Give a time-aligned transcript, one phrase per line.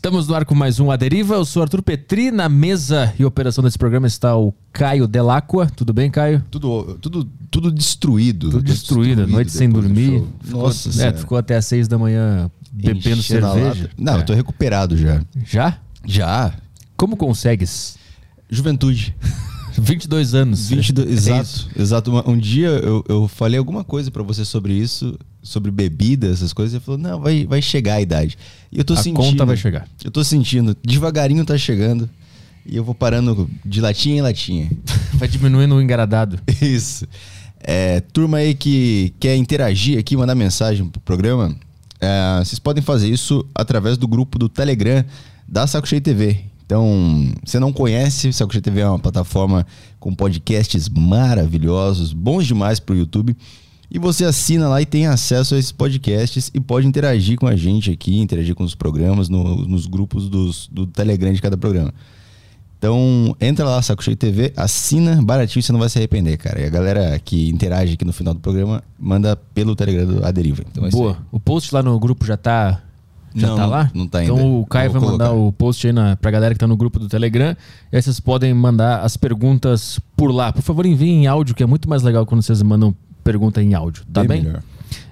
[0.00, 1.34] Estamos no ar com mais um A Deriva.
[1.34, 2.30] Eu sou Arthur Petri.
[2.30, 5.70] Na mesa e operação desse programa está o Caio Delacqua.
[5.76, 6.42] Tudo bem, Caio?
[6.50, 8.48] Tudo, tudo, tudo destruído.
[8.48, 10.24] Tudo destruído, noite sem dormir.
[10.42, 11.18] Ficou, Nossa é, Senhora.
[11.18, 13.90] ficou até às seis da manhã bebendo Enchendo cerveja.
[13.98, 14.20] Não, É.
[14.20, 15.20] eu tô recuperado já.
[15.44, 15.76] Já?
[16.06, 16.54] Já.
[16.96, 17.98] Como consegues?
[18.48, 19.14] Juventude.
[19.78, 20.70] 22 anos.
[20.70, 21.42] 22, É exato.
[21.42, 21.70] isso.
[21.76, 22.10] Exato.
[22.30, 26.74] Um dia eu, eu falei alguma coisa pra você sobre isso, sobre bebida, essas coisas,
[26.74, 28.36] e você falou: "Não, vai, vai chegar a idade".
[28.70, 29.16] E eu tô A sentindo.
[29.16, 29.88] conta vai chegar.
[30.04, 32.08] Eu tô sentindo, devagarinho tá chegando.
[32.66, 34.70] E eu vou parando de latinha em latinha.
[35.14, 36.38] Vai diminuindo o engaradado.
[36.60, 37.08] Isso.
[37.58, 41.56] É, turma aí que quer interagir aqui, mandar mensagem pro programa,
[41.98, 45.02] é, vocês podem fazer isso através do grupo do Telegram
[45.48, 46.40] da Saco Cheio TV.
[46.64, 49.66] Então, você não conhece, Saco Cheio TV é uma plataforma
[49.98, 53.36] com podcasts maravilhosos, bons demais pro YouTube.
[53.90, 57.56] E você assina lá e tem acesso a esses podcasts e pode interagir com a
[57.56, 61.92] gente aqui, interagir com os programas no- nos grupos dos- do Telegram de cada programa.
[62.78, 66.60] Então, entra lá, Saco Cheio TV, assina baratinho, você não vai se arrepender, cara.
[66.62, 70.30] E a galera que interage aqui no final do programa manda pelo Telegram do A
[70.30, 70.62] Deriva.
[70.70, 71.18] Então, é Boa.
[71.30, 72.80] O post lá no grupo já tá.
[73.34, 73.90] Já Não, tá lá?
[73.94, 74.32] não tá ainda.
[74.32, 75.46] Então o Caio vai Vou mandar colocar.
[75.48, 77.54] o post aí na, pra galera que tá no grupo do Telegram.
[77.92, 80.50] E aí vocês podem mandar as perguntas por lá.
[80.52, 82.92] Por favor, enviem em áudio, que é muito mais legal quando vocês mandam
[83.30, 84.02] pergunta em áudio.
[84.12, 84.42] Tá bem?
[84.42, 84.62] melhor.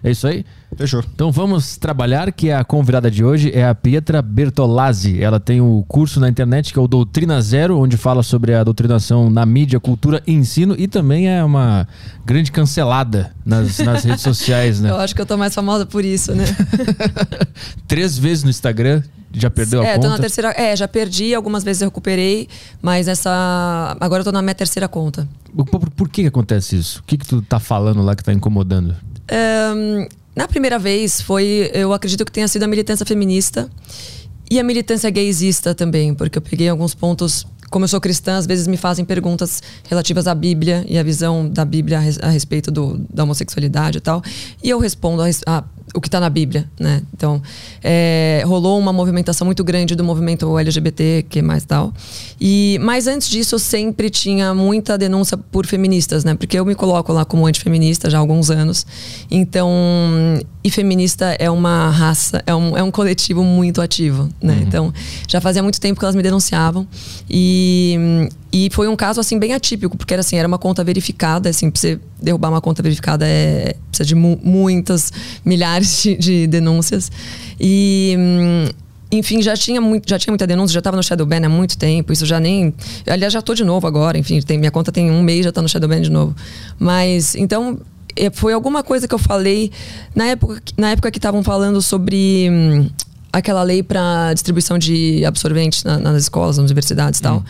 [0.03, 0.45] É isso aí?
[0.77, 1.03] Fechou.
[1.15, 5.23] Então vamos trabalhar, que a convidada de hoje é a Pietra Bertolazzi.
[5.23, 8.63] Ela tem o curso na internet que é o Doutrina Zero, onde fala sobre a
[8.63, 10.75] doutrinação na mídia, cultura e ensino.
[10.79, 11.89] E também é uma
[12.25, 14.91] grande cancelada nas, nas redes sociais, né?
[14.91, 16.45] Eu acho que eu tô mais famosa por isso, né?
[17.89, 20.09] Três vezes no Instagram, já perdeu a é, tô conta.
[20.11, 20.51] na terceira.
[20.57, 22.49] É, já perdi, algumas vezes eu recuperei,
[22.83, 23.97] mas essa.
[24.01, 25.29] Agora eu tô na minha terceira conta.
[25.55, 27.01] Por, por- por que, que acontece isso?
[27.01, 28.95] O que, que tu tá falando lá que tá incomodando?
[29.31, 31.71] Ahn, na primeira vez foi.
[31.75, 33.69] Eu acredito que tenha sido a militância feminista
[34.51, 37.47] e a militância gaysista também, porque eu peguei alguns pontos.
[37.71, 41.47] Como eu sou cristã, às vezes me fazem perguntas relativas à Bíblia e à visão
[41.47, 44.23] da Bíblia a, res- a respeito do, da homossexualidade e tal.
[44.65, 45.65] E eu respondo a, a-
[45.95, 47.03] o que está na Bíblia, né?
[47.15, 47.43] Então,
[47.83, 51.93] é, rolou uma movimentação muito grande do movimento LGBT, que mais tal.
[52.41, 56.35] E, mas antes disso, eu sempre tinha muita denúncia por feministas, né?
[56.35, 58.87] Porque eu me coloco lá como antifeminista já há alguns anos.
[59.31, 59.71] Então,
[60.65, 64.59] e feminista é uma raça, é um, é um coletivo muito ativo, né?
[64.67, 64.93] Então,
[65.27, 66.87] já fazia muito tempo que elas me denunciavam.
[67.31, 71.49] E, e foi um caso, assim, bem atípico, porque era assim, era uma conta verificada,
[71.49, 75.13] assim, pra você derrubar uma conta verificada é, precisa de mu- muitas,
[75.45, 77.11] milhares de, de denúncias.
[77.61, 78.15] E...
[78.19, 78.65] hum,
[79.11, 82.13] enfim, já tinha, muito, já tinha muita denúncia, já estava no Shadowban há muito tempo.
[82.13, 82.75] Isso já nem.
[83.07, 84.19] Aliás, já tô de novo agora.
[84.19, 86.37] Enfim, tem, minha conta tem um mês, já tá no Shadowban de novo.
[86.79, 87.79] Mas, então,
[88.15, 89.71] é, foi alguma coisa que eu falei
[90.15, 92.91] na época, que- na época que estavam falando sobre hum,
[93.33, 97.43] aquela lei para distribuição de absorventes na- nas escolas, nas universidades e tal.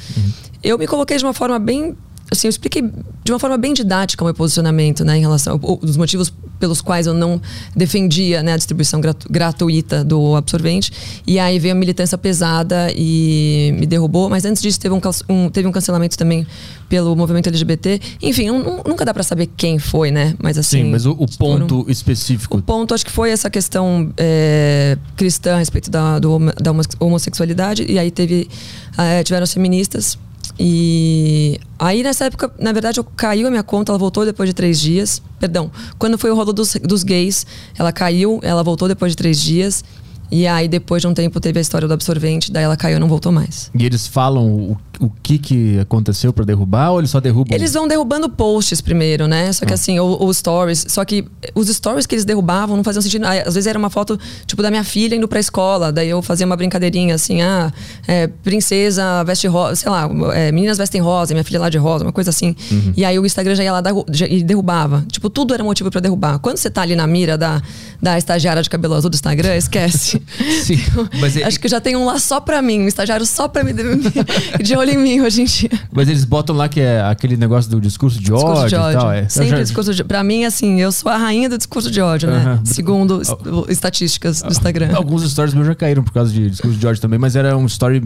[0.63, 1.97] Eu me coloquei de uma forma bem
[2.31, 2.83] assim, eu expliquei
[3.25, 7.07] de uma forma bem didática o meu posicionamento, né, em relação aos motivos pelos quais
[7.07, 7.41] eu não
[7.77, 10.93] defendia, né, a distribuição gratu- gratuita do absorvente.
[11.27, 14.29] E aí veio a militância pesada e me derrubou.
[14.29, 16.45] Mas antes disso teve um, um- teve um cancelamento também
[16.89, 18.01] pelo movimento LGBT.
[18.21, 20.35] Enfim, nu- nunca dá para saber quem foi, né?
[20.43, 20.83] Mas assim.
[20.85, 22.57] Sim, mas o, o foram- ponto específico.
[22.59, 26.83] o ponto acho que foi essa questão é, cristã a respeito da, do da homo-
[26.99, 27.85] homossexualidade.
[27.89, 28.49] E aí teve,
[28.97, 30.19] é, tiveram as feministas.
[30.59, 34.55] E aí nessa época, na verdade, eu caiu a minha conta, ela voltou depois de
[34.55, 35.23] três dias.
[35.41, 37.47] Perdão, quando foi o rolo dos, dos gays,
[37.79, 39.85] ela caiu, ela voltou depois de três dias.
[40.31, 43.01] E aí, depois de um tempo, teve a história do absorvente, daí ela caiu e
[43.01, 43.71] não voltou mais.
[43.75, 47.55] E eles falam o, o que, que aconteceu pra derrubar ou eles só derrubam?
[47.57, 49.53] Eles vão derrubando posts primeiro, né?
[49.53, 50.87] Só que assim, ou, ou stories.
[50.89, 53.25] Só que os stories que eles derrubavam não faziam sentido.
[53.25, 55.93] Ah, Às vezes era uma foto, tipo, da minha filha indo pra escola.
[55.93, 57.73] Daí eu fazia uma brincadeirinha assim, ah,
[58.07, 62.05] é, princesa veste rosa, sei lá, é, meninas vestem rosa, minha filha lá de rosa,
[62.05, 62.55] uma coisa assim.
[62.97, 63.83] E aí o Instagram já ia lá
[64.29, 65.05] e derrubava.
[65.11, 66.39] Tipo, tudo era motivo pra derrubar.
[66.39, 67.63] Quando você tá ali na mira da,
[68.03, 70.21] da estagiária de cabelo azul do Instagram, esquece.
[70.65, 70.79] Sim,
[71.21, 73.63] mas é- Acho que já tem um lá só pra mim, um estagiário só pra
[73.65, 75.71] me de olho em mim hoje em dia.
[75.93, 78.99] Mas eles botam lá que é aquele negócio do discurso de ódio, Discurso de ódio.
[79.01, 79.13] tal.
[79.13, 79.29] É.
[79.29, 82.31] Sempre já- discurso de Pra mim, assim, eu sou a rainha do discurso de ódio,
[82.31, 82.59] né?
[82.65, 83.33] Segundo est-
[83.69, 84.91] estatísticas do Instagram.
[84.95, 87.67] Alguns stories meus já caíram por causa de discurso de ódio também, mas era um
[87.67, 88.03] story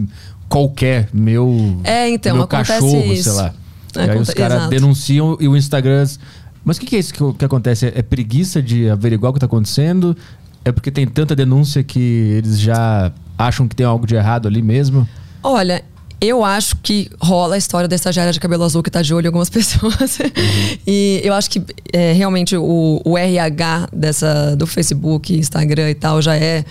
[0.49, 1.79] qualquer, meu.
[1.83, 3.23] É, então, meu acontece cachorro, isso.
[3.23, 3.53] sei lá.
[3.95, 6.05] E aí os caras denunciam e o Instagram.
[6.65, 7.91] Mas o que, que é isso que, que acontece?
[7.93, 10.15] É preguiça de averiguar o que tá acontecendo?
[10.65, 14.61] É porque tem tanta denúncia que eles já acham que tem algo de errado ali
[14.61, 15.07] mesmo?
[15.43, 15.83] Olha,
[16.25, 19.25] Eu acho que rola a história da estagiária de cabelo azul que tá de olho
[19.25, 20.19] em algumas pessoas.
[20.19, 20.77] Uhum.
[20.87, 21.61] e eu acho que
[21.91, 26.63] é, realmente o, o, RH dessa, do Facebook, Instagram e tal já é,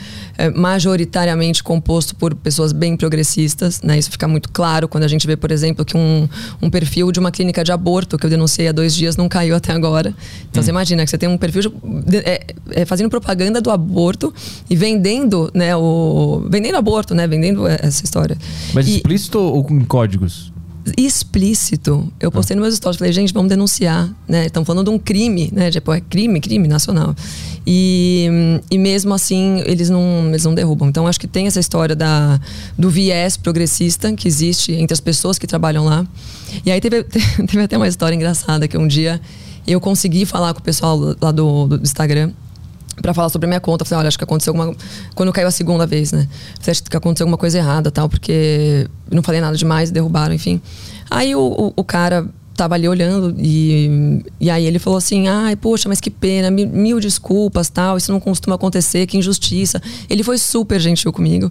[0.43, 3.81] é, majoritariamente composto por pessoas bem progressistas.
[3.81, 3.97] Né?
[3.97, 6.29] Isso fica muito claro quando a gente vê, por exemplo, que um,
[6.61, 9.55] um perfil de uma clínica de aborto que eu denunciei há dois dias não caiu
[9.55, 10.13] até agora.
[10.51, 10.65] Então hum.
[10.65, 11.73] você imagina que você tem um perfil
[12.05, 14.35] de, é, é, fazendo propaganda do aborto
[14.69, 18.37] e vendendo, né, o vendendo aborto, né, vendendo essa história.
[18.75, 20.52] Mas e, explícito ou com códigos?
[20.97, 22.13] Explícito.
[22.19, 22.61] Eu postei ah.
[22.61, 24.47] nos meus stories, falei, gente, vamos denunciar, né?
[24.47, 25.71] Estão falando de um crime, né?
[25.71, 27.15] Tipo, é crime, crime nacional.
[27.67, 28.29] E,
[28.71, 30.89] e mesmo assim, eles não, eles não derrubam.
[30.89, 32.41] Então, acho que tem essa história da,
[32.79, 36.07] do viés progressista que existe entre as pessoas que trabalham lá.
[36.65, 37.05] E aí teve,
[37.47, 39.21] teve até uma história engraçada que um dia
[39.67, 42.33] eu consegui falar com o pessoal lá do, do Instagram
[43.01, 43.85] para falar sobre a minha conta.
[43.85, 44.75] Falei, olha, acho que aconteceu alguma.
[45.15, 46.29] Quando caiu a segunda vez, né?
[46.61, 50.61] Falei, acho que aconteceu alguma coisa errada tal, porque não falei nada demais, derrubaram, enfim.
[51.11, 55.57] Aí o, o, o cara tava ali olhando e, e aí ele falou assim, ai,
[55.57, 59.81] poxa, mas que pena, mil, mil, desculpas, tal, isso não costuma acontecer, que injustiça.
[60.09, 61.51] Ele foi super gentil comigo.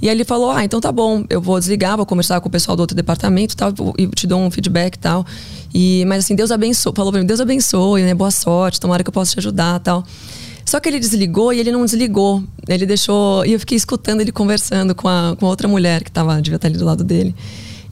[0.00, 2.52] E aí ele falou, ah, então tá bom, eu vou desligar, vou conversar com o
[2.52, 5.24] pessoal do outro departamento tal, e te dou um feedback tal.
[5.72, 9.08] E, mas assim, Deus abençoe, falou pra mim, Deus abençoe, né, boa sorte, tomara que
[9.08, 10.04] eu possa te ajudar tal.
[10.72, 12.42] Só que ele desligou e ele não desligou.
[12.66, 13.44] Ele deixou.
[13.44, 16.56] E eu fiquei escutando ele conversando com a, com a outra mulher que tava, devia
[16.56, 17.34] estar ali do lado dele.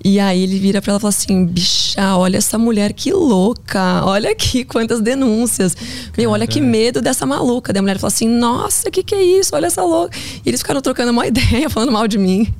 [0.02, 1.52] E aí ele vira para ela e fala assim:
[1.90, 5.76] bicha, olha essa mulher que louca, olha aqui quantas denúncias.
[6.16, 7.72] Meu, olha que medo dessa maluca.
[7.72, 9.54] Daí a mulher fala assim: nossa, o que, que é isso?
[9.54, 10.16] Olha essa louca.
[10.44, 12.52] E eles ficaram trocando uma ideia, falando mal de mim,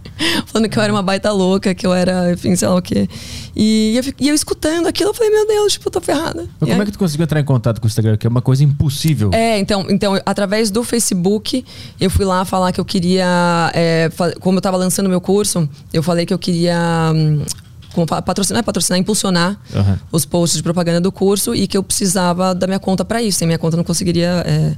[0.46, 3.08] falando que eu era uma baita louca, que eu era, enfim, sei lá o quê.
[3.54, 6.48] E eu, e eu escutando aquilo, eu falei: meu Deus, tipo, eu tô ferrada.
[6.60, 8.16] Mas como aí, é que tu conseguiu entrar em contato com o Instagram?
[8.16, 9.30] Que é uma coisa impossível.
[9.32, 11.64] É, então, então através do Facebook,
[12.00, 13.70] eu fui lá falar que eu queria.
[13.74, 14.10] É,
[14.40, 17.12] como eu tava lançando meu curso, eu falei que eu queria.
[17.14, 17.42] Hum,
[18.24, 19.96] patrocinar, patrocinar, impulsionar uhum.
[20.12, 23.38] os posts de propaganda do curso e que eu precisava da minha conta para isso.
[23.38, 24.42] Sem minha conta eu não conseguiria.
[24.46, 24.74] É...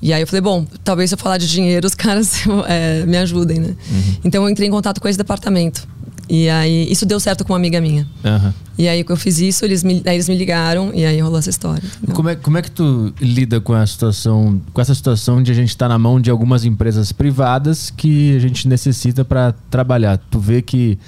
[0.00, 3.16] E aí eu falei, bom, talvez se eu falar de dinheiro, os caras é, me
[3.18, 3.76] ajudem, né?
[3.90, 4.16] Uhum.
[4.24, 5.86] Então eu entrei em contato com esse departamento.
[6.28, 8.08] E aí, isso deu certo com uma amiga minha.
[8.24, 8.52] Uhum.
[8.78, 11.50] E aí, eu fiz isso, eles me, aí eles me ligaram e aí rolou essa
[11.50, 11.82] história.
[12.14, 15.54] Como é, como é que tu lida com a situação, com essa situação de a
[15.54, 20.16] gente estar tá na mão de algumas empresas privadas que a gente necessita para trabalhar?
[20.30, 20.98] Tu vê que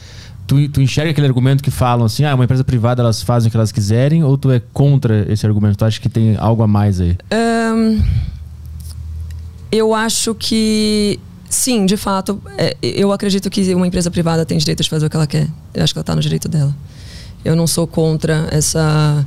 [0.46, 3.50] Tu, tu enxerga aquele argumento que falam assim, ah, uma empresa privada elas fazem o
[3.50, 5.79] que elas quiserem, ou tu é contra esse argumento?
[5.79, 7.17] Tu acha que tem algo a mais aí?
[7.32, 8.02] Um,
[9.73, 11.19] eu acho que
[11.49, 15.11] sim, de fato, é, eu acredito que uma empresa privada tem direito de fazer o
[15.11, 15.49] que ela quer.
[15.73, 16.75] Eu acho que ela está no direito dela.
[17.44, 19.25] Eu não sou contra essa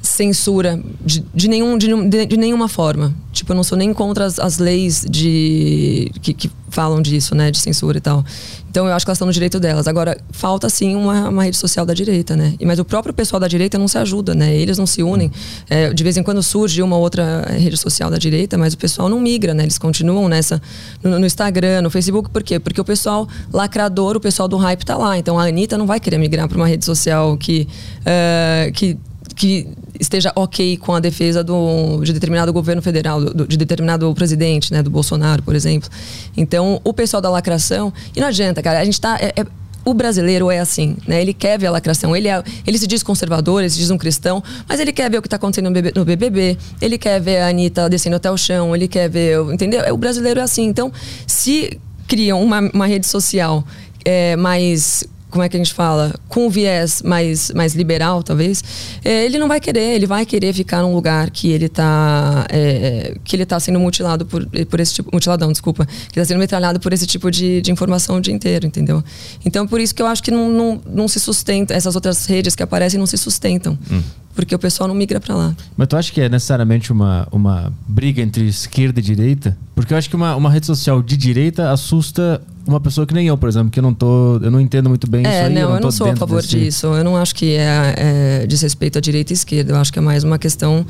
[0.00, 3.14] censura de, de, nenhum, de, de, nenhuma forma.
[3.32, 7.50] Tipo, eu não sou nem contra as, as leis de que, que, falam disso, né?
[7.50, 8.24] De censura e tal.
[8.72, 9.86] Então eu acho que elas estão no direito delas.
[9.86, 12.54] Agora, falta sim uma, uma rede social da direita, né?
[12.64, 14.56] Mas o próprio pessoal da direita não se ajuda, né?
[14.56, 15.30] Eles não se unem.
[15.68, 19.10] É, de vez em quando surge uma outra rede social da direita, mas o pessoal
[19.10, 19.64] não migra, né?
[19.64, 20.60] Eles continuam nessa
[21.02, 22.58] no, no Instagram, no Facebook, por quê?
[22.58, 25.18] Porque o pessoal lacrador, o pessoal do hype tá lá.
[25.18, 27.68] Então a Anitta não vai querer migrar para uma rede social que,
[28.00, 28.96] uh, que
[29.34, 29.68] que
[30.02, 34.82] esteja ok com a defesa do, de determinado governo federal, do, de determinado presidente, né,
[34.82, 35.88] do Bolsonaro, por exemplo.
[36.36, 37.92] Então, o pessoal da lacração.
[38.14, 39.16] E não adianta, cara, a gente tá.
[39.20, 39.46] É, é,
[39.84, 41.20] o brasileiro é assim, né?
[41.20, 42.14] Ele quer ver a lacração.
[42.14, 45.18] Ele, é, ele se diz conservador, ele se diz um cristão, mas ele quer ver
[45.18, 48.76] o que está acontecendo no BBB, ele quer ver a Anitta descendo até o chão,
[48.76, 49.40] ele quer ver.
[49.52, 49.92] Entendeu?
[49.92, 50.64] O brasileiro é assim.
[50.66, 50.92] Então,
[51.26, 53.64] se criam uma, uma rede social
[54.04, 58.62] é, mais como é que a gente fala, com um viés mais, mais liberal, talvez,
[59.02, 63.16] é, ele não vai querer, ele vai querer ficar num lugar que ele está é,
[63.24, 66.78] que ele tá sendo mutilado por, por esse tipo, mutiladão, desculpa, que está sendo metralhado
[66.78, 69.02] por esse tipo de, de informação o dia inteiro, entendeu?
[69.44, 72.54] Então, por isso que eu acho que não, não, não se sustenta, essas outras redes
[72.54, 73.78] que aparecem não se sustentam.
[73.90, 74.02] Hum
[74.34, 75.56] porque o pessoal não migra para lá.
[75.76, 79.56] Mas tu acha que é necessariamente uma, uma briga entre esquerda e direita?
[79.74, 83.26] Porque eu acho que uma, uma rede social de direita assusta uma pessoa que nem
[83.26, 85.54] eu, por exemplo, que eu não tô, eu não entendo muito bem é, isso aí.
[85.54, 86.58] Não, eu não, eu não sou a favor desse...
[86.58, 86.86] disso.
[86.86, 87.94] Eu não acho que é,
[88.42, 89.72] é desrespeito à direita e esquerda.
[89.72, 90.86] Eu acho que é mais uma questão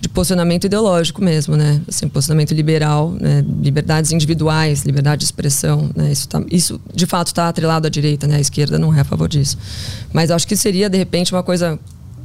[0.00, 1.80] de posicionamento ideológico mesmo, né?
[1.86, 3.44] Assim, posicionamento liberal, né?
[3.62, 6.10] liberdades individuais, liberdade de expressão, né?
[6.10, 8.36] Isso, tá, isso de fato está atrelado à direita, né?
[8.36, 9.58] A esquerda não é a favor disso.
[10.12, 11.78] Mas acho que seria de repente uma coisa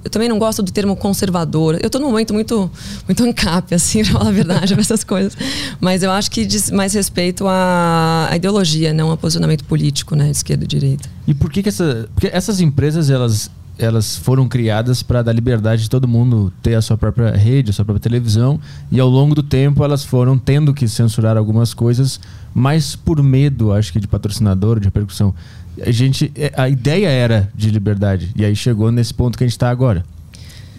[0.05, 1.79] eu também não gosto do termo conservador.
[1.81, 2.69] Eu estou num momento muito,
[3.07, 5.35] muito ancap, assim, pra falar a verdade, para essas coisas.
[5.81, 10.29] Mas eu acho que diz mais respeito à, à ideologia, não ao posicionamento político, né,
[10.29, 11.09] esquerda e direita.
[11.27, 15.81] E por que, que essa, porque essas empresas, elas, elas foram criadas para dar liberdade
[15.81, 18.59] de todo mundo ter a sua própria rede, a sua própria televisão,
[18.91, 22.19] e ao longo do tempo elas foram tendo que censurar algumas coisas
[22.53, 25.33] mais por medo, acho que, de patrocinador, de repercussão.
[25.81, 29.47] A gente, é, a ideia era de liberdade e aí chegou nesse ponto que a
[29.47, 30.03] gente está agora.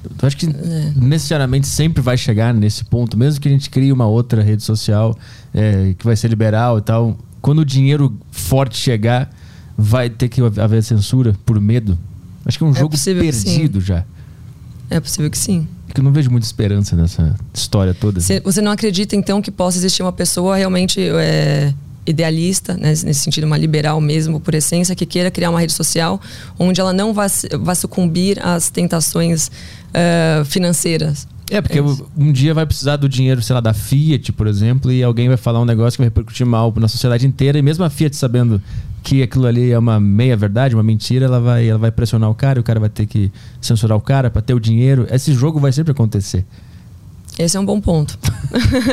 [0.05, 0.93] Eu acho que é.
[0.95, 5.17] necessariamente sempre vai chegar nesse ponto, mesmo que a gente crie uma outra rede social
[5.53, 7.19] é, que vai ser liberal e tal.
[7.41, 9.31] Quando o dinheiro forte chegar,
[9.77, 11.99] vai ter que haver censura por medo.
[12.45, 14.05] Acho que é um é jogo perdido já.
[14.89, 15.67] É possível que sim.
[15.87, 18.21] Porque eu não vejo muita esperança nessa história toda.
[18.21, 21.75] Você, você não acredita, então, que possa existir uma pessoa realmente é,
[22.07, 26.21] idealista, né, nesse sentido, uma liberal mesmo, por essência, que queira criar uma rede social
[26.59, 27.29] onde ela não vai,
[27.61, 31.27] vai sucumbir às tentações uh, financeiras?
[31.51, 31.83] É, porque é
[32.17, 35.37] um dia vai precisar do dinheiro, sei lá, da Fiat, por exemplo, e alguém vai
[35.37, 38.61] falar um negócio que vai repercutir mal na sociedade inteira, e mesmo a Fiat sabendo
[39.03, 42.35] que aquilo ali é uma meia verdade, uma mentira, ela vai, ela vai pressionar o
[42.35, 45.07] cara, e o cara vai ter que censurar o cara para ter o dinheiro.
[45.09, 46.45] Esse jogo vai sempre acontecer.
[47.39, 48.19] Esse é um bom ponto.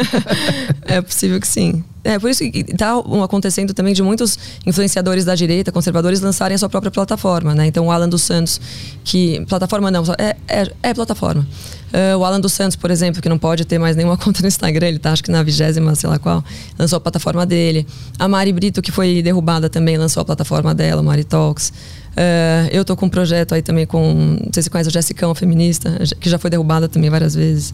[0.84, 1.84] é possível que sim.
[2.04, 6.58] É por isso que está acontecendo também de muitos influenciadores da direita, conservadores, lançarem a
[6.58, 7.68] sua própria plataforma, né?
[7.68, 8.60] Então o Alan dos Santos,
[9.06, 11.48] que plataforma não, é, é, é plataforma.
[11.94, 14.48] Uh, o Alan dos Santos, por exemplo, que não pode ter mais nenhuma conta no
[14.48, 16.44] Instagram, ele tá acho que na vigésima, sei lá qual,
[16.78, 17.88] lançou a plataforma dele.
[18.20, 21.72] A Mari Brito, que foi derrubada também, lançou a plataforma dela, Mari Talks.
[22.14, 25.34] Uh, eu tô com um projeto aí também com, não sei se conhece a Jessicão,
[25.34, 27.74] feminista, que já foi derrubada também várias vezes.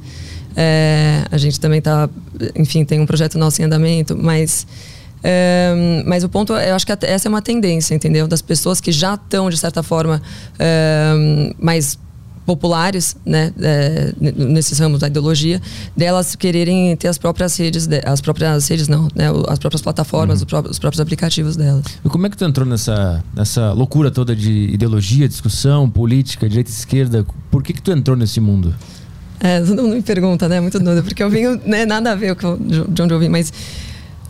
[0.55, 2.09] É, a gente também está,
[2.55, 4.65] enfim, tem um projeto nosso em andamento, mas
[5.23, 8.27] é, mas o ponto, eu acho que essa é uma tendência, entendeu?
[8.27, 10.21] Das pessoas que já estão, de certa forma,
[10.57, 11.97] é, mais
[12.49, 15.61] populares, né, é, nesses ramos da ideologia,
[15.95, 20.45] delas quererem ter as próprias redes, as próprias redes não, né, as próprias plataformas, uhum.
[20.45, 21.85] os, próprios, os, próprios, aplicativos delas.
[22.03, 26.71] E como é que tu entrou nessa, nessa loucura toda de ideologia, discussão, política, direita
[26.71, 27.23] e esquerda?
[27.51, 28.73] Por que que tu entrou nesse mundo?
[29.39, 30.59] É, todo mundo me pergunta, né?
[30.59, 33.53] Muito doido, porque eu venho, né, nada a ver com de onde eu vim, mas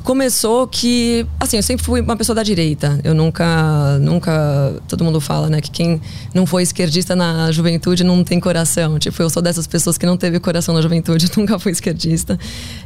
[0.03, 2.99] começou que, assim, eu sempre fui uma pessoa da direita.
[3.03, 6.01] Eu nunca, nunca, todo mundo fala, né, que quem
[6.33, 8.97] não foi esquerdista na juventude não tem coração.
[8.99, 12.39] Tipo, eu sou dessas pessoas que não teve coração na juventude, nunca fui esquerdista.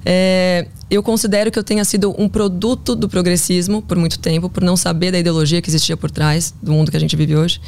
[0.05, 4.63] É, eu considero que eu tenha sido um produto do progressismo por muito tempo, por
[4.63, 7.61] não saber da ideologia que existia por trás do mundo que a gente vive hoje.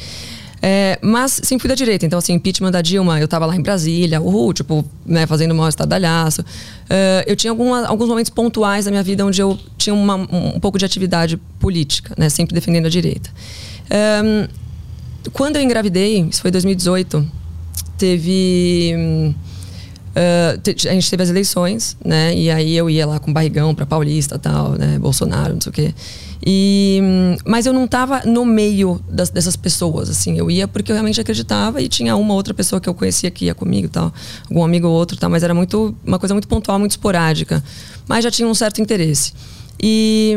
[0.67, 2.07] É, mas sempre fui da direita.
[2.07, 5.55] Então, assim, impeachment da Dilma, eu tava lá em Brasília, uhul, tipo, né, fazendo o
[5.55, 6.41] maior estadalhaço.
[6.41, 10.59] Uh, eu tinha alguma, alguns momentos pontuais na minha vida onde eu tinha uma, um,
[10.59, 13.29] pouco de atividade política, né, sempre defendendo a direita.
[14.23, 14.47] Um,
[15.33, 17.23] quando eu engravidei, isso foi 2018,
[17.95, 18.95] teve.
[20.15, 22.35] Uh, a gente teve as eleições, né?
[22.35, 24.97] E aí eu ia lá com barrigão para Paulista tal, né?
[24.97, 25.93] Bolsonaro, não sei o quê.
[26.45, 27.01] E,
[27.43, 30.37] mas eu não estava no meio das, dessas pessoas, assim.
[30.37, 33.45] Eu ia porque eu realmente acreditava e tinha uma outra pessoa que eu conhecia que
[33.45, 34.13] ia comigo, tal,
[34.47, 35.29] algum amigo ou outro, tal.
[35.29, 37.63] Mas era muito uma coisa muito pontual, muito esporádica.
[38.07, 39.33] Mas já tinha um certo interesse.
[39.81, 40.35] E,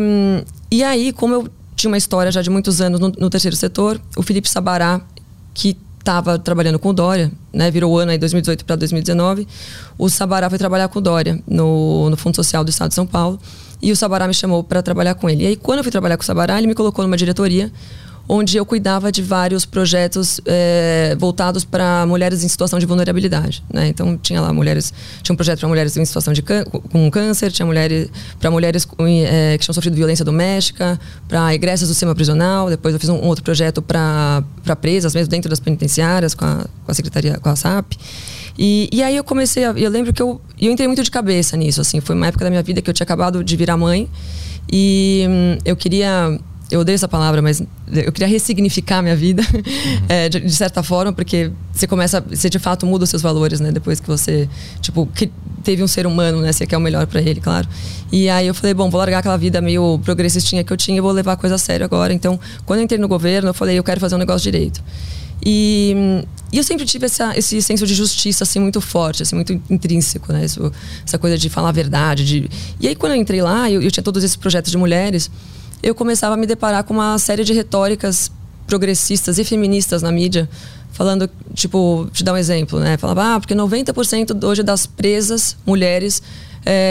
[0.70, 4.00] e aí, como eu tinha uma história já de muitos anos no, no terceiro setor,
[4.16, 5.02] o Felipe Sabará,
[5.52, 9.46] que estava trabalhando com o Dória, né, virou o ano aí 2018 para 2019,
[9.98, 13.06] o Sabará foi trabalhar com o Dória no, no Fundo Social do Estado de São
[13.06, 13.38] Paulo.
[13.80, 15.44] E o Sabará me chamou para trabalhar com ele.
[15.44, 17.72] E aí, quando eu fui trabalhar com o Sabará, ele me colocou numa diretoria
[18.28, 23.64] onde eu cuidava de vários projetos é, voltados para mulheres em situação de vulnerabilidade.
[23.72, 23.88] Né?
[23.88, 24.92] Então tinha lá mulheres,
[25.22, 28.86] tinha um projeto para mulheres em situação de com câncer, tinha mulheres para mulheres
[29.26, 32.68] é, que tinham sofrido violência doméstica, para egressas do sistema prisional.
[32.68, 34.44] Depois eu fiz um, um outro projeto para
[34.78, 37.94] presas, mesmo dentro das penitenciárias, com a, com a secretaria, com a SAP.
[38.58, 41.56] E, e aí eu comecei, a, eu lembro que eu, eu entrei muito de cabeça
[41.56, 44.08] nisso, assim, foi uma época da minha vida que eu tinha acabado de virar mãe
[44.70, 46.38] e hum, eu queria
[46.70, 49.62] eu odeio essa palavra, mas eu queria ressignificar minha vida, uhum.
[50.08, 53.58] é, de, de, certa forma, porque você começa, você de fato muda os seus valores,
[53.58, 53.72] né?
[53.72, 54.48] Depois que você,
[54.80, 55.30] tipo, que
[55.64, 56.52] teve um ser humano, né?
[56.52, 57.66] Você quer o melhor para ele, claro.
[58.12, 61.00] E aí eu falei, bom, vou largar aquela vida meio progressistinha que eu tinha e
[61.00, 62.12] vou levar a coisa a sério agora.
[62.12, 64.82] Então, quando eu entrei no governo, eu falei, eu quero fazer um negócio direito.
[65.50, 65.94] E,
[66.52, 70.30] e eu sempre tive essa, esse senso de justiça assim muito forte, assim muito intrínseco,
[70.30, 70.44] né?
[70.44, 70.70] Isso,
[71.06, 72.22] essa coisa de falar a verdade.
[72.22, 72.50] De...
[72.78, 75.30] E aí quando eu entrei lá, eu, eu tinha todos esses projetos de mulheres,
[75.82, 78.30] eu começava a me deparar com uma série de retóricas
[78.66, 80.46] progressistas e feministas na mídia,
[80.92, 82.98] falando, tipo, te dar um exemplo, né?
[82.98, 86.22] Falava, ah, porque 90% hoje das presas mulheres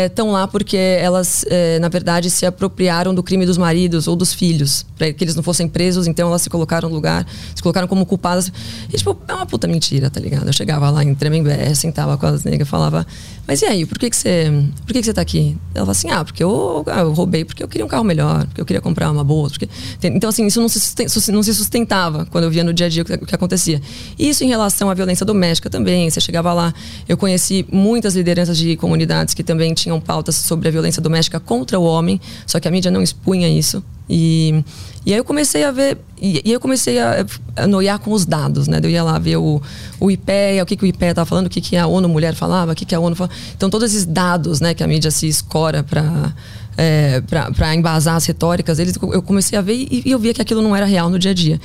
[0.06, 4.16] estão é, lá porque elas, é, na verdade, se apropriaram do crime dos maridos ou
[4.16, 7.62] dos filhos, para que eles não fossem presos, então elas se colocaram no lugar, se
[7.62, 8.52] colocaram como culpadas.
[8.92, 10.48] E, tipo, é uma puta mentira, tá ligado?
[10.48, 13.06] Eu chegava lá em Tremembé, sentava com as negras falava,
[13.48, 14.52] mas e aí, por que, que você.
[14.86, 15.56] Por que, que você tá aqui?
[15.74, 18.46] Ela falava assim, ah, porque eu, ah, eu roubei, porque eu queria um carro melhor,
[18.46, 19.50] porque eu queria comprar uma boa.
[19.50, 19.70] Porque...
[20.04, 23.04] Então, assim, isso não se, não se sustentava quando eu via no dia a dia
[23.04, 23.82] o que, o que acontecia.
[24.20, 26.10] Isso em relação à violência doméstica também.
[26.10, 26.74] Você chegava lá,
[27.08, 31.40] eu conheci muitas lideranças de comunidades que também também tinham pautas sobre a violência doméstica
[31.40, 33.84] contra o homem, só que a mídia não expunha isso.
[34.10, 34.64] E,
[35.06, 38.26] e aí eu comecei a ver, e, e eu comecei a, a noiar com os
[38.26, 38.80] dados, né?
[38.82, 39.62] Eu ia lá ver o,
[40.00, 42.34] o IPEA, o que, que o IPEA estava falando, o que, que a ONU Mulher
[42.34, 43.36] falava, o que, que a ONU falava.
[43.56, 46.34] Então, todos esses dados né, que a mídia se escora para
[46.78, 47.22] é,
[47.56, 50.62] para embasar as retóricas deles, eu comecei a ver e, e eu via que aquilo
[50.62, 51.60] não era real no dia a dia.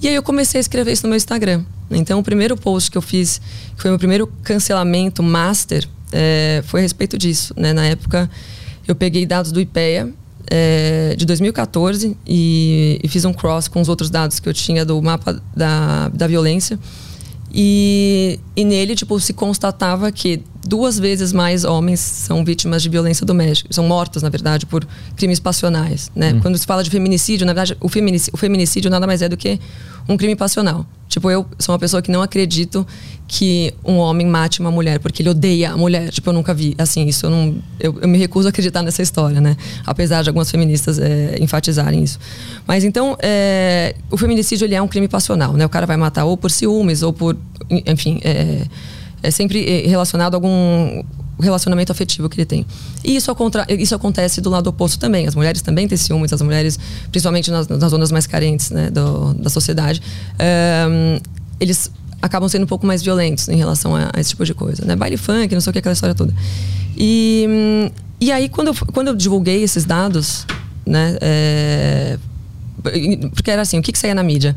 [0.00, 1.64] E aí eu comecei a escrever isso no meu Instagram.
[1.90, 3.40] Então, o primeiro post que eu fiz,
[3.74, 7.54] que foi meu primeiro cancelamento master, é, foi a respeito disso.
[7.56, 7.72] Né?
[7.72, 8.30] Na época,
[8.86, 10.08] eu peguei dados do IPEA
[10.50, 14.84] é, de 2014 e, e, fiz um cross com os outros dados que eu tinha
[14.84, 16.78] do mapa da, da violência.
[17.52, 23.24] E, e nele, tipo, se constatava que duas vezes mais homens são vítimas de violência
[23.24, 26.34] doméstica, são mortos, na verdade, por crimes passionais, né?
[26.34, 26.40] Hum.
[26.40, 29.36] Quando se fala de feminicídio, na verdade, o feminicídio, o feminicídio nada mais é do
[29.36, 29.58] que
[30.06, 30.84] um crime passional.
[31.08, 32.86] Tipo, eu sou uma pessoa que não acredito
[33.26, 36.10] que um homem mate uma mulher porque ele odeia a mulher.
[36.10, 36.74] Tipo, eu nunca vi.
[36.76, 37.56] Assim, isso eu não.
[37.80, 39.56] Eu, eu me recuso a acreditar nessa história, né?
[39.86, 42.18] Apesar de algumas feministas é, enfatizarem isso.
[42.66, 45.64] Mas então, é, o feminicídio ele é um crime passional, né?
[45.64, 47.36] O cara vai matar ou por ciúmes ou por.
[47.86, 48.66] Enfim, é,
[49.22, 51.02] é sempre é, relacionado a algum
[51.40, 52.66] relacionamento afetivo que ele tem.
[53.04, 53.34] E isso,
[53.78, 55.26] isso acontece do lado oposto também.
[55.26, 56.78] As mulheres também têm ciúmes, as mulheres,
[57.10, 60.02] principalmente nas, nas zonas mais carentes né, do, da sociedade,
[60.90, 61.20] um,
[61.60, 64.84] eles acabam sendo um pouco mais violentos em relação a, a, esse tipo de coisa.
[64.84, 64.96] Né?
[64.96, 66.34] Baile funk, não sei o que, aquela história toda.
[66.96, 67.46] E,
[68.20, 70.44] e aí, quando eu, quando eu divulguei esses dados,
[70.84, 72.18] né, é,
[73.34, 74.56] porque era assim, o que, que saía na mídia?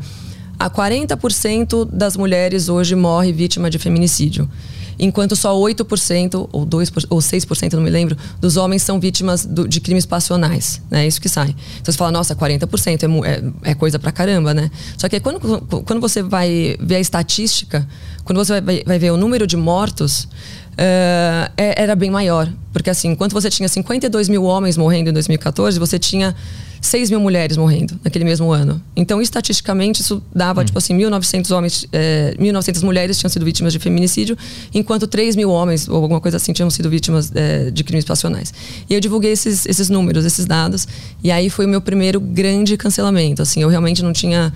[0.62, 4.48] A 40% das mulheres hoje morre vítima de feminicídio
[4.96, 9.66] enquanto só 8% ou 2% ou 6%, não me lembro, dos homens são vítimas do,
[9.66, 11.02] de crimes passionais, né?
[11.02, 11.56] É isso que sai.
[11.80, 14.70] Então você fala, nossa, 40% é, é, é coisa pra caramba, né?
[14.96, 15.40] Só que quando,
[15.84, 17.84] quando você vai ver a estatística,
[18.22, 20.28] quando você vai, vai ver o número de mortos,
[20.72, 22.50] Uh, era bem maior.
[22.72, 26.34] Porque assim, enquanto você tinha 52 mil homens morrendo em 2014, você tinha
[26.82, 28.82] 6 mil mulheres morrendo naquele mesmo ano.
[28.96, 30.64] Então, estatisticamente, isso dava, hum.
[30.64, 34.36] tipo assim, 1.900 homens, é, 1.900 mulheres tinham sido vítimas de feminicídio,
[34.74, 38.52] enquanto 3 mil homens, ou alguma coisa assim, tinham sido vítimas é, de crimes passionais.
[38.90, 40.86] E eu divulguei esses, esses números, esses dados,
[41.22, 43.40] e aí foi o meu primeiro grande cancelamento.
[43.40, 44.52] Assim, eu realmente não tinha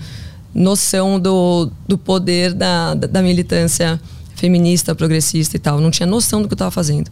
[0.53, 3.99] noção do, do poder da, da, da militância
[4.35, 5.79] feminista, progressista e tal.
[5.79, 7.09] Não tinha noção do que eu estava fazendo.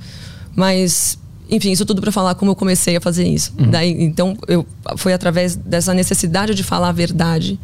[0.55, 1.17] Mas
[1.49, 3.53] enfim, isso tudo para falar como eu comecei a fazer isso.
[3.57, 3.69] Uhum.
[3.69, 4.65] Daí, então, eu,
[4.97, 7.59] foi através dessa necessidade de falar a verdade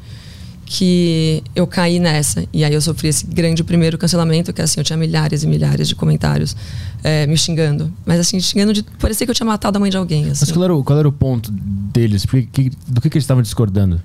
[0.65, 2.45] que eu caí nessa.
[2.53, 5.87] E aí eu sofri esse grande primeiro cancelamento, que assim, eu tinha milhares e milhares
[5.87, 6.55] de comentários
[7.03, 7.91] é, me xingando.
[8.05, 8.83] Mas assim, xingando de.
[8.83, 10.29] Parecia que eu tinha matado a mãe de alguém.
[10.29, 10.45] Assim.
[10.45, 12.25] Mas qual era, o, qual era o ponto deles?
[12.25, 14.01] Que, do que, que eles estavam discordando?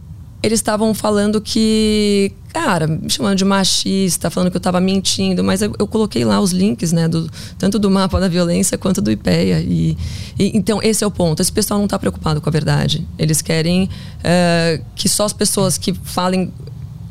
[0.47, 5.61] Eles estavam falando que, cara, me chamando de machista, falando que eu estava mentindo, mas
[5.61, 7.29] eu, eu, coloquei lá os links, né, do,
[7.59, 9.61] tanto do mapa da violência quanto do IPEA.
[9.61, 9.99] E,
[10.39, 11.43] e então, esse é o ponto.
[11.43, 13.05] Esse pessoal não está preocupado com a verdade.
[13.19, 16.53] Eles querem uh, que só as pessoas que falem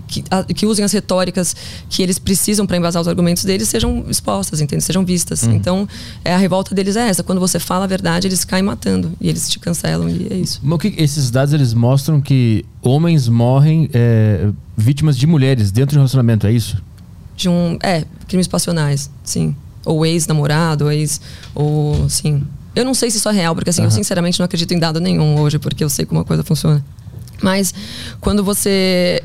[0.08, 1.56] que, a, que, usem as retóricas
[1.90, 4.84] que eles precisam para embasar os argumentos deles sejam expostas, entende?
[4.84, 5.44] Sejam vistas.
[5.44, 5.54] Uhum.
[5.54, 5.90] Então,
[6.24, 7.24] é, a revolta deles é essa.
[7.24, 9.12] Quando você fala a verdade, eles caem matando.
[9.20, 10.60] E eles te cancelam e é isso.
[10.64, 15.98] Mas que, esses dados, eles mostram que homens morrem é, vítimas de mulheres dentro de
[15.98, 16.82] um relacionamento, é isso?
[17.36, 17.78] De um...
[17.82, 19.56] É, crimes passionais, sim.
[19.86, 21.20] Ou ex-namorado, ou ex...
[21.54, 22.44] Ou, sim.
[22.76, 23.88] Eu não sei se isso é real, porque assim, uhum.
[23.88, 26.84] eu sinceramente não acredito em dado nenhum hoje, porque eu sei como a coisa funciona.
[27.42, 27.74] Mas
[28.20, 29.24] quando você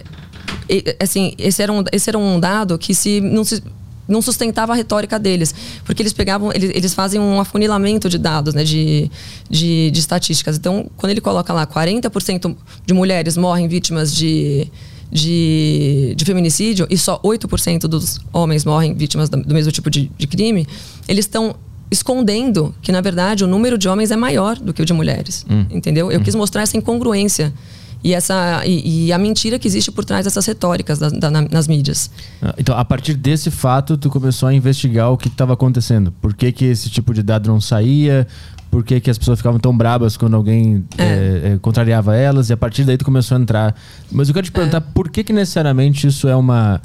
[1.01, 3.63] assim, esse era um, esse era um dado que se não se
[4.11, 8.53] não sustentava a retórica deles, porque eles pegavam, eles, eles fazem um afunilamento de dados,
[8.53, 9.09] né, de,
[9.49, 10.57] de, de estatísticas.
[10.57, 14.67] Então, quando ele coloca lá 40% de mulheres morrem vítimas de,
[15.13, 20.27] de, de, feminicídio e só 8% dos homens morrem vítimas do mesmo tipo de, de
[20.27, 20.67] crime,
[21.07, 21.55] eles estão
[21.89, 25.45] escondendo que, na verdade, o número de homens é maior do que o de mulheres.
[25.49, 25.67] Hum.
[25.71, 26.11] Entendeu?
[26.11, 26.23] Eu hum.
[26.23, 27.53] quis mostrar essa incongruência
[28.03, 31.69] e, essa, e, e, a mentira que existe por trás dessas retóricas da, da, nas
[31.69, 32.11] mídias.
[32.41, 36.13] Ah, então, a partir desse fato, tu começou a investigar o que estava acontecendo.
[36.21, 38.27] Por que, que esse tipo de dado não saía?
[38.71, 41.03] Por que, que as pessoas ficavam tão brabas quando alguém é.
[41.03, 42.49] É, é, contrariava elas?
[42.49, 43.75] E a partir daí tu começou a entrar.
[44.11, 44.81] Mas eu quero te perguntar, é.
[44.95, 46.81] por que, que necessariamente isso é uma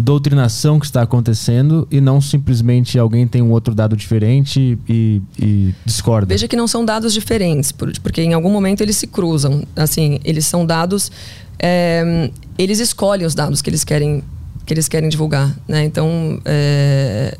[0.00, 5.74] doutrinação que está acontecendo e não simplesmente alguém tem um outro dado diferente e, e
[5.84, 6.26] discorda.
[6.26, 9.62] Veja que não são dados diferentes, porque em algum momento eles se cruzam.
[9.76, 11.10] Assim, eles são dados.
[11.58, 14.24] É, eles escolhem os dados que eles querem
[14.66, 15.84] que eles querem divulgar, né?
[15.84, 17.36] Então é,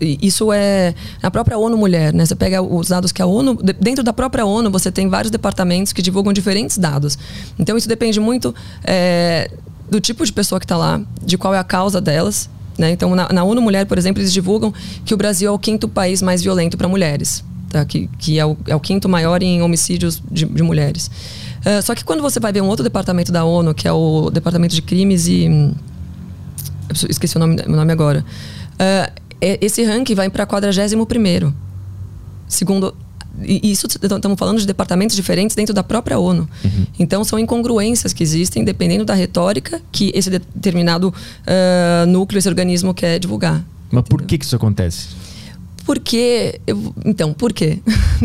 [0.00, 2.24] isso é a própria ONU Mulher, né?
[2.24, 5.92] Você pega os dados que a ONU dentro da própria ONU você tem vários departamentos
[5.92, 7.18] que divulgam diferentes dados.
[7.58, 9.50] Então isso depende muito é,
[9.88, 12.48] do tipo de pessoa que está lá, de qual é a causa delas.
[12.78, 12.90] Né?
[12.90, 14.72] Então, na, na, ONU Mulher, por exemplo, eles divulgam
[15.04, 17.42] que o Brasil é o quinto país mais violento para mulheres.
[17.70, 17.84] tá?
[17.84, 21.10] que, que é, o, é o quinto maior em homicídios de, de mulheres.
[21.60, 24.30] Uh, só que quando você vai ver um outro departamento da ONU, que é o
[24.30, 25.48] Departamento de Crimes e.
[27.08, 28.24] Esqueci o nome, o nome agora.
[28.74, 31.52] Uh, esse ranking vai para 41.
[32.48, 32.94] Segundo
[33.42, 36.48] e isso estamos falando de departamentos diferentes dentro da própria ONU.
[36.64, 36.86] Uhum.
[36.98, 42.94] Então são incongruências que existem dependendo da retórica que esse determinado uh, núcleo, esse organismo
[42.94, 43.64] quer divulgar.
[43.90, 44.02] Mas entendeu?
[44.04, 45.08] por que, que isso acontece?
[45.84, 46.60] Porque.
[46.66, 47.78] Eu, então, por quê?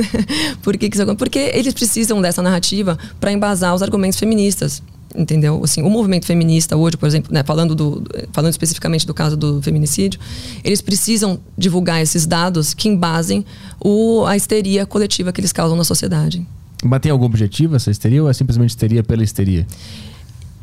[0.64, 1.20] por que, que isso acontece?
[1.20, 4.82] Porque eles precisam dessa narrativa para embasar os argumentos feministas
[5.16, 5.62] entendeu?
[5.64, 9.62] Assim, o movimento feminista hoje, por exemplo, né, falando, do, falando especificamente do caso do
[9.62, 10.20] feminicídio,
[10.64, 13.46] eles precisam divulgar esses dados que embasem
[13.80, 16.46] o, a histeria coletiva que eles causam na sociedade.
[16.84, 19.68] Mas tem algum objetivo essa histeria ou é simplesmente histeria pela histeria?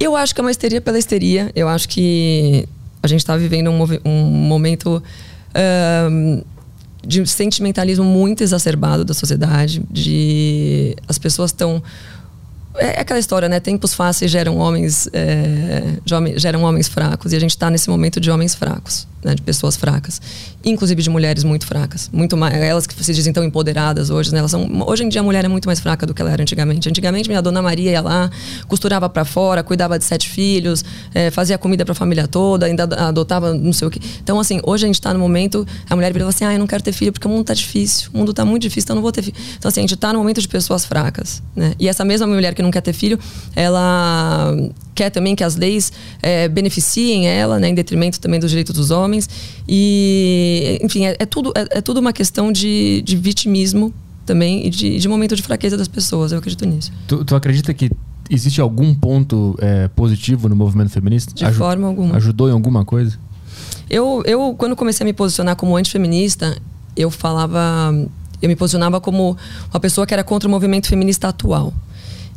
[0.00, 1.50] Eu acho que é uma histeria pela histeria.
[1.54, 2.68] Eu acho que
[3.02, 5.02] a gente está vivendo um, um momento
[6.10, 6.42] um,
[7.06, 11.82] de sentimentalismo muito exacerbado da sociedade, de as pessoas estão
[12.78, 13.60] é aquela história, né?
[13.60, 15.98] Tempos fáceis geram homens, é,
[16.36, 19.76] geram homens fracos e a gente está nesse momento de homens fracos né, de pessoas
[19.76, 20.20] fracas,
[20.64, 24.38] inclusive de mulheres muito fracas, muito mais, elas que se dizem tão empoderadas hoje, né,
[24.38, 26.42] elas são, hoje em dia a mulher é muito mais fraca do que ela era
[26.42, 26.88] antigamente.
[26.88, 28.30] Antigamente minha dona Maria ia lá,
[28.66, 32.84] costurava para fora, cuidava de sete filhos, é, fazia comida para a família toda, ainda
[33.08, 34.00] adotava não sei o que.
[34.22, 36.66] Então assim, hoje a gente está no momento, a mulher vira assim, ah, eu não
[36.66, 38.96] quero ter filho porque o mundo tá difícil, o mundo tá muito difícil, então eu
[38.96, 39.36] não vou ter filho.
[39.58, 41.74] Então assim, a gente está no momento de pessoas fracas, né?
[41.78, 43.18] E essa mesma mulher que não quer ter filho,
[43.54, 44.54] ela
[44.94, 48.90] quer também que as leis é, beneficiem ela, né, em detrimento também dos direitos dos
[48.90, 49.28] homens.
[49.68, 53.94] E, enfim, é, é tudo, é, é, tudo uma questão de, de vitimismo
[54.26, 56.32] também e de, de, momento de fraqueza das pessoas.
[56.32, 56.92] Eu acredito nisso.
[57.06, 57.90] Tu, tu acredita que
[58.28, 61.32] existe algum ponto é, positivo no movimento feminista?
[61.32, 62.16] De Aju forma alguma.
[62.16, 63.18] Ajudou em alguma coisa?
[63.88, 66.56] Eu, eu, quando comecei a me posicionar como antifeminista,
[66.96, 67.92] eu falava.
[68.40, 69.36] Eu me posicionava como
[69.72, 71.72] uma pessoa que era contra o movimento feminista atual.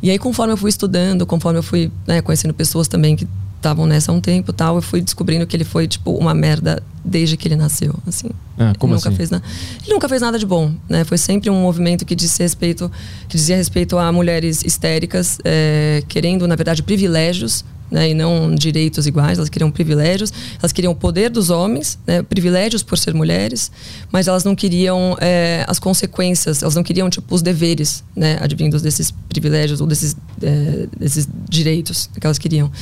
[0.02, 3.86] E aí, conforme eu fui estudando, conforme eu fui né, conhecendo pessoas também que estavam
[3.86, 7.36] nessa há um tempo tal, eu fui descobrindo que ele foi, tipo, uma merda desde
[7.36, 8.28] que ele nasceu, assim.
[8.58, 9.16] Ah, como ele nunca assim?
[9.16, 9.40] Fez na...
[9.84, 11.04] Ele nunca fez nada de bom, né?
[11.04, 12.90] Foi sempre um movimento que dizia respeito,
[13.28, 19.06] que dizia respeito a mulheres histéricas, é, querendo, na verdade, privilégios né, e não direitos
[19.06, 23.70] iguais, elas queriam privilégios, elas queriam o poder dos homens, né, privilégios por ser mulheres,
[24.10, 28.80] mas elas não queriam é, as consequências, elas não queriam tipo os deveres, né, advindos
[28.80, 32.72] desses privilégios ou desses, é, desses direitos que elas queriam.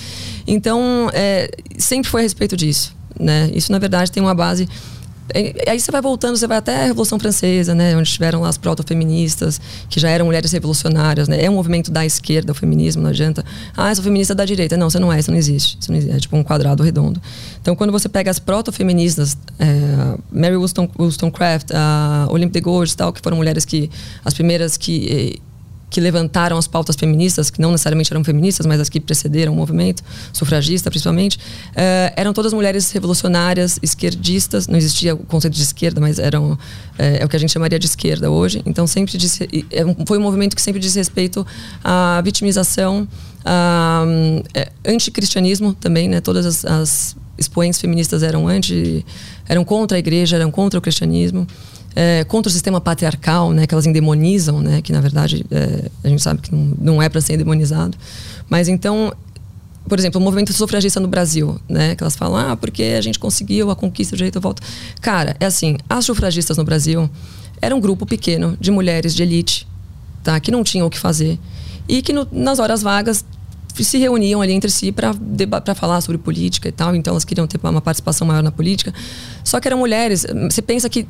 [0.46, 3.50] Então, é, sempre foi a respeito disso, né?
[3.52, 4.68] Isso na verdade tem uma base
[5.66, 7.96] Aí você vai voltando, você vai até a Revolução Francesa, né?
[7.96, 11.44] Onde tiveram lá as proto-feministas, que já eram mulheres revolucionárias, né?
[11.44, 13.44] É um movimento da esquerda, o feminismo, não adianta.
[13.76, 14.76] Ah, sou feminista da direita.
[14.76, 15.78] Não, você não é, isso não existe.
[15.80, 16.16] Isso não existe.
[16.16, 17.20] É tipo um quadrado redondo.
[17.60, 23.20] Então, quando você pega as proto-feministas, é, Mary Wollstonecraft, a Olympe de Gouges, tal, que
[23.20, 23.90] foram mulheres que...
[24.24, 25.40] As primeiras que
[25.90, 29.56] que levantaram as pautas feministas, que não necessariamente eram feministas, mas as que precederam o
[29.56, 36.00] movimento, sufragista principalmente, uh, eram todas mulheres revolucionárias, esquerdistas, não existia o conceito de esquerda,
[36.00, 36.56] mas eram
[36.96, 38.62] é, é o que a gente chamaria de esquerda hoje.
[38.64, 41.44] Então sempre disse, é foi um movimento que sempre diz respeito
[41.82, 43.08] à vitimização,
[43.44, 44.04] a,
[44.54, 46.20] é, anticristianismo também, né?
[46.20, 49.04] Todas as, as expoentes feministas eram anti,
[49.48, 51.46] eram contra a igreja, eram contra o cristianismo
[51.94, 56.08] é, contra o sistema patriarcal, né, que elas endemonizam, né, que na verdade é, a
[56.08, 57.96] gente sabe que não, não é para ser endemonizado.
[58.48, 59.12] Mas então,
[59.88, 63.18] por exemplo, o movimento sufragista no Brasil, né, que elas falam, ah, porque a gente
[63.18, 64.62] conseguiu a conquista do direito à volta.
[65.00, 67.10] Cara, é assim, as sufragistas no Brasil
[67.60, 69.66] eram um grupo pequeno de mulheres de elite,
[70.22, 71.38] tá, que não tinham o que fazer
[71.88, 73.24] e que no, nas horas vagas
[73.74, 75.14] se reuniam ali entre si para
[75.74, 78.92] falar sobre política e tal, então elas queriam ter uma participação maior na política.
[79.42, 80.26] Só que eram mulheres.
[80.50, 81.06] Você pensa que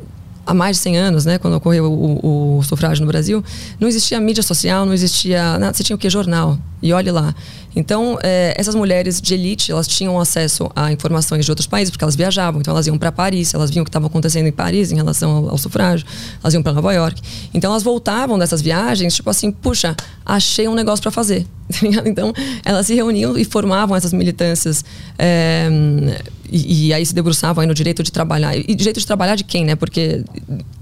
[0.47, 3.43] há mais de 100 anos, né, quando ocorreu o, o, sufrágio no Brasil,
[3.79, 6.09] não existia mídia social, não existia nada, você tinha o que?
[6.11, 6.59] Jornal.
[6.83, 7.35] E olhe lá.
[7.75, 12.05] Então, é, essas mulheres de elite, elas tinham acesso a informações de outros países, porque
[12.05, 12.61] elas viajavam.
[12.61, 15.31] Então, elas iam para Paris, elas viam o que estava acontecendo em Paris em relação
[15.31, 16.07] ao, ao sufrágio,
[16.43, 17.21] elas iam para Nova York.
[17.55, 21.47] Então, elas voltavam dessas viagens, tipo assim, puxa, achei um negócio para fazer.
[22.05, 22.33] então,
[22.65, 24.85] elas se reuniam e formavam essas militâncias.
[25.19, 25.69] É,
[26.51, 28.57] e, e, aí se debruçavam aí no direito de trabalhar.
[28.57, 29.77] E direito de trabalhar de quem, né?
[29.77, 30.25] Porque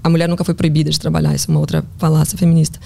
[0.03, 2.79] a mulher nunca foi proibida de trabalhar, isso é uma outra falácia feminista.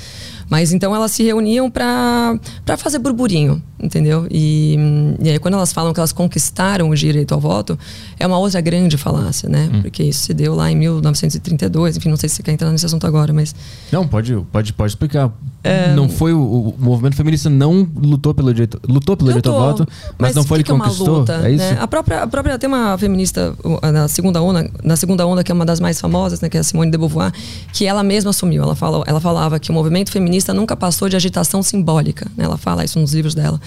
[0.49, 2.39] Mas então elas se reuniam para
[2.77, 4.27] fazer burburinho, entendeu?
[4.29, 4.77] E,
[5.21, 7.77] e aí quando elas falam que elas conquistaram o direito ao voto,
[8.23, 9.69] é uma outra grande falácia, né?
[9.71, 9.81] Hum.
[9.81, 12.85] Porque isso se deu lá em 1932, enfim, não sei se você quer entrar nesse
[12.85, 13.53] assunto agora, mas...
[13.91, 15.29] Não, pode, pode, pode explicar.
[15.61, 15.93] É...
[15.93, 19.59] Não foi o, o, movimento feminista não lutou pelo direito, lutou pelo lutou, direito ao
[19.59, 21.07] voto, mas, mas não foi ele que, que conquistou.
[21.07, 21.65] É, luta, é isso?
[21.65, 21.77] Né?
[21.81, 23.53] A própria, a própria tem uma feminista
[23.91, 26.61] na segunda onda, na segunda onda que é uma das mais famosas, né, que é
[26.61, 27.33] a Simone de Beauvoir,
[27.73, 28.63] que ela mesma assumiu.
[28.63, 32.25] Ela falou, ela falava que o movimento feminista nunca passou de agitação simbólica.
[32.37, 32.45] Né?
[32.45, 33.59] Ela fala isso nos livros dela.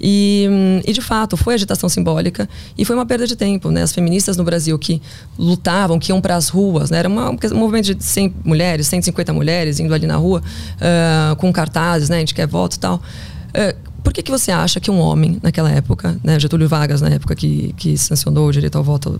[0.00, 0.46] E,
[0.86, 3.70] e, de fato, foi agitação simbólica e foi uma perda de tempo.
[3.70, 3.82] Né?
[3.82, 5.00] As feministas no Brasil que
[5.38, 6.98] lutavam, que iam para as ruas, né?
[6.98, 11.52] era uma, um movimento de 100 mulheres, 150 mulheres indo ali na rua uh, com
[11.52, 12.16] cartazes, né?
[12.16, 12.96] a gente quer voto e tal.
[12.96, 17.08] Uh, por que, que você acha que um homem, naquela época, né, Getúlio Vargas, na
[17.08, 19.18] época que, que sancionou o direito ao voto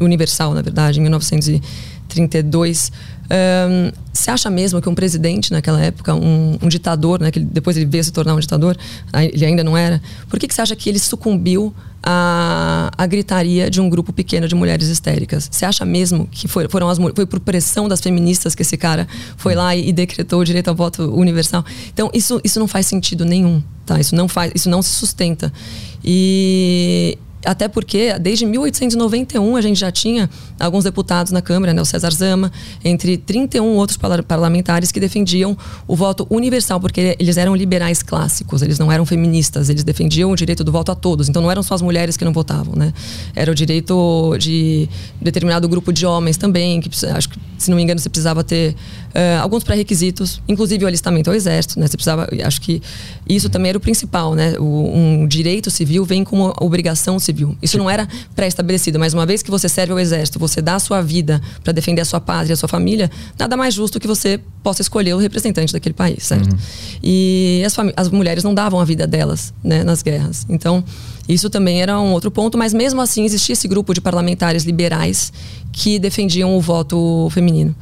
[0.00, 2.90] universal, na verdade, em 1932,
[3.26, 7.76] um, você acha mesmo que um presidente naquela época, um, um ditador, né, que depois
[7.76, 8.74] ele veio se tornar um ditador,
[9.12, 11.74] ele ainda não era, por que, que você acha que ele sucumbiu
[12.06, 15.48] à, à gritaria de um grupo pequeno de mulheres histéricas?
[15.50, 19.08] Você acha mesmo que foi, foram as, foi por pressão das feministas que esse cara
[19.36, 21.64] foi lá e, e decretou o direito ao voto universal?
[21.92, 23.60] Então, isso, isso não faz sentido nenhum.
[23.84, 23.98] Tá?
[23.98, 25.52] Isso, não faz, isso não se sustenta.
[26.04, 30.28] E, até porque desde 1891 a gente já tinha
[30.58, 32.52] alguns deputados na Câmara, né, o César Zama,
[32.84, 35.56] entre 31 outros parlamentares que defendiam
[35.86, 40.36] o voto universal, porque eles eram liberais clássicos, eles não eram feministas, eles defendiam o
[40.36, 41.28] direito do voto a todos.
[41.28, 42.92] Então não eram só as mulheres que não votavam, né?
[43.34, 44.88] Era o direito de
[45.20, 48.74] determinado grupo de homens também, que acho que, se não me engano, você precisava ter
[49.16, 51.86] uh, alguns pré-requisitos, inclusive o alistamento ao exército, né?
[51.86, 52.82] Você precisava, acho que
[53.26, 54.54] isso também era o principal, né?
[54.58, 57.56] O, um direito civil vem como obrigação civil.
[57.62, 60.78] Isso não era pré-estabelecido, mas uma vez que você serve ao exército, você dá a
[60.78, 64.38] sua vida para defender a sua pátria, a sua família, nada mais justo que você
[64.62, 66.52] possa escolher o representante daquele país, certo?
[66.52, 66.58] Uhum.
[67.02, 70.44] E as, as, mulheres não davam a vida delas né, nas guerras.
[70.48, 70.84] Então,
[71.28, 75.32] isso também era um outro ponto, mas mesmo assim existia esse grupo de parlamentares liberais
[75.72, 77.74] que defendiam o voto feminino.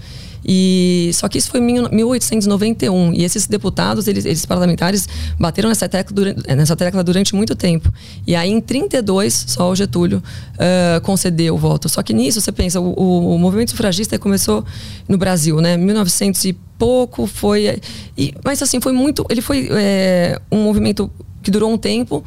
[0.45, 5.89] E só que isso foi em 1891 e esses deputados, eles, esses parlamentares bateram nessa
[5.89, 7.93] tecla, durante, nessa tecla durante muito tempo.
[8.27, 11.89] E aí em 32 só o Getúlio uh, concedeu o voto.
[11.89, 14.65] Só que nisso você pensa, o, o, o movimento sufragista começou
[15.09, 15.77] no Brasil, né?
[15.77, 17.81] 1900 e pouco foi,
[18.19, 21.11] e, mas assim foi muito, ele foi é, um movimento
[21.43, 22.25] que durou um tempo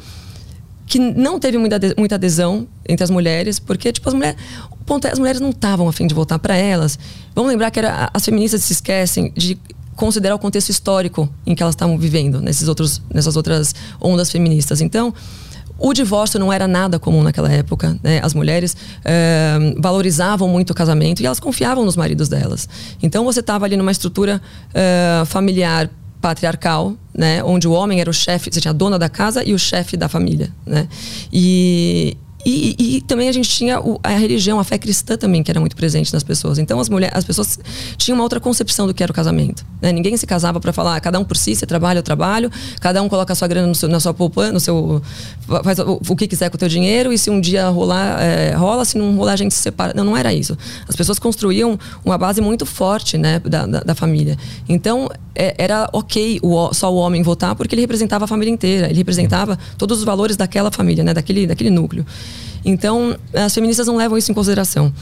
[0.88, 4.40] que não teve muita, muita adesão entre as mulheres, porque, tipo, as mulheres.
[4.70, 6.98] O ponto é, as mulheres não estavam afim de voltar para elas.
[7.34, 9.58] Vamos lembrar que era, as feministas se esquecem de
[9.94, 14.80] considerar o contexto histórico em que elas estavam vivendo, nesses outros, nessas outras ondas feministas.
[14.80, 15.12] Então,
[15.76, 17.98] o divórcio não era nada comum naquela época.
[18.02, 18.20] Né?
[18.22, 22.68] As mulheres é, valorizavam muito o casamento e elas confiavam nos maridos delas.
[23.02, 24.40] Então, você estava ali numa estrutura
[24.72, 29.08] é, familiar patriarcal, né, onde o homem era o chefe, você tinha a dona da
[29.08, 30.88] casa e o chefe da família, né?
[31.32, 32.16] E,
[32.50, 35.60] e, e, também a gente tinha o, a religião, a fé cristã também, que era
[35.60, 36.58] muito presente nas pessoas.
[36.58, 37.58] Então as mulheres, as pessoas
[37.96, 39.64] tinham uma outra concepção do que era o casamento.
[39.80, 39.92] Né?
[39.92, 43.02] Ninguém se casava para falar, ah, cada um por si, você trabalha, eu trabalho, cada
[43.02, 45.02] um coloca a sua grana seu, na sua poupança, no seu
[45.64, 48.54] faz o, o, que quiser com o teu dinheiro e se um dia rolar, é,
[48.54, 49.92] rola, se não rolar a gente se separa.
[49.94, 50.56] Não, não era isso.
[50.88, 54.36] As pessoas construíam uma base muito forte, né, da, da, da família.
[54.68, 58.86] Então é, era ok o, só o homem votar porque ele representava a família inteira,
[58.88, 62.04] ele representava todos os valores daquela família, né, daquele, daquele núcleo.
[62.64, 64.92] Então, as feministas não levam isso em consideração.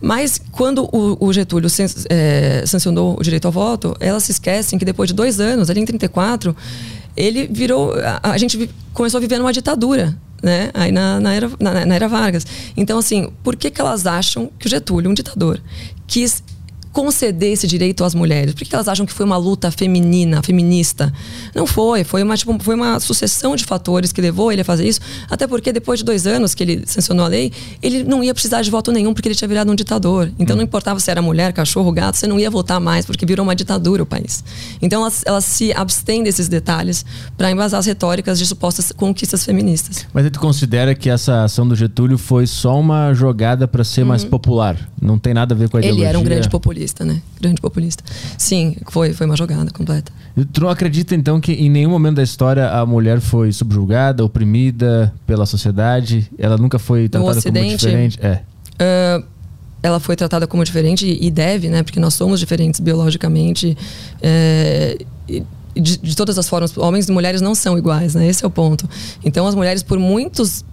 [0.00, 1.68] Mas quando o, o Getúlio
[2.08, 5.80] é, sancionou o direito ao voto, elas se esquecem que depois de dois anos, ali
[5.80, 6.54] em 34,
[7.16, 7.94] ele virou.
[8.22, 10.16] A, a gente começou a viver numa ditadura.
[10.40, 10.70] Né?
[10.72, 12.46] Aí na, na, era, na, na era Vargas.
[12.76, 15.60] Então, assim, por que, que elas acham que o Getúlio, um ditador,
[16.06, 16.44] quis
[16.92, 18.54] conceder esse direito às mulheres?
[18.54, 21.12] Por que elas acham que foi uma luta feminina, feminista?
[21.54, 24.88] Não foi, foi uma, tipo, foi uma sucessão de fatores que levou ele a fazer
[24.88, 28.32] isso, até porque depois de dois anos que ele sancionou a lei, ele não ia
[28.32, 30.30] precisar de voto nenhum porque ele tinha virado um ditador.
[30.38, 33.44] Então não importava se era mulher, cachorro, gato, você não ia votar mais porque virou
[33.44, 34.42] uma ditadura o país.
[34.80, 37.04] Então elas, elas se abstêm desses detalhes
[37.36, 40.06] para embasar as retóricas de supostas conquistas feministas.
[40.12, 44.08] Mas tu considera que essa ação do Getúlio foi só uma jogada para ser uhum.
[44.08, 44.76] mais popular?
[45.00, 46.04] Não tem nada a ver com a ideologia?
[46.04, 47.20] Ele era um grande populista populista, né?
[47.40, 48.04] Grande populista.
[48.36, 50.12] Sim, foi, foi uma jogada completa.
[50.52, 55.12] Tu não acredita então que em nenhum momento da história a mulher foi subjugada, oprimida
[55.26, 56.30] pela sociedade?
[56.38, 58.18] Ela nunca foi tratada como diferente?
[58.22, 58.42] É.
[58.80, 59.24] Uh,
[59.82, 61.82] ela foi tratada como diferente e deve, né?
[61.82, 63.76] Porque nós somos diferentes biologicamente.
[64.22, 64.98] É,
[65.74, 68.26] de, de, todas as formas, homens e mulheres não são iguais, né?
[68.26, 68.88] Esse é o ponto.
[69.24, 70.64] Então, as mulheres, por muitos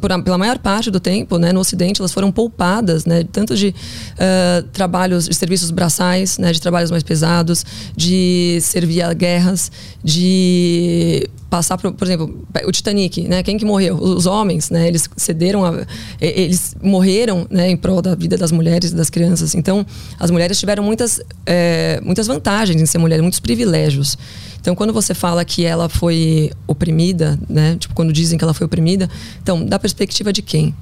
[0.00, 4.62] pela, maior parte do tempo, né, no Ocidente, elas foram poupadas, né, tanto de uh,
[4.72, 7.64] trabalhos, de serviços braçais, né, de trabalhos mais pesados,
[7.96, 9.70] de servir a guerras,
[10.02, 13.42] de passar por, por exemplo, o Titanic, né?
[13.42, 13.96] Quem que morreu?
[13.96, 14.88] Os homens, né?
[14.88, 15.86] Eles cederam, a,
[16.20, 17.70] eles morreram, né?
[17.70, 19.54] Em prol da vida das mulheres e das crianças.
[19.54, 19.86] Então,
[20.18, 24.18] as mulheres tiveram muitas, é, muitas vantagens em ser mulher, muitos privilégios.
[24.66, 27.76] Então, quando você fala que ela foi oprimida, né?
[27.78, 29.08] Tipo, quando dizem que ela foi oprimida,
[29.40, 30.74] então, da perspectiva de quem?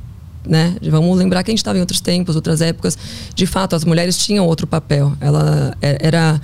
[0.42, 0.74] Né?
[0.90, 2.96] Vamos lembrar que a gente estava em outros tempos, outras épocas.
[3.34, 5.12] De fato, as mulheres tinham outro papel.
[5.20, 6.40] Ela é, era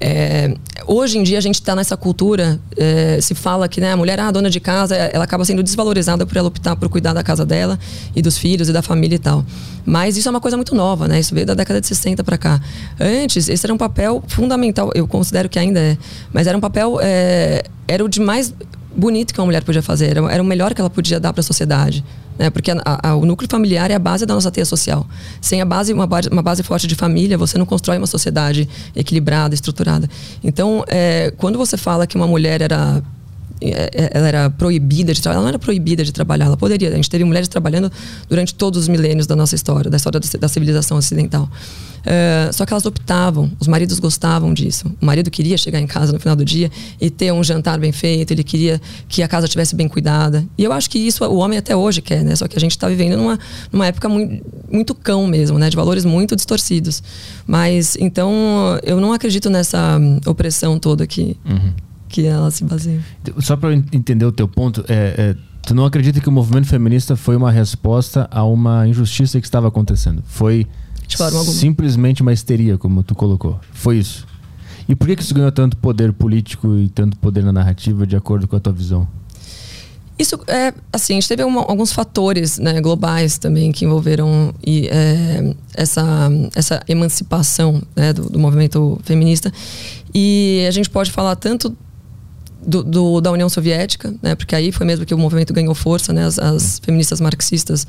[0.00, 0.54] é,
[0.86, 4.18] hoje em dia a gente está nessa cultura, é, se fala que né, a mulher,
[4.20, 7.22] ah, a dona de casa, ela acaba sendo desvalorizada por ela optar por cuidar da
[7.22, 7.78] casa dela
[8.14, 9.44] e dos filhos e da família e tal.
[9.84, 11.18] Mas isso é uma coisa muito nova, né?
[11.18, 12.60] Isso veio da década de 60 para cá.
[13.00, 15.98] Antes, esse era um papel fundamental, eu considero que ainda é,
[16.32, 18.54] mas era um papel, é, era o de mais
[18.94, 21.40] bonito que uma mulher podia fazer, era, era o melhor que ela podia dar para
[21.40, 22.04] a sociedade
[22.38, 22.50] né?
[22.50, 25.06] Porque a, a, o núcleo familiar é a base da nossa teia social.
[25.40, 28.68] Sem a base uma, base, uma base forte de família, você não constrói uma sociedade
[28.94, 30.08] equilibrada, estruturada.
[30.42, 33.02] Então, é, quando você fala que uma mulher era
[33.60, 36.88] ela era proibida de trabalhar, ela não era proibida de trabalhar, ela poderia.
[36.90, 37.90] A gente teve mulheres trabalhando
[38.28, 41.48] durante todos os milênios da nossa história, da história da civilização ocidental.
[41.98, 44.86] Uh, só que elas optavam, os maridos gostavam disso.
[45.00, 47.92] O marido queria chegar em casa no final do dia e ter um jantar bem
[47.92, 50.44] feito, ele queria que a casa estivesse bem cuidada.
[50.56, 52.34] E eu acho que isso o homem até hoje quer, né?
[52.36, 53.38] Só que a gente está vivendo numa,
[53.72, 55.68] numa época muito, muito cão mesmo, né?
[55.68, 57.02] De valores muito distorcidos.
[57.46, 61.72] Mas, então, eu não acredito nessa opressão toda que, uhum.
[62.08, 63.00] Que ela se baseia.
[63.38, 67.16] Só para entender o teu ponto, é, é, tu não acredita que o movimento feminista
[67.16, 70.22] foi uma resposta a uma injustiça que estava acontecendo?
[70.26, 70.66] Foi.
[71.46, 73.58] Simplesmente uma histeria, como tu colocou.
[73.72, 74.26] Foi isso.
[74.86, 78.16] E por que, que isso ganhou tanto poder político e tanto poder na narrativa, de
[78.16, 79.08] acordo com a tua visão?
[80.18, 84.88] Isso é assim, a gente teve uma, alguns fatores né, globais também que envolveram e,
[84.88, 89.52] é, essa, essa emancipação né, do, do, movimento feminista.
[90.12, 91.76] E a gente pode falar tanto
[92.68, 96.12] do, do, da União Soviética, né, porque aí foi mesmo que o movimento ganhou força,
[96.12, 97.86] né, as, as feministas marxistas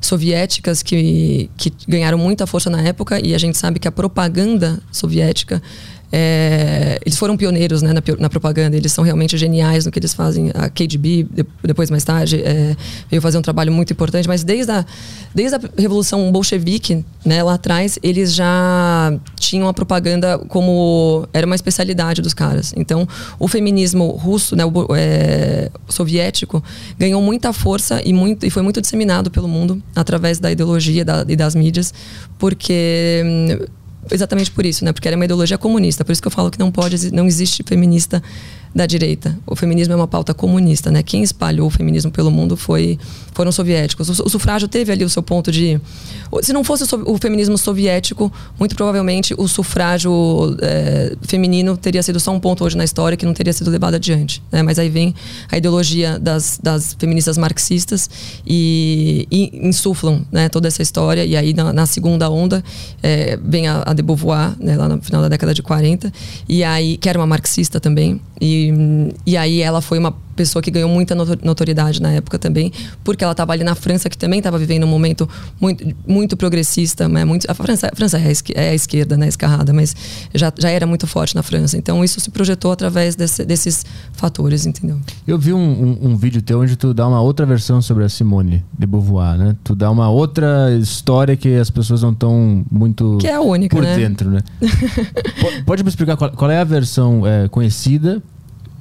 [0.00, 4.80] soviéticas que, que ganharam muita força na época e a gente sabe que a propaganda
[4.90, 5.62] soviética
[6.14, 10.12] é, eles foram pioneiros né, na, na, propaganda, eles são realmente geniais no que eles
[10.12, 10.50] fazem.
[10.54, 11.26] A KGB,
[11.64, 12.76] depois mais tarde, é,
[13.10, 14.84] veio fazer um trabalho muito importante, mas desde a,
[15.34, 21.26] desde a Revolução Bolchevique, né, lá atrás, eles já tinham a propaganda como.
[21.32, 22.74] era uma especialidade dos caras.
[22.76, 26.62] Então, o feminismo russo, né, o, é, soviético,
[26.98, 31.24] ganhou muita força e, muito, e foi muito disseminado pelo mundo através da ideologia da,
[31.26, 31.94] e das mídias,
[32.38, 33.66] porque hum,
[34.10, 34.92] exatamente por isso, né?
[34.92, 36.04] Porque era uma ideologia comunista.
[36.04, 38.22] Por isso que eu falo que não pode, não existe feminista
[38.74, 39.38] da direita.
[39.46, 41.02] O feminismo é uma pauta comunista, né?
[41.02, 42.98] Quem espalhou o feminismo pelo mundo foi
[43.32, 44.08] foram os soviéticos.
[44.08, 45.80] O, o sufrágio teve ali o seu ponto de
[46.40, 52.18] se não fosse o, o feminismo soviético, muito provavelmente o sufrágio é, feminino teria sido
[52.18, 54.42] só um ponto hoje na história que não teria sido levado adiante.
[54.50, 54.62] Né?
[54.62, 55.14] Mas aí vem
[55.50, 58.08] a ideologia das, das feministas marxistas
[58.46, 61.24] e, e insuflam né, toda essa história.
[61.24, 62.64] E aí na, na segunda onda
[63.02, 66.12] é, vem a, a de Beauvoir, né, lá no final da década de 40,
[66.48, 68.20] e aí que era uma marxista também.
[68.40, 68.61] E,
[69.24, 72.72] e aí ela foi uma pessoa que ganhou muita notoriedade na época também,
[73.04, 75.28] porque ela estava ali na França, que também estava vivendo um momento
[75.60, 77.08] muito, muito progressista.
[77.08, 77.24] Né?
[77.24, 79.28] Muito, a França, a França é, a, é a esquerda, né?
[79.28, 79.94] escarrada, mas
[80.34, 81.76] já, já era muito forte na França.
[81.76, 84.98] Então isso se projetou através desse, desses fatores, entendeu?
[85.26, 88.08] Eu vi um, um, um, vídeo teu onde tu dá uma outra versão sobre a
[88.08, 89.56] Simone de Beauvoir, né?
[89.62, 93.76] Tu dá uma outra história que as pessoas não estão muito que é a única,
[93.76, 93.96] por né?
[93.96, 94.40] dentro, né?
[95.66, 98.22] Pode me explicar qual, qual é a versão é, conhecida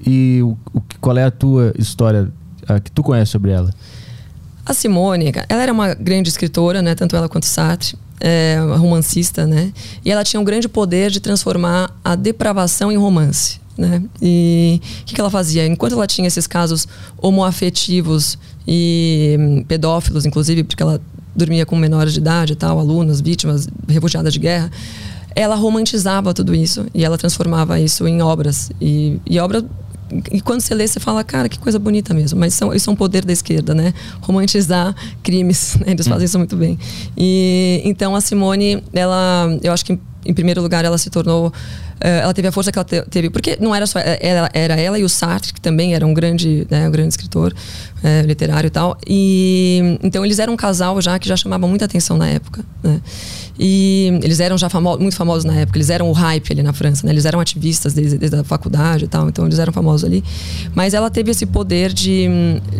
[0.05, 2.31] e o, o, qual é a tua história
[2.67, 3.73] a, que tu conhece sobre ela?
[4.65, 6.95] A Simone, ela era uma grande escritora, né?
[6.95, 7.97] Tanto ela quanto Sartre.
[8.23, 9.73] É, romancista, né?
[10.05, 14.03] E ela tinha um grande poder de transformar a depravação em romance, né?
[14.21, 15.65] E o que, que, ela fazia?
[15.65, 16.87] Enquanto ela tinha esses casos
[17.17, 18.37] homoafetivos
[18.67, 21.01] e hum, pedófilos, inclusive, porque ela
[21.35, 24.69] dormia com menores de idade e tal, alunos, vítimas, refugiadas de guerra,
[25.35, 28.69] ela romantizava tudo isso e ela transformava isso em obras.
[28.79, 29.65] E, e obra
[30.31, 32.39] e quando você lê, você fala, cara, que coisa bonita mesmo.
[32.39, 33.93] Mas são, isso é um poder da esquerda, né?
[34.21, 35.91] Romantizar crimes, né?
[35.93, 36.77] eles fazem isso muito bem.
[37.17, 41.51] E então a Simone, ela, eu acho que em, em primeiro lugar ela se tornou
[42.01, 44.99] ela teve a força que ela teve porque não era só eh, ela era ela
[44.99, 47.53] e o Sartre que também era um grande né, um grande escritor
[48.03, 51.85] é, literário e tal e então eles eram um casal já que já chamava muita
[51.85, 52.99] atenção na época né?
[53.63, 56.73] E eles eram já famo muito famosos na época, eles eram o hype ali na
[56.73, 57.13] França, né?
[57.13, 60.23] Eles eram ativistas desde, desde a faculdade e tal, então eles eram famosos ali.
[60.73, 62.27] Mas ela teve esse poder de,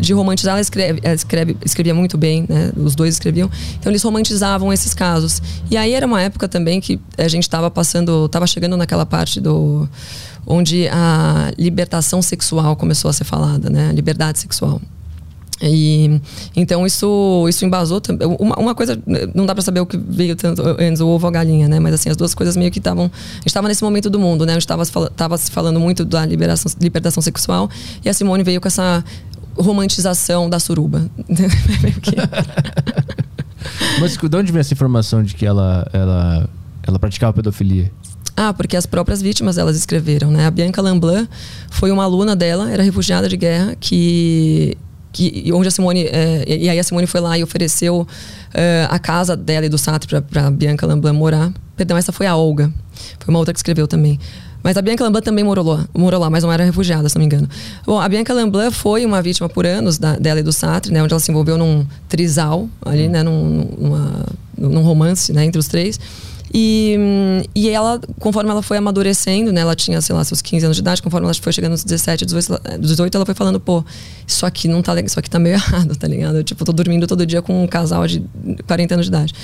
[0.00, 2.72] de romantizar, ela escreve, escreve, escrevia muito bem, né?
[2.76, 3.48] Os dois escreviam.
[3.78, 5.40] Então eles romantizavam esses casos.
[5.70, 9.42] E aí era uma época também que a gente estava passando, estava chegando naquela parte
[9.42, 9.86] do
[10.46, 13.92] onde a libertação sexual começou a ser falada, né?
[13.92, 14.80] Liberdade sexual.
[15.60, 16.18] E,
[16.56, 18.26] então isso isso embasou também.
[18.40, 18.98] Uma, uma, coisa,
[19.34, 21.78] não dá para saber o que veio tanto antes, o ovo ou a galinha, né?
[21.78, 23.10] Mas assim, as duas coisas meio que estavam.
[23.44, 24.56] Estava nesse momento do mundo, né?
[24.56, 27.68] Estava se falando muito da liberação, libertação sexual
[28.02, 29.04] e a Simone veio com essa
[29.56, 31.08] romantização da suruba.
[34.00, 36.48] Mas de onde vem essa informação de que ela, ela,
[36.82, 37.92] ela praticava pedofilia?
[38.36, 40.46] Ah, porque as próprias vítimas elas escreveram, né?
[40.46, 41.28] A Bianca Lamblin
[41.70, 44.76] foi uma aluna dela, era refugiada de guerra, que
[45.12, 48.06] que onde a Simone é, e aí a Simone foi lá e ofereceu
[48.54, 51.52] é, a casa dela e do Sartre para Bianca Lamblin morar.
[51.76, 52.72] Perdão, essa foi a Olga.
[53.20, 54.18] Foi uma outra que escreveu também.
[54.62, 57.20] Mas a Bianca Lamblin também morou lá, morou lá, mas não era refugiada, se não
[57.20, 57.48] me engano.
[57.84, 61.02] Bom, a Bianca Lamblin foi uma vítima por anos da, dela e do Sartre, né,
[61.02, 64.26] onde ela se envolveu num trisal ali, né, num, numa,
[64.56, 65.98] num romance, né, entre os três.
[66.54, 66.96] E,
[67.54, 69.62] e ela, conforme ela foi amadurecendo, né?
[69.62, 72.26] Ela tinha, sei lá, seus 15 anos de idade, conforme ela foi chegando nos 17,
[72.26, 73.82] 18, ela foi falando, pô,
[74.26, 76.36] isso aqui não tá isso aqui tá meio errado, tá ligado?
[76.36, 78.22] Eu, tipo, tô dormindo todo dia com um casal de
[78.66, 79.34] 40 anos de idade.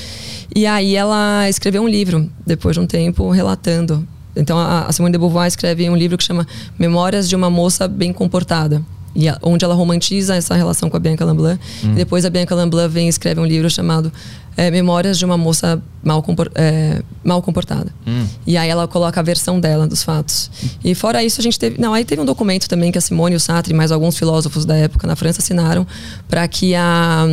[0.55, 4.07] E aí ela escreveu um livro, depois de um tempo, relatando.
[4.37, 6.47] Então a Simone de Beauvoir escreve um livro que chama
[6.79, 8.83] Memórias de uma Moça Bem Comportada.
[9.15, 11.59] E a, onde ela romantiza essa relação com a Bianca Lamblin.
[11.85, 11.93] Hum.
[11.93, 14.13] E depois a Bianca Lamblin vem e escreve um livro chamado
[14.57, 17.93] é, Memórias de uma Moça Mal, compor, é, mal Comportada.
[18.07, 18.27] Hum.
[18.47, 20.51] E aí ela coloca a versão dela dos fatos.
[20.85, 21.81] E fora isso, a gente teve.
[21.81, 24.65] Não, aí teve um documento também que a Simone, o Sartre e mais alguns filósofos
[24.65, 25.87] da época na França assinaram
[26.29, 27.27] para que a.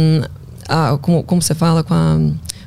[0.67, 1.83] a como, como você fala?
[1.83, 2.19] Com a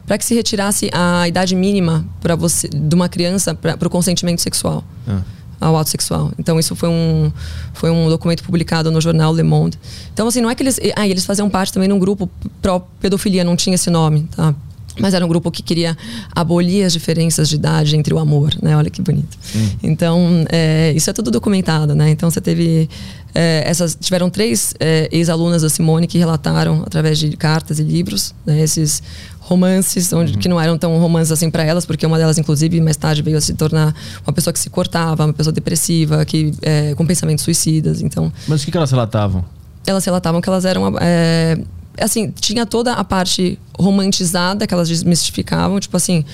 [0.06, 4.40] para que se retirasse a idade mínima para você de uma criança para o consentimento
[4.40, 4.82] sexual.
[5.06, 5.20] Ah
[5.60, 6.32] ao ato sexual.
[6.38, 7.32] Então isso foi um
[7.74, 9.78] foi um documento publicado no jornal Le Monde.
[10.12, 12.30] Então assim, não é que eles ah, eles faziam parte também de um grupo
[12.62, 14.54] pró pedofilia, não tinha esse nome, tá?
[15.00, 15.96] Mas era um grupo que queria
[16.34, 18.76] abolir as diferenças de idade entre o amor, né?
[18.76, 19.38] Olha que bonito.
[19.54, 19.68] Hum.
[19.82, 22.10] Então, é, isso é tudo documentado, né?
[22.10, 22.88] Então, você teve...
[23.34, 28.34] É, essas Tiveram três é, ex-alunas da Simone que relataram, através de cartas e livros,
[28.44, 29.02] né, esses
[29.48, 30.38] romances, onde, uhum.
[30.38, 33.38] que não eram tão romances assim para elas, porque uma delas, inclusive, mais tarde veio
[33.38, 33.94] a se tornar
[34.26, 38.02] uma pessoa que se cortava, uma pessoa depressiva, que é, com pensamentos suicidas.
[38.02, 39.44] Então, Mas o que, que elas relatavam?
[39.86, 40.94] Elas relatavam que elas eram.
[41.00, 41.58] É,
[41.98, 46.24] assim, tinha toda a parte romantizada que elas desmistificavam, tipo assim,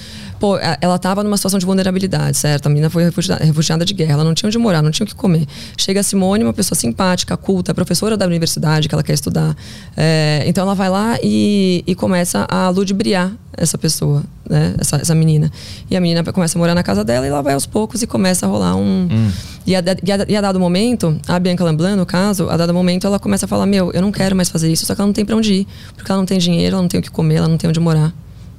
[0.44, 2.66] pô, ela estava numa situação de vulnerabilidade, certo?
[2.66, 5.08] A menina foi refugiada, refugiada, de guerra, ela não tinha onde morar, não tinha o
[5.08, 5.46] que comer.
[5.74, 9.56] Chega a Simone, uma pessoa simpática, culta, professora da universidade que ela quer estudar.
[9.96, 14.74] É, então ela vai lá e, e começa a ludibriar essa pessoa, né?
[14.78, 15.50] Essa, essa menina.
[15.90, 18.06] E a menina começa a morar na casa dela e ela vai aos poucos e
[18.06, 19.08] começa a rolar um.
[19.10, 19.30] Hum.
[19.66, 22.74] E, a, e, a, e a dado momento, a Bianca Lamblin, no caso, a dado
[22.74, 25.06] momento ela começa a falar: Meu, eu não quero mais fazer isso, só que ela
[25.06, 25.66] não tem pra onde ir,
[25.96, 27.80] porque ela não tem dinheiro, ela não tem o que comer, ela não tem onde
[27.80, 28.12] morar.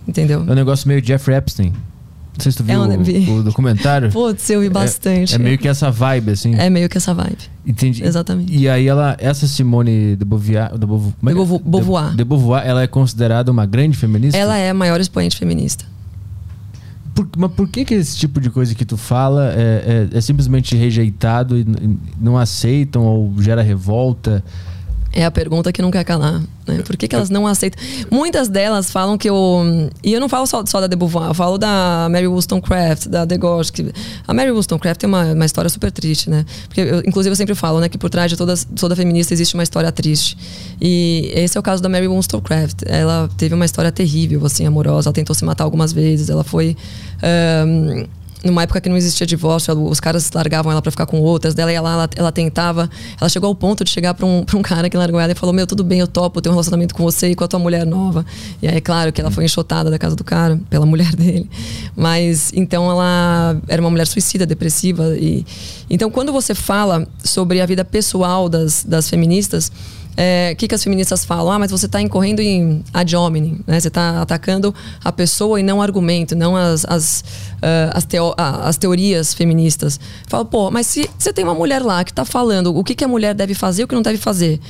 [0.08, 0.46] Entendeu?
[0.48, 1.74] É um negócio meio Jeffrey Epstein.
[2.38, 4.12] Não sei se tu viu é o, o, documentário.
[4.14, 5.34] Putz, eu vi bastante.
[5.34, 6.54] É, é, meio que essa vibe, assim.
[6.56, 7.38] É meio que essa vibe.
[7.66, 8.04] Entendi.
[8.04, 8.54] Exatamente.
[8.54, 12.10] E aí ela, essa Simone de Beauvoir, de Beauvoir, de Beauvoir, Beauvoir.
[12.12, 14.38] De, de Beauvoir, ela é considerada uma grande feminista?
[14.38, 15.86] Ela é a maior expoente feminista.
[17.14, 20.22] Por, mas por que, que esse tipo de coisa que tu fala é, é, é
[20.22, 21.66] simplesmente rejeitado e
[22.20, 24.44] não aceitam ou gera revolta?
[25.16, 26.42] É a pergunta que não quer calar.
[26.68, 26.84] Né?
[26.86, 27.82] Por que, que elas não aceitam?
[28.12, 29.90] Muitas delas falam que eu.
[30.04, 33.24] E eu não falo só, só da De Beauvoir, eu falo da Mary Wollstonecraft, da
[33.24, 33.72] De Gauche.
[33.72, 33.94] Que,
[34.28, 36.46] a Mary Wollstonecraft tem uma, uma história super triste, né?
[36.68, 39.54] Porque, eu, inclusive, eu sempre falo né, que por trás de toda, toda feminista existe
[39.54, 40.38] uma história triste.
[40.82, 42.82] E esse é o caso da Mary Wollstonecraft.
[42.86, 45.08] Ela teve uma história terrível, assim, amorosa.
[45.08, 46.30] Ela tentou se matar algumas vezes.
[46.30, 46.76] Ela foi.
[47.66, 48.06] Um,
[48.46, 51.72] numa época que não existia divórcio, os caras largavam ela para ficar com outras, dela
[51.72, 52.90] ia lá, ela, ela, tentava,
[53.20, 55.54] ela chegou ao ponto de chegar para um, um cara que largou ela e falou:
[55.54, 57.60] Meu, tudo bem, eu topo, eu tenho um relacionamento com você e com a tua
[57.60, 58.26] mulher nova.
[58.62, 61.50] E aí, é claro que ela foi enxotada da casa do cara, pela mulher dele.
[61.96, 65.16] Mas então ela era uma mulher suicida, depressiva.
[65.18, 65.46] e
[65.90, 69.72] Então, quando você fala sobre a vida pessoal das, das feministas,
[70.18, 71.52] o é, que, que as feministas falam?
[71.52, 73.78] Ah, mas você está incorrendo em ad hominem, né?
[73.78, 77.22] Você está atacando a pessoa e não o argumento, não as, as,
[77.58, 80.00] uh, as, teo, uh, as, teorias feministas.
[80.28, 83.04] Fala, pô, mas se você tem uma mulher lá que está falando o que, que
[83.04, 84.62] a mulher deve fazer e o que não deve fazer,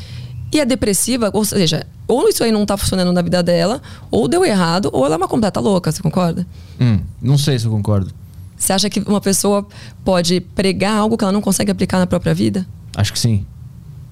[0.52, 4.28] e é depressiva, ou seja, ou isso aí não está funcionando na vida dela, ou
[4.28, 6.48] deu errado, ou ela é uma completa louca, você concorda?
[6.82, 8.12] Hum, não sei se eu concordo.
[8.58, 9.68] Você acha que uma pessoa
[10.04, 12.66] pode pregar algo que ela não consegue aplicar na própria vida?
[12.96, 13.46] Acho que sim.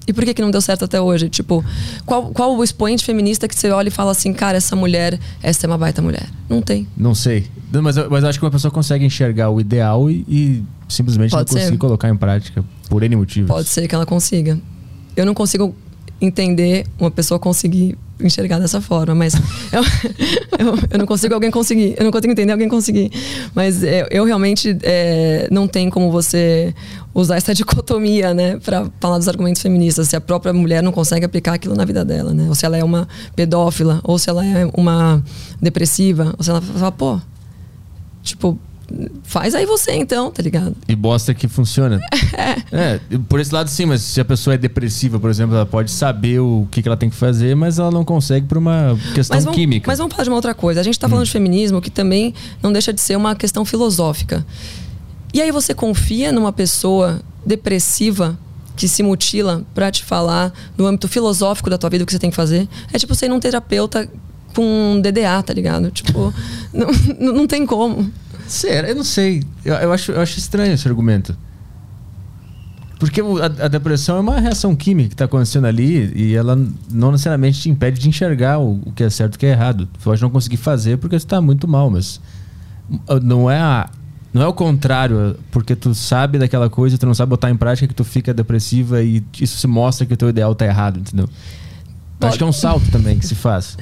[0.06, 1.28] E por que, que não deu certo até hoje?
[1.28, 1.64] Tipo,
[2.04, 5.66] qual, qual o expoente feminista que você olha e fala assim, cara, essa mulher, essa
[5.66, 6.28] é uma baita mulher?
[6.48, 6.86] Não tem.
[6.96, 7.46] Não sei.
[7.72, 11.50] Mas, mas eu acho que uma pessoa consegue enxergar o ideal e, e simplesmente Pode
[11.50, 13.48] não conseguir colocar em prática, por N motivos.
[13.48, 14.60] Pode ser que ela consiga.
[15.16, 15.74] Eu não consigo
[16.20, 19.34] entender uma pessoa conseguir enxergar dessa forma, mas
[19.72, 19.82] eu,
[20.58, 23.10] eu, eu não consigo alguém conseguir, eu não consigo entender alguém conseguir.
[23.54, 26.74] Mas é, eu realmente é, não tem como você
[27.14, 30.08] usar essa dicotomia, né, para falar dos argumentos feministas.
[30.08, 32.76] Se a própria mulher não consegue aplicar aquilo na vida dela, né, ou se ela
[32.76, 35.22] é uma pedófila, ou se ela é uma
[35.60, 37.20] depressiva, ou se ela fala, pô,
[38.22, 38.58] tipo,
[39.22, 40.76] faz aí você então, tá ligado?
[40.88, 42.00] E bosta que funciona.
[42.70, 45.90] é, por esse lado sim, mas se a pessoa é depressiva, por exemplo, ela pode
[45.90, 49.36] saber o que, que ela tem que fazer, mas ela não consegue por uma questão
[49.36, 49.90] Mas vamos, química.
[49.90, 50.80] mas vamos falar de uma outra coisa.
[50.80, 54.44] A gente está falando de feminismo que também não deixa de ser uma questão filosófica.
[55.32, 58.38] E aí você confia numa pessoa depressiva
[58.76, 62.18] que se mutila para te falar no âmbito filosófico da tua vida o que você
[62.18, 62.68] tem que fazer?
[62.92, 64.08] É tipo você ir num terapeuta
[64.54, 65.90] com DDA, tá ligado?
[65.90, 66.32] Tipo,
[66.72, 66.88] não
[67.32, 68.10] não tem como.
[68.46, 69.42] Sério, eu não sei.
[69.64, 71.36] Eu, eu acho, eu acho estranho esse argumento.
[72.98, 76.56] Porque a, a depressão é uma reação química que está acontecendo ali e ela
[76.90, 79.50] não necessariamente te impede de enxergar o, o que é certo e o que é
[79.50, 79.86] errado.
[79.92, 82.20] Tu pode não conseguir fazer porque você está muito mal, mas
[83.08, 83.90] uh, não é a,
[84.32, 87.86] não é o contrário, porque tu sabe daquela coisa tu não sabe botar em prática
[87.86, 91.28] que tu fica depressiva e isso se mostra que o teu ideal tá errado, entendeu?
[92.20, 93.76] Eu Acho que é um salto também que se faz.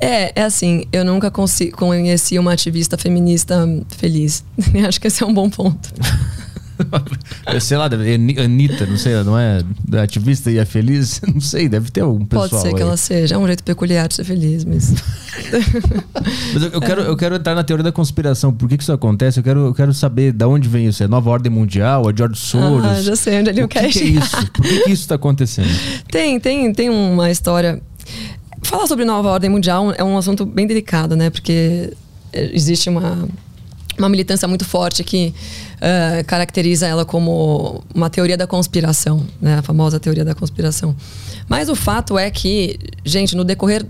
[0.00, 3.66] É, é assim, eu nunca conheci uma ativista feminista
[3.96, 4.44] feliz.
[4.86, 5.92] Acho que esse é um bom ponto.
[7.60, 11.20] sei lá, Anitta, não sei, não é da ativista e é feliz?
[11.26, 12.82] Não sei, deve ter um pessoal Pode ser que aí.
[12.82, 13.34] ela seja.
[13.34, 14.94] É um jeito peculiar de ser feliz, mas.
[16.54, 18.52] Mas eu, eu quero, eu quero entrar na teoria da conspiração.
[18.52, 19.38] Por que, que isso acontece?
[19.38, 21.02] Eu quero, eu quero saber de onde vem isso.
[21.02, 22.08] É nova ordem mundial?
[22.08, 22.84] É George Soros?
[22.84, 24.50] Ah, já sei onde ele o que, quer que é isso?
[24.52, 25.68] Por que, que isso está acontecendo?
[26.10, 27.80] Tem, tem, tem uma história.
[28.62, 31.30] Falar sobre nova ordem mundial é um assunto bem delicado, né?
[31.30, 31.92] Porque
[32.32, 33.28] eh, existe uma,
[33.98, 35.34] uma militância muito forte que
[35.80, 39.56] eh, caracteriza ela como uma teoria da conspiração, né?
[39.58, 40.96] A famosa teoria da conspiração.
[41.48, 43.84] Mas o fato é que, gente, no decorrer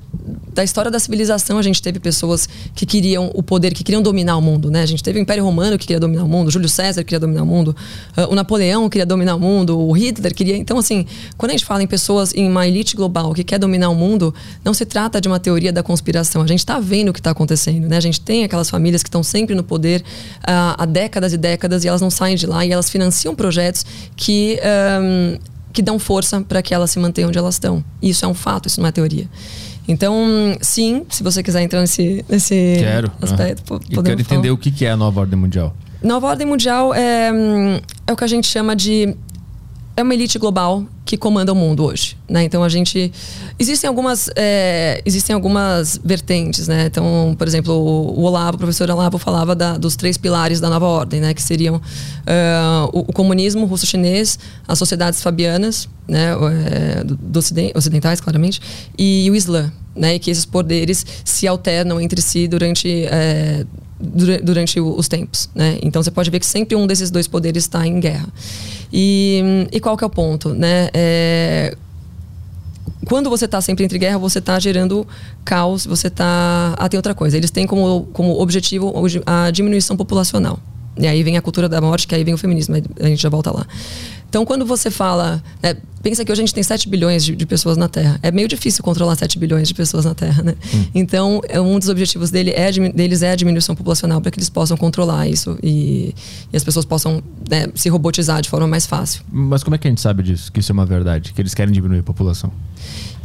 [0.53, 4.37] da história da civilização, a gente teve pessoas que queriam o poder, que queriam dominar
[4.37, 4.83] o mundo, né?
[4.83, 7.43] A gente teve o Império Romano que queria dominar o mundo, Júlio César queria dominar
[7.43, 7.77] o mundo,
[8.17, 10.57] ah, o Napoleão queria dominar o mundo, o Hitler queria.
[10.57, 11.07] Então, assim,
[11.37, 14.35] quando a gente fala em pessoas em uma elite global que quer dominar o mundo,
[14.65, 16.43] não se trata de uma teoria da conspiração.
[16.43, 17.97] A gente está vendo o que está acontecendo, né?
[17.99, 20.03] A gente tem aquelas famílias que estão sempre no poder
[20.43, 23.85] ah, há décadas e décadas e elas não saem de lá e elas financiam projetos
[24.17, 24.59] que.
[24.63, 25.39] ahm,
[25.73, 27.85] que dão força para que elas se mantenham onde elas estão.
[28.01, 29.29] Isso é um fato, isso não é teoria.
[29.87, 33.13] Então, sim, se você quiser entrar nesse, nesse Quero.
[33.21, 33.75] aspecto.
[33.91, 34.55] Eu quero entender falar.
[34.55, 35.77] o que, que é a nova ordem mundial.
[36.03, 39.15] Nova ordem mundial é, hum, é o que a gente chama de
[39.97, 42.43] é uma elite global que comanda o mundo hoje, né?
[42.45, 43.11] Então a gente
[43.59, 46.87] existem algumas é, existem algumas vertentes, né?
[46.87, 50.85] Então, por exemplo, o Olavo, o professor Olavo falava da- dos três pilares da nova
[50.87, 51.33] ordem, né?
[51.33, 51.81] Que seriam
[52.27, 54.39] ah, o, o comunismo russo-chinês,
[54.69, 56.33] as sociedades fabianas, né?
[57.01, 58.61] é, do, do ociden- ocidentais, claramente,
[58.99, 60.17] e o Islã, né?
[60.17, 63.67] E que esses poderes se alternam entre si durante dura-
[63.99, 65.79] durante os tempos, né?
[65.83, 68.29] Então você pode ver que sempre um desses dois poderes está em guerra.
[68.93, 70.89] E, e qual que é o ponto, né?
[70.93, 71.77] É,
[73.07, 75.07] quando você está sempre entre guerra, você está gerando
[75.45, 76.75] caos, você está...
[76.77, 77.37] Ah, tem outra coisa.
[77.37, 78.93] Eles têm como, como objetivo
[79.25, 80.59] a diminuição populacional.
[80.99, 83.29] E aí vem a cultura da morte, que aí vem o feminismo, a gente já
[83.29, 83.67] volta lá.
[84.29, 85.43] Então, quando você fala...
[85.63, 88.19] né, pensa que hoje a gente tem 7 bilhões de, de pessoas na Terra.
[88.23, 90.55] É meio difícil controlar 7 bilhões de pessoas na Terra, né?
[90.95, 94.49] Então, é, um dos objetivos dele é, deles é a diminuição populacional, para que eles
[94.49, 96.15] possam controlar isso e,
[96.53, 99.23] e as pessoas possam né, se robotizar de forma mais fácil.
[99.31, 100.53] Mas como é que a gente sabe disso?
[100.53, 101.33] Que isso é uma verdade?
[101.33, 102.53] Que eles querem diminuir a população?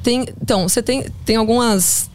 [0.03, 2.09] Tem, então, você tem, tem algumas.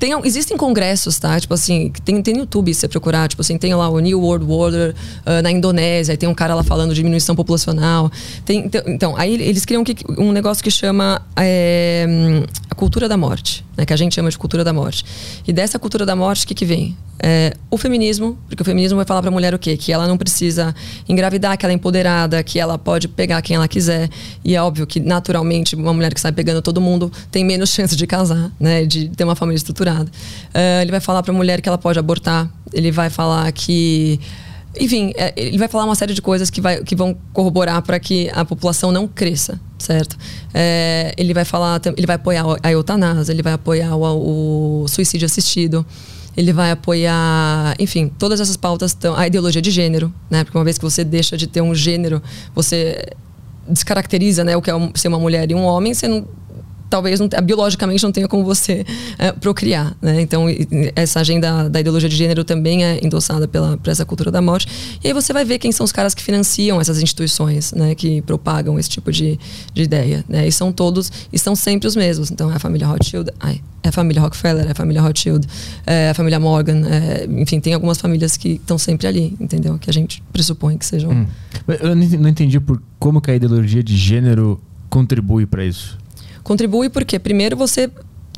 [0.00, 1.38] Tem, existem congressos, tá?
[1.38, 4.50] Tipo assim, tem, tem no YouTube você procurar, tipo assim, tem lá o New World
[4.50, 4.94] Order
[5.26, 8.10] ah, na Indonésia, aí tem um cara lá falando de diminuição populacional.
[8.44, 9.84] Tem, então- então, aí eles criam
[10.16, 12.06] um negócio que chama é,
[12.70, 13.86] a cultura da morte, né?
[13.86, 15.04] Que a gente chama de cultura da morte.
[15.48, 16.94] E dessa cultura da morte, o que, que vem?
[17.22, 19.76] É, o feminismo, porque o feminismo vai falar pra mulher o quê?
[19.76, 20.74] Que ela não precisa
[21.08, 24.10] engravidar, que ela é empoderada, que ela pode pegar quem ela quiser.
[24.44, 27.96] E é óbvio que, naturalmente, uma mulher que sai pegando todo mundo tem menos chance
[27.96, 28.84] de casar, né?
[28.84, 30.10] De ter uma família estruturada.
[30.52, 32.50] É, ele vai falar pra mulher que ela pode abortar.
[32.72, 34.20] Ele vai falar que.
[34.78, 37.98] Enfim, é, ele vai falar uma série de coisas que, vai, que vão corroborar para
[37.98, 40.16] que a população não cresça, certo?
[40.54, 45.26] É, ele vai falar, ele vai apoiar a eutanásia, ele vai apoiar o, o suicídio
[45.26, 45.84] assistido,
[46.36, 49.16] ele vai apoiar, enfim, todas essas pautas estão.
[49.16, 50.44] A ideologia de gênero, né?
[50.44, 52.22] Porque uma vez que você deixa de ter um gênero,
[52.54, 53.12] você
[53.68, 56.26] descaracteriza né, o que é ser uma mulher e um homem, você não
[56.90, 58.84] talvez não, biologicamente não tenha como você
[59.16, 59.96] é, procriar.
[60.02, 60.20] Né?
[60.20, 60.46] Então,
[60.96, 64.98] essa agenda da ideologia de gênero também é endossada pela, por essa cultura da morte.
[65.02, 67.94] E aí você vai ver quem são os caras que financiam essas instituições, né?
[67.94, 69.38] que propagam esse tipo de,
[69.72, 70.24] de ideia.
[70.28, 70.48] Né?
[70.48, 72.30] E são todos, e são sempre os mesmos.
[72.30, 75.46] Então, é a família Rothschild, ai, é a família Rockefeller, é a família Rothschild,
[75.86, 79.78] é a família Morgan, é, enfim, tem algumas famílias que estão sempre ali, entendeu?
[79.78, 81.10] Que a gente pressupõe que sejam.
[81.10, 81.26] Hum.
[81.80, 84.60] Eu não entendi por como que a ideologia de gênero
[84.90, 85.96] contribui para isso.
[86.42, 87.90] Contribui porque, primeiro, você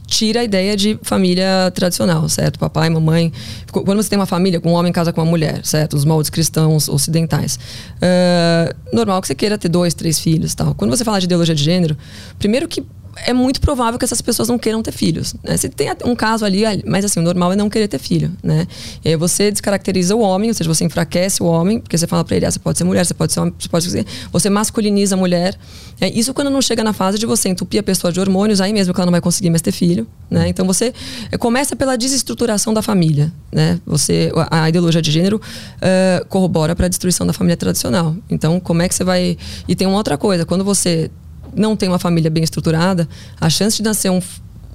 [0.06, 2.58] tira a ideia de família tradicional, certo?
[2.58, 3.32] Papai, mamãe.
[3.70, 5.94] Quando você tem uma família, um homem casa com uma mulher, certo?
[5.96, 7.58] Os moldes cristãos ocidentais.
[7.96, 10.74] Uh, normal que você queira ter dois, três filhos tal.
[10.74, 11.96] Quando você fala de ideologia de gênero,
[12.38, 12.84] primeiro que
[13.16, 15.34] é muito provável que essas pessoas não queiram ter filhos.
[15.42, 15.56] Né?
[15.56, 18.66] Você tem um caso ali, mas assim, o normal é não querer ter filho, né?
[19.04, 22.24] E aí você descaracteriza o homem, ou seja, você enfraquece o homem, porque você fala
[22.24, 24.06] para ele, ah, você pode ser mulher, você pode ser homem, você pode ser...
[24.32, 25.58] Você masculiniza a mulher.
[26.00, 28.72] É, isso quando não chega na fase de você entupir a pessoa de hormônios, aí
[28.72, 30.48] mesmo que ela não vai conseguir mais ter filho, né?
[30.48, 30.92] Então você
[31.30, 33.78] é, começa pela desestruturação da família, né?
[33.86, 38.16] Você, a ideologia de gênero uh, corrobora para a destruição da família tradicional.
[38.30, 39.36] Então, como é que você vai...
[39.68, 41.10] E tem uma outra coisa, quando você
[41.54, 43.08] não tem uma família bem estruturada,
[43.40, 44.20] a chance de nascer um,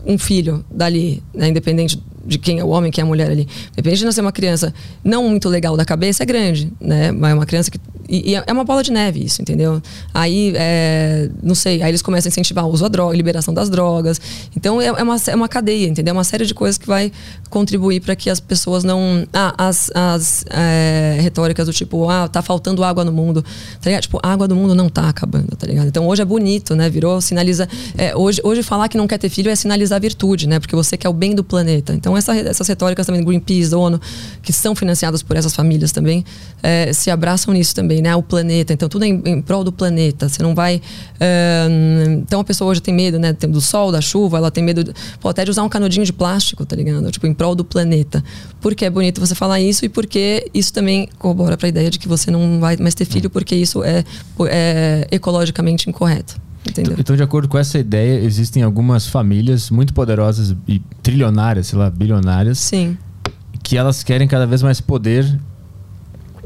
[0.08, 3.48] um filho dali, né, independente de quem é o homem, quem é a mulher ali,
[3.72, 7.12] independente de nascer uma criança não muito legal da cabeça, é grande, né?
[7.12, 7.80] Mas é uma criança que
[8.10, 9.82] e, e, é uma bola de neve isso, entendeu?
[10.14, 13.70] Aí, é, não sei, aí eles começam a incentivar o uso da droga, liberação das
[13.70, 14.20] drogas.
[14.56, 16.12] Então, é, é, uma, é uma cadeia, entendeu?
[16.12, 17.12] É uma série de coisas que vai
[17.50, 19.28] contribuir para que as pessoas não...
[19.34, 23.44] Ah, as, as é, retóricas do tipo, ah, tá faltando água no mundo.
[23.82, 24.04] Tá ligado?
[24.04, 25.88] Tipo, a água do mundo não tá acabando, tá ligado?
[25.88, 26.90] Então, hoje é bonito, né?
[26.90, 27.68] Virou, sinaliza...
[27.98, 30.60] É, hoje, hoje, falar que não quer ter filho é sinalizar virtude, né?
[30.60, 31.94] Porque você quer o bem do planeta.
[31.94, 34.00] Então, essa, essas retóricas também, Greenpeace, ONU,
[34.42, 36.24] que são financiadas por essas famílias também,
[36.64, 38.16] é, se abraçam nisso também né?
[38.16, 38.74] O planeta.
[38.74, 40.30] Então, tudo é em, em prol do planeta.
[40.30, 40.78] Você não vai.
[40.78, 43.34] Uh, então, a pessoa hoje tem medo, né?
[43.34, 46.66] Do sol, da chuva, ela tem medo, pô, até de usar um canudinho de plástico,
[46.66, 47.10] tá ligado?
[47.12, 48.24] Tipo, em prol do planeta.
[48.62, 52.00] Porque é bonito você falar isso e porque isso também corrobora para a ideia de
[52.00, 54.04] que você não vai mais ter filho porque isso é,
[54.50, 56.47] é ecologicamente incorreto.
[56.70, 56.96] Entendeu?
[56.98, 61.90] Então, de acordo com essa ideia, existem algumas famílias muito poderosas e trilionárias, sei lá,
[61.90, 62.58] bilionárias.
[62.60, 62.98] Sim.
[63.64, 65.40] Que elas querem cada vez mais poder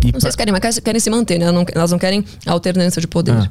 [0.03, 1.45] e não sei se querem, mas querem se manter, né?
[1.73, 3.33] Elas não, querem alternância de poder.
[3.33, 3.49] Ah.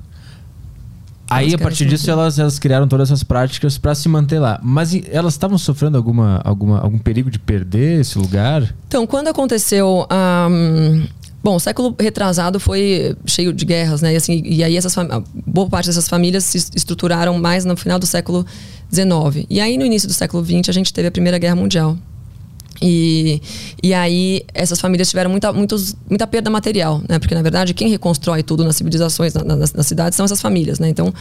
[1.31, 4.59] Aí, a partir disso, elas, elas criaram todas essas práticas para se manter lá.
[4.65, 8.75] Mas elas estavam sofrendo alguma, alguma, algum perigo de perder esse lugar?
[8.89, 10.09] Então, quando aconteceu.
[10.11, 11.07] Um,
[11.43, 14.13] bom, o século retrasado foi cheio de guerras, né?
[14.13, 14.95] E, assim, e aí, essas
[15.47, 18.47] boa parte dessas famílias se estruturaram mais no final do século
[18.93, 19.47] XIX.
[19.49, 21.97] E aí, no início do século XX, a gente teve a Primeira Guerra Mundial.
[22.83, 23.43] E,
[23.83, 27.19] e aí essas famílias tiveram muita, muitos, muita perda material, né?
[27.19, 30.79] Porque na verdade quem reconstrói tudo nas civilizações, na, nas, nas, cidades, são essas famílias,
[30.79, 30.89] né?
[30.89, 31.13] Então,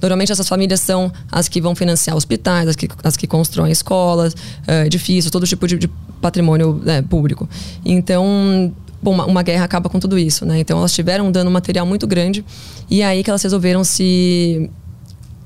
[0.00, 4.32] normalmente essas famílias são as que vão financiar hospitais, as que, as que constroem escolas,
[4.32, 5.88] uh, edifícios, todo tipo de, de
[6.20, 7.48] patrimônio né, público.
[7.84, 8.72] Então,
[9.02, 10.60] bom, uma, uma, guerra acaba com tudo isso, né?
[10.60, 12.44] Então elas tiveram um dano material muito grande
[12.90, 14.70] e é aí que elas resolveram se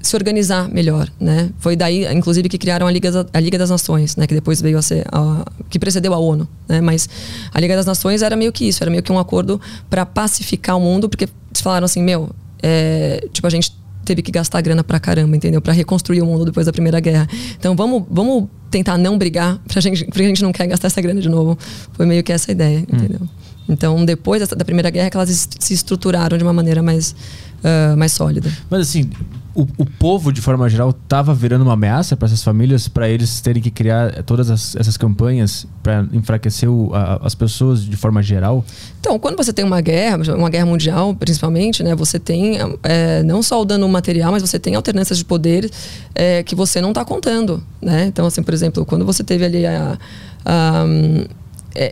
[0.03, 1.51] se organizar melhor, né?
[1.61, 4.27] Foi daí, inclusive, que criaram a Liga, a Liga das Nações, né?
[4.27, 6.81] Que depois veio a ser, a, que precedeu a ONU, né?
[6.81, 7.09] Mas
[7.55, 10.77] a Liga das Nações era meio que isso, era meio que um acordo para pacificar
[10.77, 12.31] o mundo, porque falaram assim, meu,
[12.61, 13.73] é, tipo a gente
[14.05, 15.61] teve que gastar grana pra caramba, entendeu?
[15.61, 17.29] Para reconstruir o mundo depois da Primeira Guerra.
[17.59, 21.01] Então vamos, vamos tentar não brigar, pra gente, porque a gente não quer gastar essa
[21.01, 21.59] grana de novo.
[21.93, 22.97] Foi meio que essa a ideia, hum.
[22.97, 23.21] entendeu?
[23.69, 27.15] Então depois da, Primeira Guerra é que elas se estruturaram de uma maneira mais
[27.63, 28.51] uh, mais sólida.
[28.69, 29.09] Mas assim,
[29.55, 33.41] o, o povo, de forma geral, estava virando uma ameaça para essas famílias, para eles
[33.41, 38.23] terem que criar todas as, essas campanhas para enfraquecer o, a, as pessoas de forma
[38.23, 38.65] geral?
[39.01, 43.43] Então, quando você tem uma guerra, uma guerra mundial, principalmente, né, você tem é, não
[43.43, 45.71] só o dano material, mas você tem alternâncias de poder
[46.15, 47.63] é, que você não está contando.
[47.81, 48.07] Né?
[48.07, 49.99] Então, assim, por exemplo, quando você teve ali a,
[50.45, 50.85] a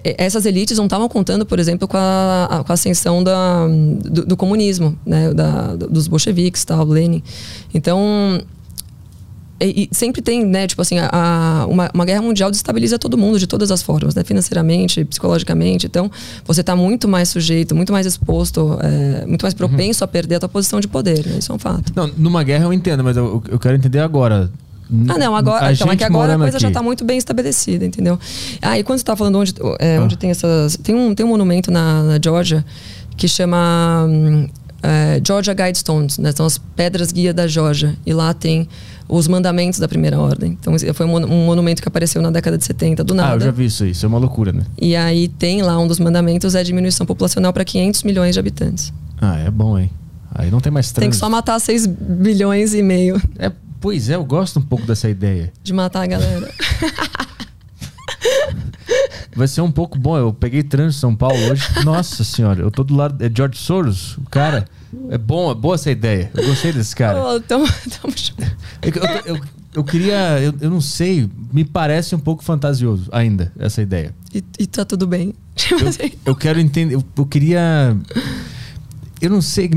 [0.05, 4.37] essas elites não estavam contando, por exemplo, com a, com a ascensão da, do, do
[4.37, 7.23] comunismo, né, da, dos bolcheviques, tal, Lenin.
[7.73, 8.41] Então,
[9.61, 13.39] e, e sempre tem, né, tipo assim, a, uma, uma, guerra mundial destabiliza todo mundo
[13.39, 15.87] de todas as formas, né, financeiramente, psicologicamente.
[15.87, 16.11] Então,
[16.45, 20.07] você está muito mais sujeito, muito mais exposto, é, muito mais propenso uhum.
[20.07, 21.27] a perder a tua posição de poder.
[21.27, 21.93] Né, isso é um fato.
[21.95, 24.51] Não, numa guerra eu entendo, mas eu, eu quero entender agora
[25.09, 25.67] ah, não, agora.
[25.67, 26.63] A então, é que agora a coisa aqui.
[26.63, 28.19] já está muito bem estabelecida, entendeu?
[28.61, 30.03] Ah, e quando você está falando onde, é, ah.
[30.03, 30.77] onde tem essas.
[30.77, 32.65] Tem um, tem um monumento na, na Georgia
[33.17, 34.49] que chama hum,
[34.83, 36.33] é, Georgia Guidestones, né?
[36.33, 37.95] São as pedras guia da Georgia.
[38.05, 38.69] E lá tem
[39.09, 40.57] os mandamentos da primeira ordem.
[40.61, 43.33] Então, foi um, um, monumento que apareceu na década de 70, do nada.
[43.33, 43.91] Ah, eu já vi isso aí.
[43.91, 44.63] Isso é uma loucura, né?
[44.81, 48.93] E aí tem lá um dos mandamentos é diminuição populacional para 500 milhões de habitantes.
[49.21, 49.91] Ah, é bom, hein?
[50.33, 51.01] Aí não tem mais trânsito.
[51.01, 53.21] Tem que só matar 6 bilhões e meio.
[53.39, 53.51] É,
[53.81, 55.53] pois é, eu gosto um pouco dessa ideia.
[55.63, 56.53] De matar a galera.
[59.35, 60.19] Vai ser um pouco bom.
[60.19, 61.65] Eu peguei trânsito em São Paulo hoje.
[61.85, 63.25] Nossa senhora, eu tô do lado.
[63.25, 64.67] É George Soros, o cara.
[65.09, 66.31] É bom, é boa essa ideia.
[66.35, 67.23] Eu gostei desse cara.
[67.25, 67.65] Oh, tamo,
[68.03, 68.13] tamo...
[68.83, 69.41] Eu, eu, eu,
[69.77, 70.41] eu queria.
[70.41, 74.15] Eu, eu não sei, me parece um pouco fantasioso ainda, essa ideia.
[74.35, 75.35] E, e tá tudo bem.
[75.71, 76.97] Eu, eu quero entender.
[76.97, 77.97] Eu, eu queria.
[79.21, 79.71] Eu não sei.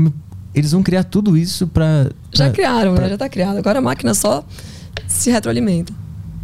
[0.54, 2.08] Eles vão criar tudo isso pra.
[2.32, 3.10] Já criaram, pra- né?
[3.10, 3.56] Já tá criado.
[3.58, 4.44] Agora a máquina só
[5.08, 5.92] se retroalimenta.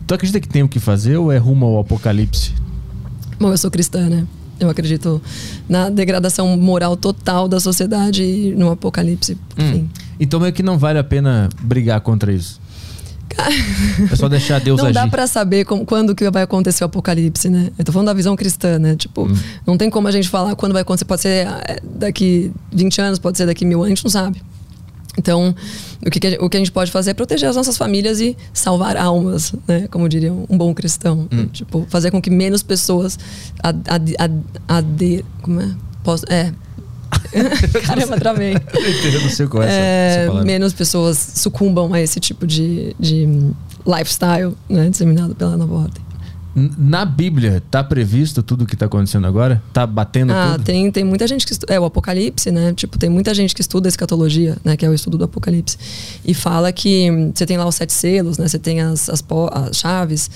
[0.07, 2.53] Tu acredita que tem o que fazer ou é rumo ao apocalipse?
[3.39, 4.27] Bom, eu sou cristã, né?
[4.59, 5.23] Eu acredito
[5.69, 9.39] na degradação moral total da sociedade e no apocalipse.
[9.57, 9.89] Enfim.
[10.19, 12.61] Então meio que não vale a pena brigar contra isso.
[14.11, 14.95] É só deixar Deus não agir.
[14.95, 17.71] dá pra saber como- quando que vai acontecer o apocalipse, né?
[17.79, 18.97] Eu tô falando da visão cristã, né?
[18.97, 19.35] Tipo, Hum.
[19.67, 21.05] não tem como a gente falar quando vai acontecer.
[21.05, 24.43] Pode ser é, daqui 20 anos, pode ser daqui mil anos, a gente não sabe.
[25.19, 25.55] Então,
[26.07, 27.77] o que, que a, gente- o que a gente pode fazer é proteger as nossas
[27.77, 29.89] famílias e salvar almas, né?
[29.91, 31.27] Como diria um bom cristão.
[31.33, 31.47] Hum.
[31.53, 33.19] Tipo, fazer com que menos pessoas
[33.63, 34.35] ad, ad, ad,
[34.69, 35.69] ade- como é?
[36.05, 36.53] Posso, é.
[37.87, 38.55] Caramba, travei.
[38.55, 43.27] Eu não sei qual é essa, É, menos pessoas sucumbam a esse tipo de, de
[43.87, 46.03] lifestyle né, disseminado pela nova ordem.
[46.53, 49.63] Na Bíblia, tá previsto tudo o que tá acontecendo agora?
[49.73, 50.65] Tá batendo Ah, tudo?
[50.65, 51.73] tem, tem muita gente que estuda.
[51.73, 52.73] É, o Apocalipse, né?
[52.75, 54.77] Tipo, tem muita gente que estuda escatologia, né?
[54.77, 55.79] Que é o estudo do Apocalipse.
[56.25, 58.49] E fala que hum, você tem lá os sete selos, né?
[58.49, 60.29] Você tem as, as, as chaves.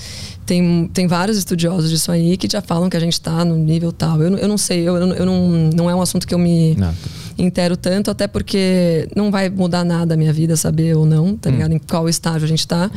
[0.47, 3.90] Tem, tem vários estudiosos disso aí que já falam que a gente tá no nível
[3.92, 4.20] tal.
[4.22, 6.74] Eu, não- eu não sei, eu, eu, não- não, é um assunto que eu me
[6.74, 6.92] Não.
[7.38, 11.51] intero tanto, até porque não vai mudar nada a minha vida saber ou não, tá
[11.51, 11.72] ligado?
[11.72, 12.90] Em qual estágio a gente tá.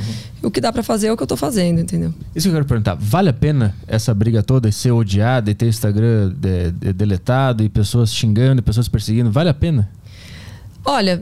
[0.44, 2.14] O que dá pra fazer é o que eu tô fazendo, entendeu?
[2.36, 2.96] Isso que eu quero perguntar.
[2.96, 7.64] Vale a pena essa briga toda e ser odiada e ter Instagram de- de- deletado
[7.64, 9.32] e pessoas xingando e pessoas perseguindo?
[9.32, 9.90] Vale a pena?
[10.84, 11.22] Olha,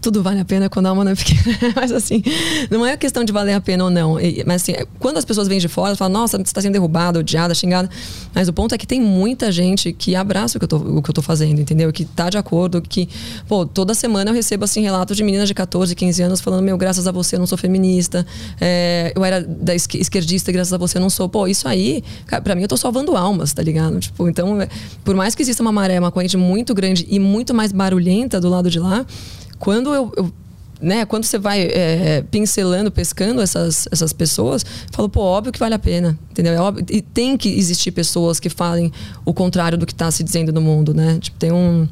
[0.00, 1.40] tudo vale a pena quando a alma não é pequena.
[1.76, 2.22] Mas assim,
[2.70, 4.16] não é questão de valer a pena ou não.
[4.44, 7.54] Mas assim, quando as pessoas vêm de fora, falam, nossa, você está sendo derrubada, odiada,
[7.54, 7.88] xingada.
[8.34, 11.00] Mas o ponto é que tem muita gente que abraça o que eu tô, o
[11.02, 11.92] que eu tô fazendo, entendeu?
[11.92, 13.08] Que tá de acordo, que,
[13.46, 16.76] pô, toda semana eu recebo assim relatos de meninas de 14, 15 anos falando, meu,
[16.76, 18.26] graças a você eu não sou feminista.
[18.60, 21.28] É, eu era da esque- esquerdista e graças a você eu não sou.
[21.28, 22.02] Pô, isso aí,
[22.42, 24.00] pra mim eu tô salvando almas, tá ligado?
[24.00, 24.68] Tipo, então, é,
[25.04, 28.48] por mais que exista uma maré, uma corrente muito grande e muito mais barulhenta do
[28.48, 29.06] lado de lá,
[29.62, 30.32] quando eu, eu-
[30.80, 35.72] né, quando você vai é, pincelando, pescando essas, essas pessoas, falo, pô, óbvio que vale
[35.76, 36.52] a pena, entendeu?
[36.52, 38.90] É óbvio, e tem que existir pessoas que falem
[39.24, 41.18] o contrário do que está se dizendo no mundo, né?
[41.20, 41.86] Tipo, tem um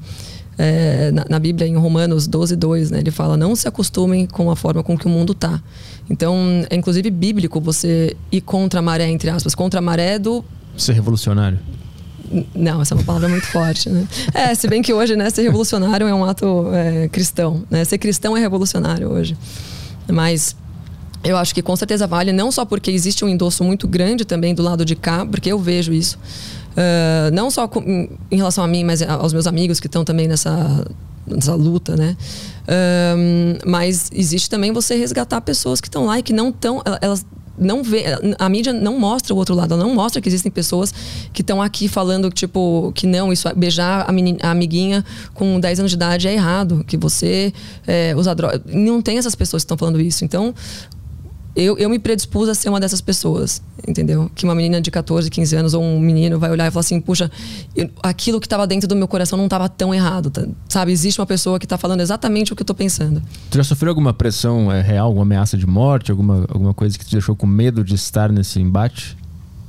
[0.59, 4.51] é, na, na Bíblia, em Romanos 12, 2, né, ele fala: não se acostumem com
[4.51, 5.62] a forma com que o mundo tá.
[6.11, 6.37] Então,
[6.68, 10.45] é inclusive bíblico você ir contra a maré, entre aspas, contra a maré do
[10.77, 11.61] Ser revolucionário?
[12.55, 14.07] Não, essa é uma palavra muito forte, né?
[14.33, 17.85] É, se bem que hoje, né, ser revolucionário é um ato é, cristão, né?
[17.85, 19.37] Ser cristão é revolucionário hoje.
[20.11, 20.57] Mas
[21.24, 24.55] eu acho que com certeza vale, não só porque existe um endosso muito grande também
[24.55, 26.18] do lado de cá, porque eu vejo isso.
[26.76, 30.26] Ah, não só com- em, relação a mim, mas aos meus amigos que estão também
[30.28, 30.87] nessa,
[31.26, 32.16] nessa luta, né?
[33.66, 36.83] Mas existe também você resgatar pessoas que estão lá e que não estão.
[37.01, 37.24] Elas
[37.61, 38.05] não vê,
[38.39, 40.93] a mídia não mostra o outro lado, ela não mostra que existem pessoas
[41.33, 45.05] que estão aqui falando tipo que não, isso beijar a, meni- a amiguinha
[45.35, 47.53] com 10 anos de idade é errado, que você
[47.87, 48.63] é, droga.
[48.67, 50.25] Não tem essas pessoas que estão falando isso.
[50.25, 50.55] Então,
[51.57, 54.31] eu, eu me predispus a ser uma dessas pessoas, entendeu?
[54.35, 57.01] Que uma menina de 14, 15 anos ou um menino vai olhar e falar assim:
[57.01, 57.31] puxa,
[57.75, 60.45] eu- aquilo que estava dentro do meu coração não estava tão errado, tá?
[60.69, 60.93] sabe?
[60.93, 63.21] Existe uma pessoa que está falando exatamente o que eu estou pensando.
[63.51, 67.05] Tu já sofreu alguma pressão é, real, alguma ameaça de morte, alguma, alguma coisa que
[67.05, 69.17] te deixou com medo de estar nesse embate?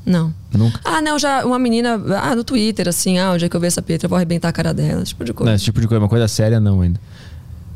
[0.05, 0.33] Não.
[0.51, 0.79] Nunca?
[0.83, 3.67] Ah, não, já uma menina, ah, no Twitter, assim, ah, onde é que eu ver
[3.67, 5.53] essa Petra, eu vou arrebentar a cara dela, esse tipo de Não, coisa.
[5.53, 6.99] esse tipo de coisa, uma coisa séria não ainda.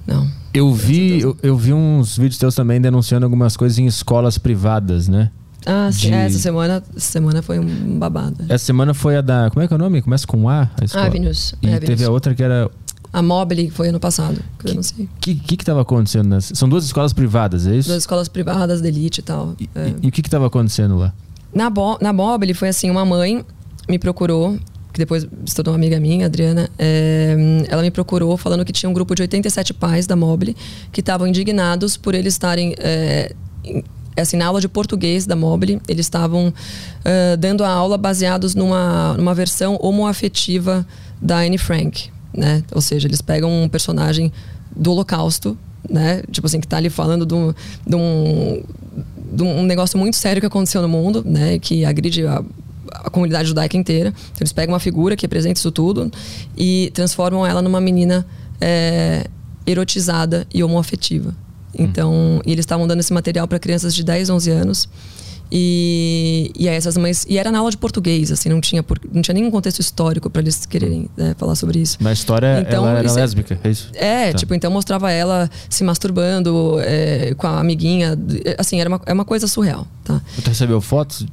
[0.08, 0.28] Não.
[0.54, 5.08] Eu vi, eu, eu vi uns vídeos teus também denunciando algumas coisas em escolas privadas,
[5.08, 5.32] né?
[5.66, 8.46] Ah, sim, De- é, essa semana, semana foi um babado.
[8.48, 9.50] Essa semana foi a da.
[9.50, 10.02] Como é que é o nome?
[10.02, 10.70] Começa com A?
[10.80, 11.08] A escola.
[11.08, 11.56] Avenues.
[11.62, 12.70] E É, teve a outra que era.
[13.12, 15.06] A Mobile foi ano passado, que eu não sei.
[15.06, 16.54] O que, que que tava acontecendo nessa?
[16.54, 17.90] São duas escolas privadas, é isso?
[17.90, 19.56] Das escolas privadas, da elite e tal.
[19.60, 19.88] E, é.
[19.88, 21.14] e- e o que que tava acontecendo lá?
[21.54, 23.44] Na, Bo na Mobile foi assim, uma mãe
[23.90, 24.58] me procurou,
[24.96, 27.36] que depois se tornou uma amiga minha, Adriana, é,
[27.68, 30.56] ela me procurou falando que tinha um grupo de 87 pais da Mobile
[30.90, 32.74] que estavam indignados por eles estarem...
[32.80, 33.36] É,
[34.16, 36.54] assim, na aula de português da Mobile, eles estavam
[37.04, 40.88] é, dando a aula baseados numa, numa versão homoafetiva
[41.22, 42.64] da Anne Frank, né?
[42.72, 44.32] Ou seja, eles pegam um personagem
[44.74, 45.58] do Holocausto,
[45.90, 46.24] né?
[46.32, 47.54] Tipo assim, que tá ali falando de um,
[47.86, 48.64] de um,
[49.34, 51.60] de um negócio muito sério que aconteceu no mundo, né?
[51.60, 52.42] Que agride a,
[53.04, 54.10] a comunidade judaica inteira.
[54.10, 56.12] Então eles pegam uma figura que representa isso tudo
[56.58, 58.26] e transformam ela numa menina
[58.60, 59.28] é,
[59.66, 61.36] erotizada e homoafetiva.
[61.78, 62.42] Então, hum.
[62.46, 64.90] eles estavam dando esse material para crianças de 10, 11 anos.
[65.52, 67.26] E, e essas mães.
[67.30, 70.42] E era na aula de português, assim, não tinha, não tinha nenhum contexto histórico para
[70.42, 71.98] eles quererem né, falar sobre isso.
[72.02, 73.92] Na história, então, ela era isso, é lésbica, é isso?
[73.94, 74.40] É, tá.
[74.40, 78.18] tipo, então mostrava ela se masturbando é, com a amiguinha.
[78.58, 80.20] Assim, era uma, é uma coisa surreal, tá?
[80.36, 81.26] Você recebeu fotos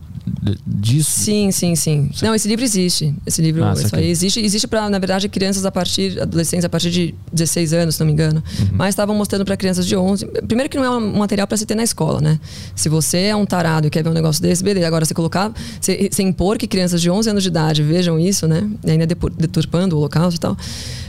[0.66, 1.10] disso?
[1.10, 2.10] Sim, sim, sim.
[2.22, 3.14] Não, esse livro existe.
[3.26, 4.40] Esse livro ah, isso aí existe.
[4.40, 8.06] Existe para, na verdade, crianças a partir, adolescentes a partir de 16 anos, se não
[8.06, 8.42] me engano.
[8.60, 8.68] Uhum.
[8.72, 10.26] Mas estavam mostrando para crianças de 11.
[10.46, 12.38] Primeiro que não é um material para se ter na escola, né?
[12.74, 14.86] Se você é um tarado e quer ver um negócio desse, beleza.
[14.86, 18.46] Agora, você colocar, você, você impor que crianças de 11 anos de idade vejam isso,
[18.46, 18.68] né?
[18.84, 20.56] E ainda deturpando o holocausto e tal.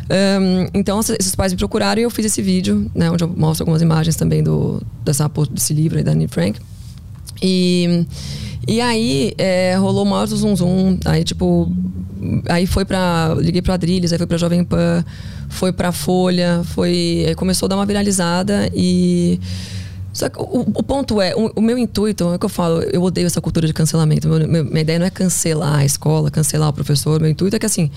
[0.03, 3.09] Um, então, esses pais me procuraram e eu fiz esse vídeo, né?
[3.09, 6.59] Onde eu mostro algumas imagens também do, dessa, desse livro aí da Anne Frank.
[7.41, 8.05] E
[8.67, 10.97] e aí é, rolou o maior zum zum.
[11.05, 11.71] Aí, tipo,
[12.49, 13.35] aí foi pra.
[13.37, 15.03] Liguei pra Adrilles, aí foi pra Jovem Pan,
[15.49, 17.33] foi pra Folha, foi.
[17.35, 19.39] começou a dar uma viralizada e.
[20.13, 22.83] Só que o, o ponto é, o, o, meu intuito, é o que eu falo,
[22.83, 24.27] eu odeio essa cultura de cancelamento.
[24.27, 27.19] Meu, minha ideia não é cancelar a escola, cancelar o professor.
[27.19, 27.89] Meu intuito é que assim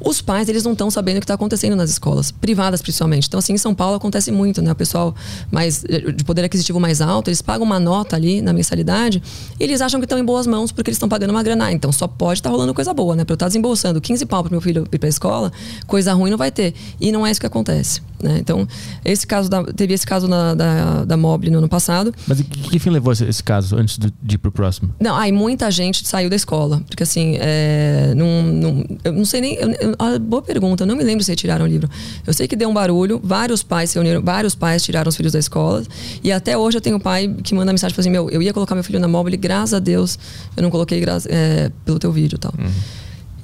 [0.00, 3.26] os pais, eles não estão sabendo o que está acontecendo nas escolas, privadas principalmente.
[3.28, 4.72] Então, assim, em São Paulo acontece muito, né?
[4.72, 5.14] O pessoal
[5.50, 5.84] mais
[6.14, 9.22] de poder aquisitivo mais alto, eles pagam uma nota ali na mensalidade
[9.58, 11.72] e eles acham que estão em boas mãos porque eles estão pagando uma grana.
[11.72, 13.24] então, só pode estar tá rolando coisa boa, né?
[13.24, 15.52] Para eu estar tá desembolsando 15 pau para meu filho ir para a escola,
[15.86, 16.74] coisa ruim não vai ter.
[17.00, 18.38] E não é isso que acontece, né?
[18.38, 18.66] Então,
[19.04, 22.14] esse caso da, teve esse caso na, da, da Mobile no ano passado.
[22.26, 24.94] Mas que, que fim levou esse, esse caso antes de, de ir pro próximo?
[25.00, 26.82] Não, aí muita gente saiu da escola.
[26.86, 29.54] Porque assim, é, não, não, eu não sei nem.
[29.54, 31.88] Eu, eu, ah, boa pergunta, eu não me lembro se retiraram o livro.
[32.26, 35.32] Eu sei que deu um barulho, vários pais se uniram, vários pais tiraram os filhos
[35.32, 35.82] da escola.
[36.22, 38.74] E até hoje eu tenho um pai que manda mensagem assim: meu, eu ia colocar
[38.74, 40.18] meu filho na mobile, graças a Deus
[40.56, 42.52] eu não coloquei é, pelo teu vídeo e tal.
[42.58, 42.70] Uhum.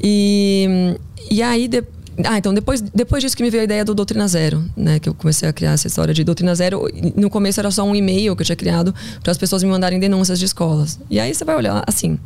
[0.03, 0.97] E,
[1.30, 1.68] e aí.
[1.68, 1.84] De,
[2.24, 4.99] ah, então depois, depois disso que me veio a ideia do Doutrina Zero, né?
[4.99, 6.86] Que eu comecei a criar essa história de Doutrina Zero.
[7.16, 9.99] No começo era só um e-mail que eu tinha criado para as pessoas me mandarem
[9.99, 11.01] denúncias de escolas.
[11.09, 12.18] E aí você vai olhar, assim,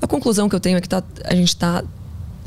[0.00, 1.82] a conclusão que eu tenho é que tá, a gente tá.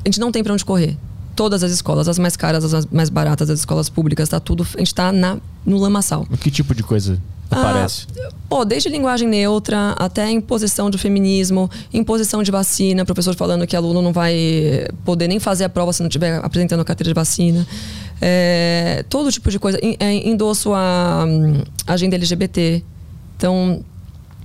[0.08, 0.96] A gente não tem para onde correr
[1.36, 4.66] todas as escolas, as mais caras, as mais baratas, as escolas públicas, tá tudo.
[4.74, 6.26] A gente tá na, no lamaçal.
[6.40, 8.08] Que tipo de coisa aparece?
[8.18, 13.76] Ah, pô, desde linguagem neutra até imposição de feminismo, imposição de vacina, professor falando que
[13.76, 17.14] aluno não vai poder nem fazer a prova se não estiver apresentando a carteira de
[17.14, 17.68] vacina.
[18.22, 19.78] É, todo tipo de coisa.
[20.00, 22.82] É, endosso a, a hum, agenda LGBT.
[23.36, 23.84] Então,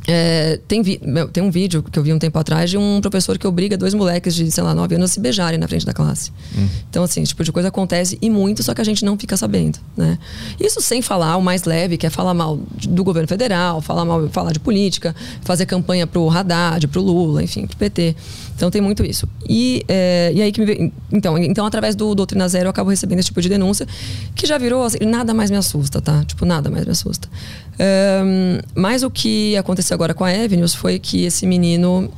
[0.07, 1.01] é, tem, vi,
[1.33, 3.95] tem um vídeo que eu vi um tempo atrás de um professor que obriga dois
[3.95, 6.33] moleques de, sei lá, nove anos a se beijarem na frente da classe.
[6.57, 6.67] Hum.
[6.91, 9.37] Então, assim, esse tipo de coisa acontece e muito, só que a gente não fica
[9.37, 10.19] sabendo, né?
[10.61, 14.29] Isso sem falar o mais leve, que é falar mal do governo federal, falar mal,
[14.29, 18.17] falar de política, fazer campanha pro Haddad, pro Lula, enfim, pro PT.
[18.63, 19.29] Então tem muito isso.
[19.49, 23.19] E, é, e aí que me então, então, através do Doutrina Zero, eu acabo recebendo
[23.19, 23.89] esse tipo de denúncia,
[24.37, 26.23] que já virou, assim, nada mais me assusta, tá?
[26.25, 27.29] Tipo, nada mais me assusta.
[28.25, 32.09] Um, mas o que aconteceu agora com a Avenues foi que esse menino.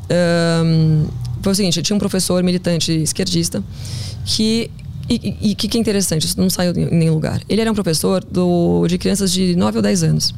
[0.63, 1.07] Um,
[1.41, 3.65] foi o seguinte: tinha um professor militante esquerdista
[4.27, 4.71] que.
[5.09, 7.41] E o que, que é interessante, isso não saiu em nenhum lugar.
[7.49, 10.35] Ele era um professor do, de crianças de 9 ou 10 anos.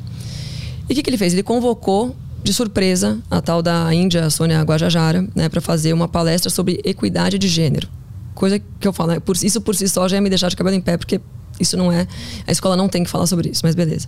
[0.88, 1.32] E o que, que ele fez?
[1.32, 2.14] Ele convocou
[2.47, 7.38] de surpresa a tal da Índia, Sônia Guajajara, né, para fazer uma palestra sobre equidade
[7.38, 7.88] de gênero.
[8.34, 10.57] Coisa que eu falo, né, por, isso por si só já ia me deixar de
[10.57, 11.20] cabelo em pé, porque
[11.59, 12.07] isso não é.
[12.47, 14.07] A escola não tem que falar sobre isso, mas beleza.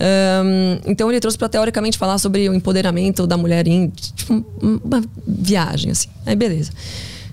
[0.00, 5.02] Um, então ele trouxe para teoricamente falar sobre o empoderamento da mulher em tipo, uma
[5.26, 6.08] viagem, assim.
[6.26, 6.72] Aí beleza.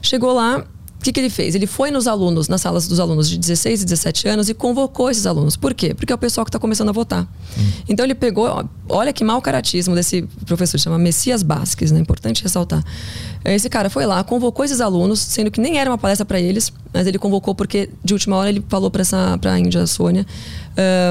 [0.01, 0.63] Chegou lá,
[1.05, 1.53] que, que ele fez?
[1.53, 5.09] Ele foi nos alunos, nas salas dos alunos de 16 e 17 anos e convocou
[5.09, 5.55] esses alunos.
[5.55, 5.93] Por quê?
[5.93, 7.23] Porque é o pessoal que está começando a votar.
[7.23, 7.71] Hum.
[7.87, 11.99] Então ele pegou, olha que mau caratismo desse professor, chama Messias Basques, né?
[11.99, 12.83] Importante ressaltar.
[13.43, 16.73] Esse cara foi lá, convocou esses alunos, sendo que nem era uma palestra para eles,
[16.91, 19.03] mas ele convocou porque de última hora ele falou para
[19.51, 20.25] a Índia Sônia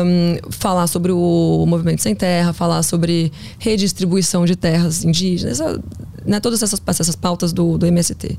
[0.05, 5.81] um, falar sobre o movimento sem terra, falar sobre redistribuição de terras indígenas, essa,
[6.27, 8.39] né, todas essas, essas pautas do, do MST.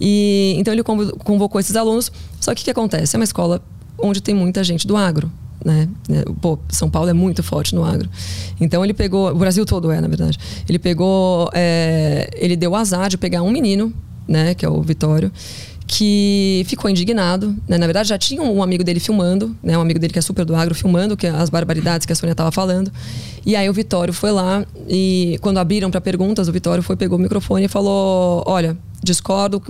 [0.00, 2.10] E então ele convocou esses alunos.
[2.40, 3.16] Só que o que acontece?
[3.16, 3.62] É uma escola
[3.98, 5.30] onde tem muita gente do agro.
[5.64, 5.88] Né?
[6.40, 8.08] Pô, São Paulo é muito forte no agro.
[8.60, 10.38] Então ele pegou, o Brasil todo é, na verdade.
[10.68, 13.92] Ele pegou, é, ele deu azar de pegar um menino,
[14.26, 15.32] né, que é o Vitório,
[15.86, 17.56] que ficou indignado.
[17.66, 17.76] Né?
[17.78, 19.76] Na verdade, já tinha um amigo dele filmando, né?
[19.76, 22.32] um amigo dele que é super do agro, filmando que as barbaridades que a Sônia
[22.32, 22.92] estava falando.
[23.44, 27.18] E aí o Vitório foi lá e, quando abriram para perguntas, o Vitório foi, pegou
[27.18, 29.60] o microfone e falou: Olha, discordo.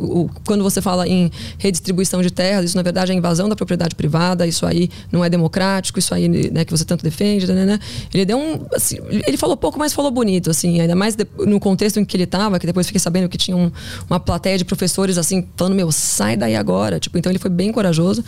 [0.47, 4.47] Quando você fala em redistribuição de terras, isso na verdade é invasão da propriedade privada,
[4.47, 7.47] isso aí não é democrático, isso aí né, que você tanto defende.
[7.47, 7.79] Né, né, né.
[8.13, 8.67] Ele deu um.
[8.75, 12.17] Assim, ele falou pouco, mas falou bonito, assim, ainda mais de, no contexto em que
[12.17, 13.71] ele estava, que depois fiquei sabendo que tinha um,
[14.09, 16.99] uma plateia de professores assim, falando, meu, sai daí agora.
[16.99, 18.25] Tipo, então ele foi bem corajoso.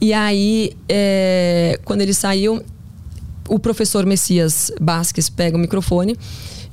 [0.00, 2.62] E aí, é, quando ele saiu,
[3.48, 6.16] o professor Messias Basques pega o microfone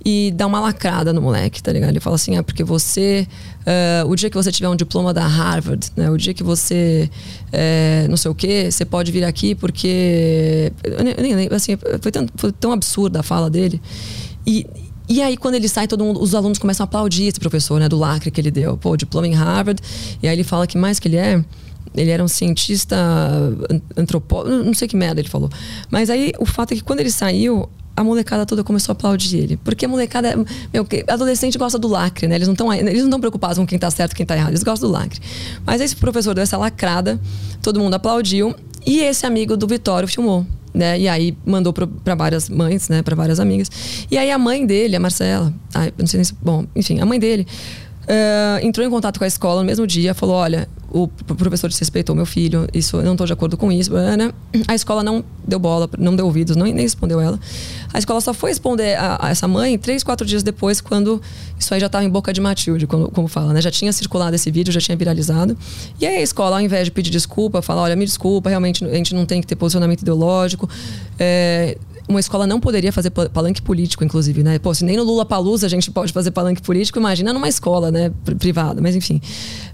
[0.04, 1.92] e dá uma lacrada no moleque, tá ligado?
[1.92, 3.28] Ele fala assim: ah, porque você.
[3.62, 6.10] Uh, o dia que você tiver um diploma da Harvard, né?
[6.10, 7.10] O dia que você.
[7.48, 10.72] Uh, não sei o quê, você pode vir aqui porque.
[10.84, 13.82] Eu nem, nem, assim, foi tão, foi tão absurda a fala dele.
[14.46, 14.66] E,
[15.08, 17.88] e aí, quando ele sai, todo mundo, os alunos começam a aplaudir esse professor, né?
[17.88, 18.78] Do lacre que ele deu.
[18.78, 19.82] Pô, diploma em Harvard.
[20.24, 21.44] E aí ele fala que mais que ele é.
[21.94, 22.96] Ele era um cientista
[23.98, 25.50] antropólogo, não sei que merda ele falou.
[25.90, 27.68] Mas aí o fato é que quando ele saiu,
[28.02, 29.58] a molecada toda começou a aplaudir ele.
[29.58, 30.36] Porque a molecada.
[30.74, 32.36] Meu, adolescente gosta do lacre, né?
[32.36, 34.50] Eles não estão eles não estão preocupados com quem tá certo quem tá errado.
[34.50, 35.20] Eles gostam do lacre.
[35.66, 37.20] Mas esse professor deu essa lacrada,
[37.62, 38.56] todo mundo aplaudiu.
[38.86, 40.46] E esse amigo do Vitório filmou.
[40.74, 41.02] Né?
[41.02, 43.02] E aí mandou para várias mães, né?
[43.02, 43.70] Para várias amigas.
[44.10, 47.06] E aí a mãe dele, a Marcela, ai, não sei nem se, bom, enfim, a
[47.06, 47.46] mãe dele
[48.12, 52.14] Uh, entrou em contato com a escola no mesmo dia, falou: olha, o professor desrespeitou
[52.14, 53.94] meu filho, isso eu não estou de acordo com isso.
[53.94, 54.34] Né?
[54.68, 57.40] A escola não deu bola, não deu ouvidos, não, nem respondeu ela.
[57.94, 61.22] A escola só foi responder a, a essa mãe três, quatro dias depois, quando
[61.58, 63.62] isso aí já estava em boca de Matilde, como, como fala, né?
[63.62, 65.58] Já tinha circulado esse vídeo, já tinha viralizado.
[65.98, 68.94] E aí a escola, ao invés de pedir desculpa, fala: olha, me desculpa, realmente a
[68.94, 70.70] gente não tem que ter posicionamento ideológico.
[71.18, 71.78] É,
[72.12, 74.60] uma escola não poderia fazer palanque político, inclusive, né?
[74.60, 77.92] Pô, se nem no Lula Palusa a gente pode fazer palanque político, imagina numa escola,
[77.92, 78.82] né, privada.
[78.82, 79.22] Mas enfim,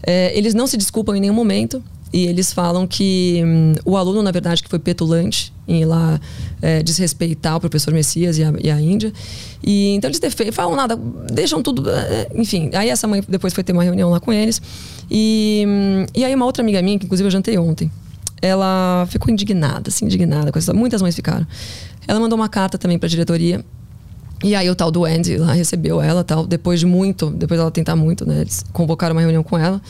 [0.04, 1.84] é, eles não se desculpam em nenhum momento
[2.14, 6.20] e eles falam que hum, o aluno, na verdade, que foi petulante em ir lá
[6.62, 9.12] é, desrespeitar o professor Messias e a, e a Índia.
[9.62, 10.96] E então eles defendem, falam nada,
[11.32, 11.90] deixam tudo.
[11.90, 14.62] É, enfim, aí essa mãe depois foi ter uma reunião lá com eles.
[15.12, 17.92] E, hum, e aí uma outra amiga minha, que inclusive eu jantei ontem,
[18.42, 20.74] ela ficou indignada, assim, indignada com isso.
[20.74, 21.46] Muitas mães ficaram.
[22.08, 23.64] Ela mandou uma carta também para a diretoria.
[24.44, 27.72] E aí o tal do Andy lá recebeu ela, tal, depois de muito, depois dela
[27.72, 28.42] tentar muito, né?
[28.42, 29.82] Eles convocaram uma reunião com ela.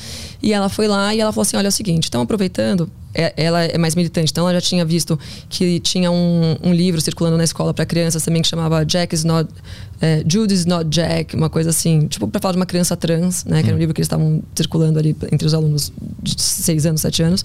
[0.41, 2.89] E ela foi lá e ela falou assim: olha, é o seguinte, estão aproveitando.
[3.13, 5.19] É, ela é mais militante, então ela já tinha visto
[5.49, 9.23] que tinha um, um livro circulando na escola para crianças também que chamava Jack is
[9.25, 9.49] not.
[9.99, 13.43] É, Jude is not Jack, uma coisa assim, tipo, para falar de uma criança trans,
[13.43, 13.61] né?
[13.61, 13.79] Que era um hum.
[13.79, 15.91] livro que eles estavam circulando ali entre os alunos
[16.21, 17.43] de 6 anos, 7 anos.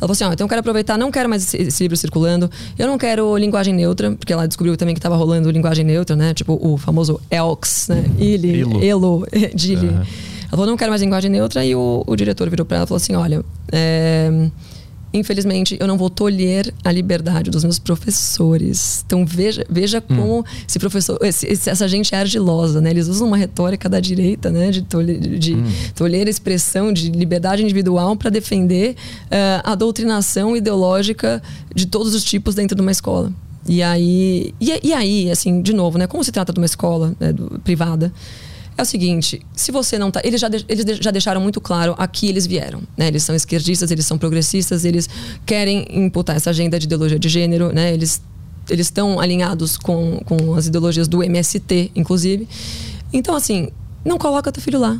[0.00, 2.50] Ela falou assim: ó, então eu quero aproveitar, não quero mais esse, esse, livro circulando.
[2.78, 6.32] Eu não quero linguagem neutra, porque ela descobriu também que estava rolando linguagem neutra, né?
[6.32, 8.04] Tipo o famoso ELX, né?
[8.18, 9.88] Ili, Elo, Dili.
[9.88, 9.96] Uhum.
[9.96, 11.64] Ela falou: não quero mais linguagem neutra.
[11.64, 13.44] E o, o diretor virou para ela e falou assim: olha.
[13.70, 14.48] É,
[15.12, 19.02] infelizmente, eu não vou tolher a liberdade dos meus professores.
[19.06, 20.16] Então, veja, veja hum.
[20.16, 22.90] como esse professor, esse, essa gente é argilosa, né?
[22.90, 24.70] Eles usam uma retórica da direita, né?
[24.70, 25.64] De tolher, de hum.
[25.94, 28.94] tolher a expressão de liberdade individual para defender
[29.26, 31.42] uh, a doutrinação ideológica
[31.74, 33.32] de todos os tipos dentro de uma escola.
[33.68, 36.06] E aí, e, e aí, assim, de novo, né?
[36.06, 38.12] Como se trata de uma escola né, do, privada,
[38.80, 40.20] é o seguinte, se você não tá.
[40.24, 42.82] Eles já, de, eles já deixaram muito claro a que eles vieram.
[42.96, 43.08] Né?
[43.08, 45.08] Eles são esquerdistas, eles são progressistas, eles
[45.44, 47.92] querem imputar essa agenda de ideologia de gênero, né?
[47.92, 48.22] Eles
[48.68, 52.48] eles estão alinhados com, com as ideologias do MST, inclusive.
[53.12, 53.68] Então, assim,
[54.04, 54.96] não coloca teu filho lá.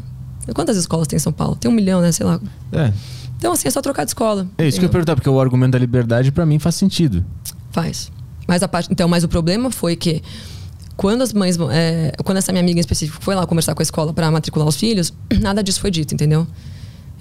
[0.55, 1.55] Quantas escolas tem em São Paulo?
[1.55, 2.11] Tem um milhão, né?
[2.11, 2.41] Sei lá.
[2.73, 2.93] É.
[3.39, 4.49] Então, assim, é só trocar de escola.
[4.59, 4.79] É isso entendeu?
[4.79, 7.25] que eu ia perguntar, porque o argumento da liberdade, para mim, faz sentido.
[7.71, 8.11] Faz.
[8.49, 8.89] Mas a parte.
[8.91, 10.21] Então, mas o problema foi que
[11.01, 11.57] quando as mães.
[11.73, 14.69] É, quando essa minha amiga em específico foi lá conversar com a escola para matricular
[14.69, 16.47] os filhos, nada disso foi dito, entendeu?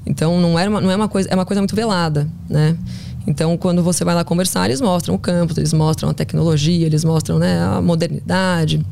[0.05, 1.29] Então não, era uma, não é uma coisa.
[1.29, 2.75] É uma coisa muito velada, né?
[3.25, 7.05] Então, quando você vai lá conversar, eles mostram o campus, eles mostram a tecnologia, eles
[7.05, 8.85] mostram né, a modernidade.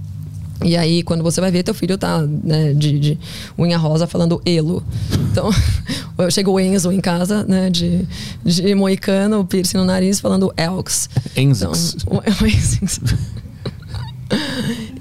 [0.64, 3.20] E aí, quando você vai ver, teu filho tá né, de, de
[3.58, 4.84] unha rosa falando elo.
[5.32, 5.50] Então,
[6.32, 8.08] chega o Enzo em casa, né, de,
[8.46, 11.10] de moicano, piercing no nariz, falando Elks.
[11.36, 11.96] Enzix.
[11.96, 13.47] Então, o, o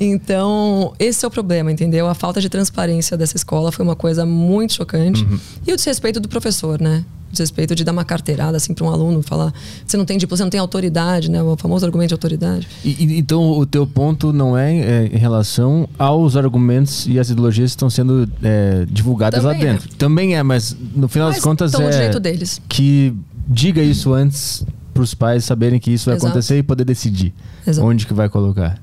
[0.01, 2.07] então, esse é o problema, entendeu?
[2.09, 5.24] A falta de transparência dessa escola foi uma coisa muito chocante.
[5.24, 5.39] Uhum.
[5.66, 7.05] E o desrespeito do professor, né?
[7.29, 9.53] O desrespeito de dar uma carteirada assim para um aluno, falar,
[9.85, 11.43] você não tem tipo, você não tem autoridade, né?
[11.43, 12.68] O famoso argumento de autoridade.
[12.85, 17.72] E, então, o teu ponto não é, é, em relação aos argumentos e as ideologias
[17.72, 19.72] que estão sendo é, divulgadas Também lá é.
[19.72, 19.89] dentro.
[19.93, 19.97] É.
[19.97, 22.61] Também é, mas no final mas das contas é jeito deles.
[22.68, 23.12] que
[23.49, 24.64] diga isso antes
[24.97, 26.27] para os pais saberem que isso vai Exato.
[26.27, 27.35] acontecer e poder decidir
[27.66, 27.87] Exato.
[27.87, 28.81] onde que vai colocar.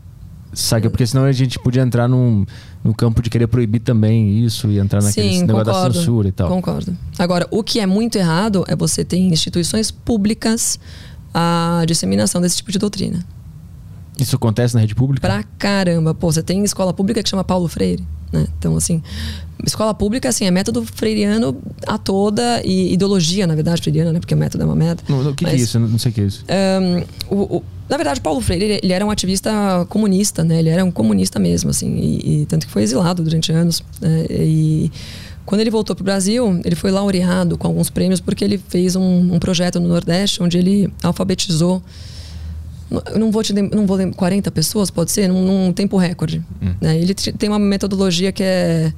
[0.54, 0.89] Saca?
[0.89, 2.45] Porque senão a gente podia entrar num,
[2.84, 6.28] no campo de querer proibir também isso e entrar naquele Sim, negócio concordo, da censura
[6.28, 6.47] e tal.
[6.47, 6.97] Concordo.
[7.18, 10.80] Agora, o que é muito errado é você ter instituições públicas
[11.34, 13.26] a disseminação desse tipo de doutrina.
[14.20, 15.28] Isso acontece na rede pública?
[15.28, 16.14] Pra caramba.
[16.14, 18.48] Pô, você tem escola pública que chama Paulo Freire, né?
[18.58, 19.02] Então, assim,
[19.66, 21.56] escola pública, assim, é método freiriano
[21.88, 24.20] a toda e ideologia, na verdade, freiriana, né?
[24.20, 25.30] Porque o método é uma método.
[25.30, 25.80] O que, que, é isso?
[25.80, 26.44] Não sei o que é isso.
[27.30, 30.60] Um, o, o, na verdade, Paulo Freire, ele, ele, era um ativista comunista, né?
[30.60, 33.84] Ele era um comunista mesmo, assim, e, e tanto que foi exilado durante anos.
[34.02, 34.26] Né?
[34.30, 34.92] E
[35.46, 38.96] quando ele voltou para o Brasil, ele foi laureado com alguns prêmios porque ele fez
[38.96, 41.84] um, um projeto no Nordeste onde ele alfabetizou
[43.18, 46.74] não vou te não vou lembrar 40 pessoas pode ser num, num tempo recorde hum.
[46.82, 46.98] né?
[46.98, 48.94] ele tem uma metodologia que é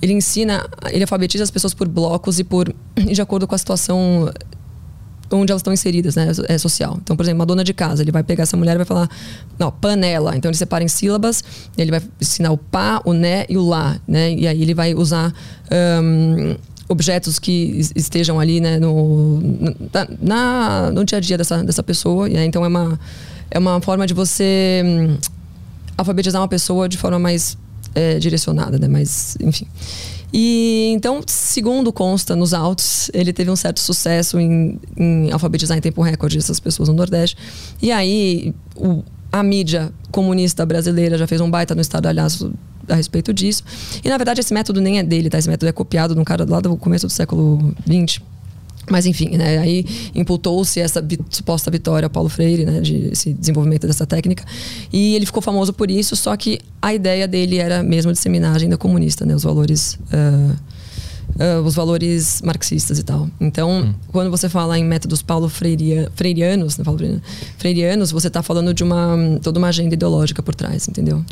[0.00, 4.30] ele ensina ele alfabetiza as pessoas por blocos e por de acordo com a situação
[5.36, 6.30] onde elas estão inseridas, né?
[6.48, 6.98] É social.
[7.02, 9.08] Então, por exemplo, uma dona de casa, ele vai pegar essa mulher e vai falar,
[9.58, 10.36] não, panela.
[10.36, 11.42] Então ele separa em sílabas,
[11.76, 14.32] ele vai ensinar o pá, o né e o lá, né?
[14.32, 15.32] E aí ele vai usar
[16.02, 16.56] um,
[16.92, 19.40] objetos que estejam ali, né, no,
[20.20, 22.28] na, no dia a dia dessa, dessa pessoa.
[22.28, 23.00] E aí, então é uma,
[23.50, 25.16] é uma forma de você um,
[25.96, 27.56] alfabetizar uma pessoa de forma mais
[27.94, 28.88] é, direcionada, né?
[28.88, 29.66] Mas, enfim.
[30.32, 35.80] E então, segundo consta nos autos, ele teve um certo sucesso em, em alfabetizar em
[35.80, 37.36] tempo recorde essas pessoas no Nordeste.
[37.82, 42.44] E aí, o, a mídia comunista brasileira já fez um baita no estado, aliás,
[42.88, 43.62] a respeito disso.
[44.04, 45.38] E na verdade, esse método nem é dele, tá?
[45.38, 48.20] Esse método é copiado de um cara lá do começo do século XX.
[48.90, 53.86] Mas enfim, né, aí imputou-se essa suposta vitória ao Paulo Freire, né, de esse desenvolvimento
[53.86, 54.44] dessa técnica,
[54.92, 56.16] e ele ficou famoso por isso.
[56.16, 60.56] Só que a ideia dele era mesmo disseminar a agenda comunista, né, os valores, uh,
[61.36, 63.28] uh, os valores marxistas e tal.
[63.40, 63.94] Então, hum.
[64.08, 67.22] quando você fala em métodos Paulo Freiria, freirianos, né, freirianos,
[67.58, 71.24] freirianos, você está falando de uma toda uma agenda ideológica por trás, entendeu?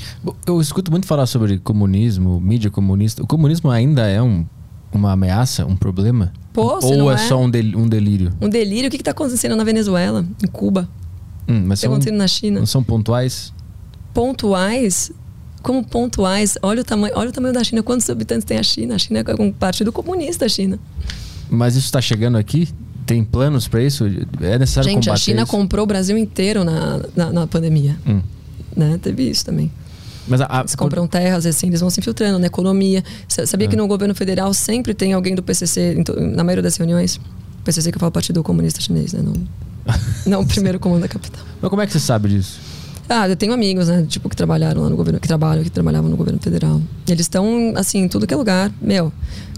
[0.47, 3.23] Eu escuto muito falar sobre comunismo, mídia comunista.
[3.23, 4.45] O comunismo ainda é um
[4.93, 6.33] uma ameaça, um problema?
[6.53, 8.33] Pô, Ou é, é, só um, del um delírio?
[8.41, 8.89] Um delírio?
[8.89, 10.89] O que está acontecendo na Venezuela, em Cuba?
[11.49, 12.59] Hum, mas o que está acontecendo na China?
[12.61, 13.53] Não são pontuais?
[14.13, 15.13] Pontuais?
[15.63, 16.57] Como pontuais?
[16.63, 17.83] Olha o tamanho, olha o tamanho da China.
[17.83, 18.95] Quantos habitantes tem a China?
[18.95, 20.79] A China é um partido comunista, a China.
[21.49, 22.69] Mas isso está chegando aqui?
[23.05, 24.05] Tem planos para isso?
[24.41, 25.51] É necessário Gente, combater a China isso?
[25.51, 27.97] comprou o Brasil inteiro na, na, na pandemia.
[28.07, 28.21] Hum.
[28.75, 28.99] Né?
[29.03, 29.71] Teve isso também.
[30.29, 33.03] Mas a, eles compram terras, assim, eles vão se infiltrando na economia.
[33.27, 33.69] Sabia é.
[33.71, 36.05] que no governo federal sempre tem alguém do PCC,
[36.35, 37.21] na maioria das reuniões?
[37.65, 39.23] PCC que eu falo Partido Comunista Chinês, né?
[39.23, 39.35] Não,
[40.25, 41.45] não o primeiro comando da capital.
[41.61, 42.70] Mas como é que você sabe disso?
[43.13, 44.07] Ah, eu tenho amigos, né?
[44.09, 46.81] Tipo, que trabalharam lá no governo, que trabalham, que trabalhavam no governo federal.
[47.09, 48.73] Eles estão, assim, em tudo que é lugar.
[48.81, 49.13] Meu,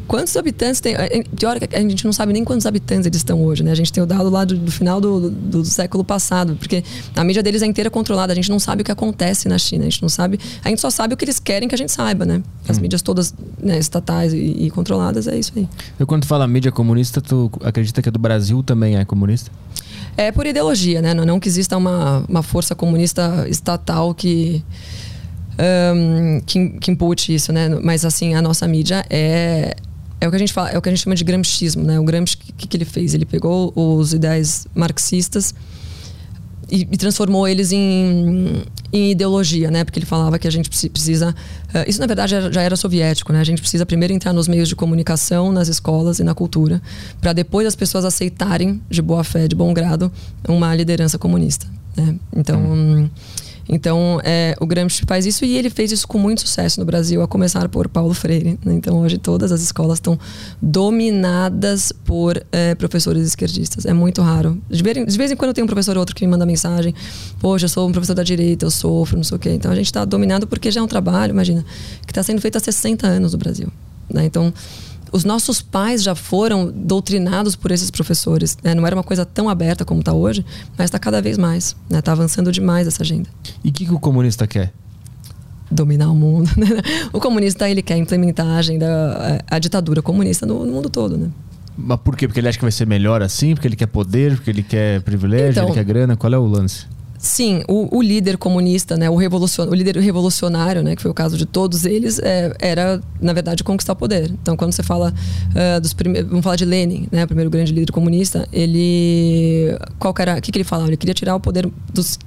[0.07, 0.94] Quantos habitantes tem?
[1.38, 3.70] Pior que a gente não sabe nem quantos habitantes eles estão hoje, né?
[3.70, 6.84] A gente tem o dado lá do, do final do, do, do, século passado, porque
[7.14, 8.32] a mídia deles é inteira controlada.
[8.32, 9.82] A gente não sabe o que acontece na China.
[9.82, 10.38] A gente não sabe.
[10.64, 12.42] A gente só sabe o que eles querem que a gente saiba, né?
[12.68, 12.82] As hum.
[12.82, 15.68] mídias todas né, estatais e, e, controladas, é isso aí.
[15.98, 19.50] Eu, quando tu fala mídia comunista, tu acredita que a do Brasil também é comunista?
[20.16, 21.14] É por ideologia, né?
[21.14, 24.62] Não, não que exista uma, uma força comunista estatal que.
[25.94, 27.68] Um, que, que impute isso, né?
[27.68, 29.76] Mas assim, a nossa mídia é
[30.22, 31.98] é o que a gente fala, é o que a gente chama de gramscismo, né?
[31.98, 33.12] O Gramsci, que, que ele fez?
[33.12, 35.52] Ele pegou os ideais marxistas
[36.72, 39.84] e, e transformou eles em, em, ideologia, né?
[39.84, 41.34] Porque ele falava que a gente precisa.
[41.68, 43.40] Uh, isso, na verdade, já era soviético, né?
[43.40, 46.80] A gente precisa primeiro entrar nos meios de comunicação, nas escolas e na cultura,
[47.20, 50.10] para depois as pessoas aceitarem, de boa fé, de bom grado,
[50.48, 51.66] uma liderança comunista.
[51.94, 52.16] Né?
[52.34, 52.58] Então.
[52.58, 53.10] Hum.
[53.74, 57.22] Então, é, o Gramsci faz isso e ele fez isso com muito sucesso no Brasil,
[57.22, 58.58] a começar por Paulo Freire.
[58.62, 58.74] Né?
[58.74, 60.18] Então, hoje todas as escolas estão
[60.60, 63.86] dominadas por é, professores esquerdistas.
[63.86, 64.60] É muito raro.
[64.68, 66.94] De vez, de vez em quando tem um professor ou outro que me manda mensagem:
[67.40, 69.50] Poxa, eu sou um professor da direita, eu sofro, não sei o quê.
[69.54, 71.64] Então, a gente está dominado porque já é um trabalho, imagina,
[72.04, 73.68] que está sendo feito há 60 anos no Brasil.
[74.12, 74.26] Né?
[74.26, 74.52] Então,
[75.12, 78.56] os nossos pais já foram doutrinados por esses professores.
[78.62, 78.74] Né?
[78.74, 80.44] Não era uma coisa tão aberta como está hoje,
[80.76, 81.76] mas está cada vez mais.
[81.84, 82.02] Está né?
[82.02, 83.28] Tá avançando demais essa agenda.
[83.62, 84.72] E o que, que o comunista quer?
[85.70, 86.50] dominar o mundo.
[86.56, 86.68] Né?
[87.12, 91.16] o comunista ele quer implementar a agenda, a, a ditadura comunista no, no, mundo todo,
[91.16, 91.30] né?
[91.76, 92.28] Mas por quê?
[92.28, 93.54] Porque ele acha que vai ser melhor assim?
[93.54, 94.34] Porque ele quer poder?
[94.34, 95.52] Porque ele quer privilégio?
[95.52, 96.14] Então, ele quer grana?
[96.14, 96.86] Qual é o lance?
[97.22, 101.14] Sim, o, o, líder comunista, né, o, revolucion, o líder revolucionário, né, que foi o
[101.14, 104.28] caso de todos eles, é, era, na verdade, conquistar o poder.
[104.42, 105.14] Então, quando você fala
[105.50, 106.28] uh, dos primeiros.
[106.28, 109.78] Vamos falar de Lenin, né, o primeiro grande líder comunista, ele.
[110.00, 110.36] Qual era.
[110.36, 110.88] O que, que ele falava?
[110.88, 112.18] Ele queria tirar o poder dos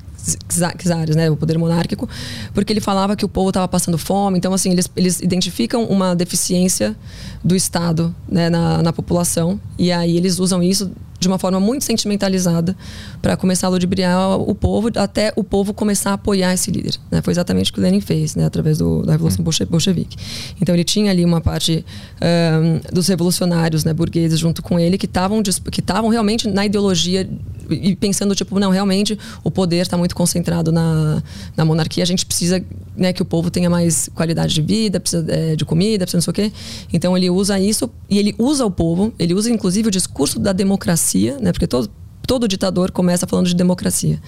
[0.77, 2.07] czares, né, o poder monárquico,
[2.53, 4.37] porque ele falava que o povo estava passando fome.
[4.37, 6.95] Então, assim, eles, eles identificam uma deficiência
[7.43, 10.89] do Estado né, na, na população e aí eles usam isso
[11.25, 12.75] de uma forma muito sentimentalizada
[13.21, 16.95] para começar a ludibriar o povo, até o povo começar a apoiar esse líder.
[17.09, 17.21] Né?
[17.21, 18.45] Foi exatamente o que o Lenin fez, né?
[18.45, 19.65] através do, da Revolução hum.
[19.69, 20.17] Bolchevique.
[20.61, 21.83] Então ele tinha ali uma parte
[22.21, 27.27] um, dos revolucionários né, burgueses junto com ele que estavam que estavam realmente na ideologia
[27.69, 31.21] e pensando, tipo, não, realmente o poder está muito concentrado na,
[31.55, 32.63] na monarquia, a gente precisa
[32.95, 36.21] né, que o povo tenha mais qualidade de vida, precisa é, de comida, precisa não
[36.21, 36.55] sei o quê.
[36.93, 40.53] Então ele usa isso e ele usa o povo, ele usa inclusive o discurso da
[40.53, 41.89] democracia, né, porque todo
[42.25, 44.19] todo ditador começa falando de democracia.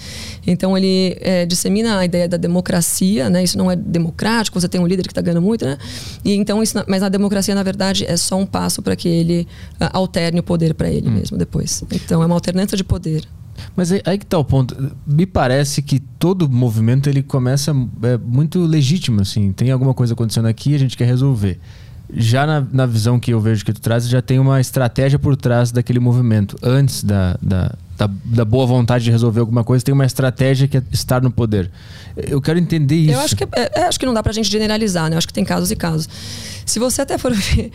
[0.46, 3.44] Então ele é, dissemina a ideia da democracia, né?
[3.44, 5.78] Isso não é democrático, você tem um líder que está ganhando muito, né?
[6.24, 9.48] E então isso, mas a democracia na verdade é só um passo para que ele
[9.82, 11.14] uh, alterne o poder para ele hum.
[11.14, 11.84] mesmo depois.
[11.92, 13.24] Então é uma alternância de poder.
[13.76, 14.96] Mas aí, aí, que tá o ponto.
[15.06, 17.72] Me parece que todo movimento ele começa
[18.04, 19.52] é, muito legítimo, assim.
[19.52, 21.60] Tem alguma coisa acontecendo aqui, a gente quer resolver
[22.14, 25.36] já na, na, visão que eu vejo que tu traz, já tem uma estratégia por
[25.36, 26.58] trás daquele movimento.
[26.64, 30.78] Antes da, da, da, da, boa vontade de resolver alguma coisa, tem uma estratégia que
[30.78, 31.72] é estar no poder.
[32.16, 33.14] Eu quero entender isso.
[33.14, 35.16] Eu acho que, é, é acho que não dá pra gente generalizar, né?
[35.16, 36.08] Eu acho que tem casos e casos.
[36.66, 37.72] Se você até for ver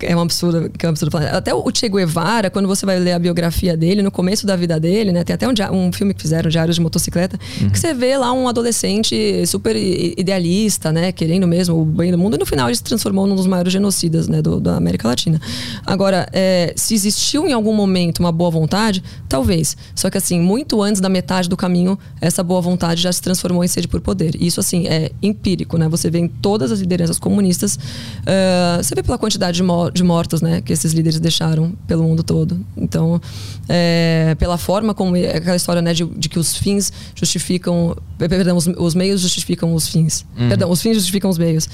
[0.00, 1.30] é um absurdo, que é um absurdo falar.
[1.30, 4.78] Até o Che Guevara, quando você vai ler a biografia dele, no começo da vida
[4.78, 5.24] dele, né?
[5.24, 7.70] Tem até um, um filme que fizeram, Diários de Motocicleta, uhum.
[7.70, 11.12] que você vê lá um adolescente super idealista, né?
[11.12, 12.36] Querendo mesmo o bem do mundo.
[12.36, 14.42] E no final ele se transformou num dos maiores genocidas, né?
[14.42, 15.40] Do, da América Latina.
[15.84, 19.76] Agora, é, se existiu em algum momento uma boa vontade, talvez.
[19.94, 23.64] Só que assim, muito antes da metade do caminho, essa boa vontade já se transformou
[23.64, 24.34] em sede por poder.
[24.38, 25.88] E isso, assim, é empírico, né?
[25.88, 30.02] Você vê em todas as lideranças comunistas, uh, você vê pela quantidade de mortes de
[30.02, 32.58] mortos né, que esses líderes deixaram pelo mundo todo.
[32.76, 33.20] Então,
[33.68, 38.56] é, pela forma como é aquela história né, de, de, que os fins justificam, perdão,
[38.56, 40.24] os, os meios justificam os fins.
[40.38, 40.48] Uhum.
[40.48, 41.68] Perdão, os fins justificam os meios.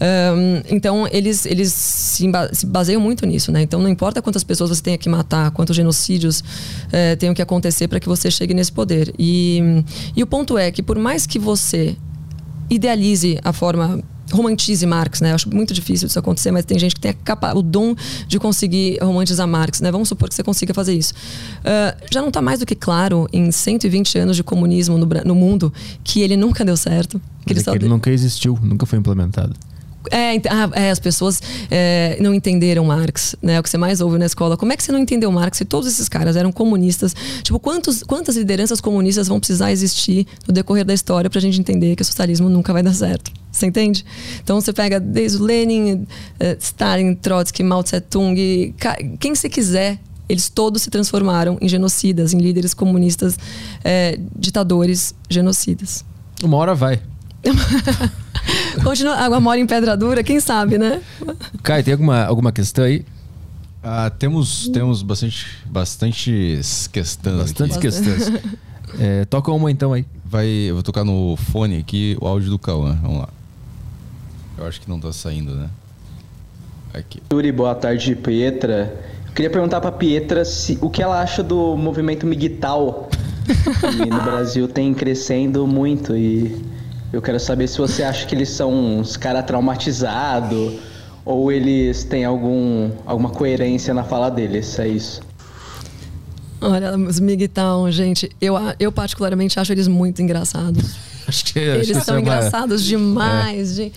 [0.00, 2.26] Um, então, eles, eles se,
[2.66, 3.50] baseiam muito nisso.
[3.52, 3.62] Né?
[3.62, 6.42] Então, não importa quantas pessoas você tenha que matar, quantos genocídios
[6.92, 9.14] é, tenham que acontecer para que você chegue nesse poder.
[9.18, 9.60] E,
[10.16, 11.96] e o ponto é que, por mais que você
[12.70, 14.02] idealize a forma
[14.34, 15.30] romantize Marx, né?
[15.30, 17.94] Eu acho muito difícil isso acontecer, mas tem gente que tem capa, o dom
[18.26, 19.90] de conseguir romantizar Marx, né?
[19.90, 21.14] Vamos supor que você consiga fazer isso.
[21.14, 25.34] Uh, já não está mais do que claro em 120 anos de comunismo no, no
[25.34, 27.20] mundo que ele nunca deu certo.
[27.46, 29.54] Que ele, é que ele nunca existiu, nunca foi implementado.
[30.10, 31.40] É, ah, é, as pessoas
[31.70, 33.58] é, não entenderam Marx, né?
[33.58, 34.56] O que você mais ouve na escola.
[34.56, 37.14] Como é que você não entendeu Marx se todos esses caras eram comunistas?
[37.42, 41.96] Tipo, quantos, quantas lideranças comunistas vão precisar existir no decorrer da história pra gente entender
[41.96, 43.32] que o socialismo nunca vai dar certo?
[43.50, 44.04] Você entende?
[44.42, 46.06] Então você pega desde o Lenin,
[46.40, 48.74] eh, Stalin, Trotsky, Mao Tse Tung,
[49.20, 53.38] quem você quiser, eles todos se transformaram em genocidas, em líderes comunistas,
[53.84, 56.04] é, ditadores, genocidas.
[56.42, 57.00] Uma hora vai.
[58.82, 61.00] Continua, água mora em pedra dura, quem sabe, né?
[61.62, 63.04] Caio, tem alguma, alguma questão aí?
[63.82, 67.36] Ah, temos, temos bastante, bastantes questões.
[67.36, 67.86] Bastantes aqui.
[67.86, 68.32] questões.
[68.98, 70.06] é, toca uma então aí.
[70.24, 72.98] Vai, eu vou tocar no fone aqui o áudio do Cauã.
[73.02, 73.28] Vamos lá.
[74.56, 75.68] Eu acho que não tá saindo, né?
[76.94, 77.20] Aqui.
[77.30, 79.04] Yuri, boa tarde, Pietra.
[79.26, 83.10] Eu queria perguntar pra Pietra se, o que ela acha do movimento migtal.
[83.80, 86.64] que no Brasil tem crescendo muito e
[87.14, 90.74] eu quero saber se você acha que eles são uns caras traumatizados
[91.24, 94.78] ou eles têm algum, alguma coerência na fala deles.
[94.78, 95.22] É isso.
[96.60, 100.96] Olha, os Migtown, gente, eu, eu particularmente acho eles muito engraçados.
[101.26, 102.88] Acho que, eles acho são que é engraçados uma...
[102.88, 103.78] demais.
[103.78, 103.90] É.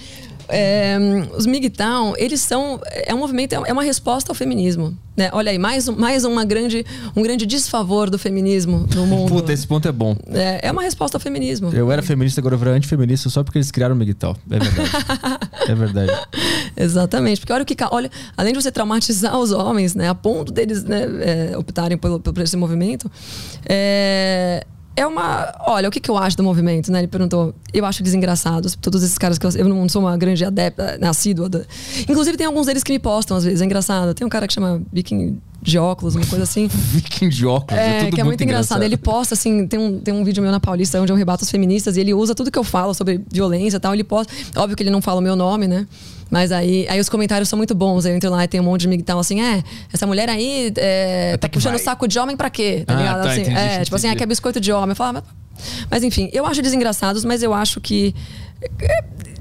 [0.49, 0.97] É,
[1.35, 2.79] os MGTOW, eles são.
[2.91, 4.97] É um movimento, é uma resposta ao feminismo.
[5.15, 5.29] Né?
[5.33, 9.29] Olha aí, mais, mais uma grande, um grande desfavor do feminismo no mundo.
[9.29, 10.15] Puta, esse ponto é bom.
[10.29, 11.73] É, é uma resposta ao feminismo.
[11.73, 14.37] Eu era feminista, agora eu vou antifeminista só porque eles criaram o MGTOW.
[14.51, 14.91] É verdade.
[15.67, 16.11] é verdade.
[16.77, 17.39] Exatamente.
[17.41, 17.75] Porque olha o que.
[17.89, 21.07] Olha, além de você traumatizar os homens, né, a ponto deles né,
[21.51, 23.11] é, optarem por, por esse movimento,
[23.67, 24.65] é
[24.97, 25.53] é uma.
[25.67, 26.99] Olha, o que, que eu acho do movimento, né?
[26.99, 27.53] Ele perguntou.
[27.71, 28.75] Eu acho eles engraçados.
[28.81, 31.49] Todos esses caras que eu, eu não sou uma grande adepta, nascido.
[32.09, 33.61] Inclusive, tem alguns deles que me postam às vezes.
[33.61, 34.15] É engraçado.
[34.15, 36.65] Tem um cara que chama Viking de óculos, uma coisa assim.
[36.91, 38.77] Viking de óculos, é, é que é muito, engraçado.
[38.79, 38.83] engraçado.
[38.83, 41.51] Ele posta, assim, tem um, tem um vídeo meu na Paulista onde eu rebato as
[41.51, 43.93] feministas e ele usa tudo que eu falo sobre violência e tal.
[43.93, 44.33] Ele posta.
[44.55, 45.85] Óbvio que ele não fala o meu nome, né?
[46.29, 48.05] Mas aí, aí os comentários são muito bons.
[48.05, 49.63] Eu entro lá e tem um monte de migtão assim, é,
[49.93, 52.83] essa mulher aí é, tá puxando o saco de homem pra quê?
[52.85, 53.23] Tá ah, ligado?
[53.23, 53.83] Tá, assim, entendi, é, entendi.
[53.85, 54.89] tipo assim, ah, quer biscoito de homem.
[54.89, 55.87] Eu falo, ah, mas...
[55.89, 58.13] mas enfim, eu acho eles engraçados, mas eu acho que.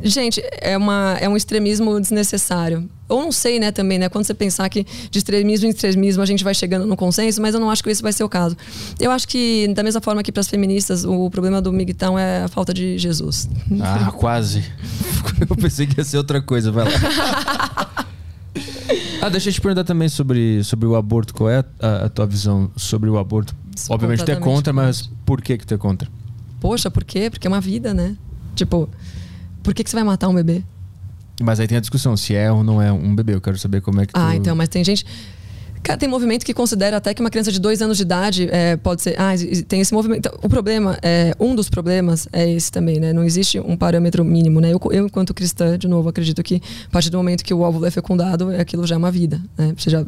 [0.03, 2.89] Gente, é, uma, é um extremismo desnecessário.
[3.09, 4.09] Ou não sei, né, também, né?
[4.09, 7.55] Quando você pensar que de extremismo em extremismo a gente vai chegando no consenso, mas
[7.55, 8.57] eu não acho que esse vai ser o caso.
[8.99, 12.45] Eu acho que, da mesma forma que para as feministas, o problema do Migtão é
[12.45, 13.49] a falta de Jesus.
[13.81, 14.65] Ah, quase.
[15.49, 18.07] Eu pensei que ia ser outra coisa, vai lá.
[19.23, 21.33] ah, deixa eu te perguntar também sobre, sobre o aborto.
[21.33, 23.55] Qual é a, a tua visão sobre o aborto?
[23.77, 26.09] Sou Obviamente tu é contra, mas por que que tu é contra?
[26.61, 27.31] Poxa, por quê?
[27.31, 28.17] Porque é uma vida, né?
[28.55, 28.89] Tipo,
[29.67, 30.63] por que, que você vai matar um bebê?
[31.43, 33.35] Mas aí tem a discussão se é ou não é um bebê.
[33.35, 35.05] Eu quero saber como é que Ah, então, mas tem gente.
[35.83, 38.77] Cara, tem movimento que considera até que uma criança de dois anos de idade é,
[38.77, 39.21] pode ser.
[39.21, 39.33] Ah,
[39.67, 40.19] tem esse movimento.
[40.19, 43.13] Então, o problema, é, um dos problemas é esse também, né?
[43.13, 44.73] Não existe um parâmetro mínimo, né?
[44.73, 47.87] Eu, eu, enquanto cristã, de novo, acredito que a partir do momento que o óvulo
[47.87, 49.75] é fecundado, aquilo já é uma vida, né?
[49.77, 50.07] Você já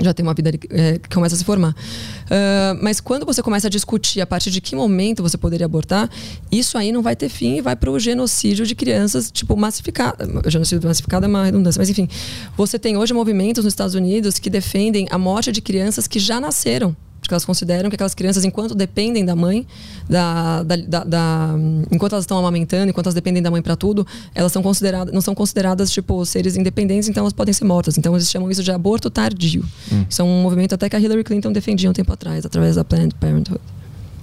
[0.00, 1.70] já tem uma vida é, que começa a se formar.
[1.70, 6.08] Uh, mas quando você começa a discutir a partir de que momento você poderia abortar,
[6.50, 10.16] isso aí não vai ter fim e vai para o genocídio de crianças, tipo, massificado.
[10.48, 12.08] Genocídio massificado é uma redundância, mas enfim.
[12.56, 16.40] Você tem hoje movimentos nos Estados Unidos que defendem a morte de crianças que já
[16.40, 19.66] nasceram porque elas consideram que aquelas crianças, enquanto dependem da mãe,
[20.08, 21.54] da, da, da, da
[21.90, 25.20] enquanto elas estão amamentando, enquanto elas dependem da mãe para tudo, elas são consideradas, não
[25.20, 27.98] são consideradas tipo seres independentes, então elas podem ser mortas.
[27.98, 29.64] Então eles chamam isso de aborto tardio.
[29.92, 30.04] Hum.
[30.08, 32.84] Isso é um movimento até que a Hillary Clinton defendia um tempo atrás, através da
[32.84, 33.60] Planned Parenthood.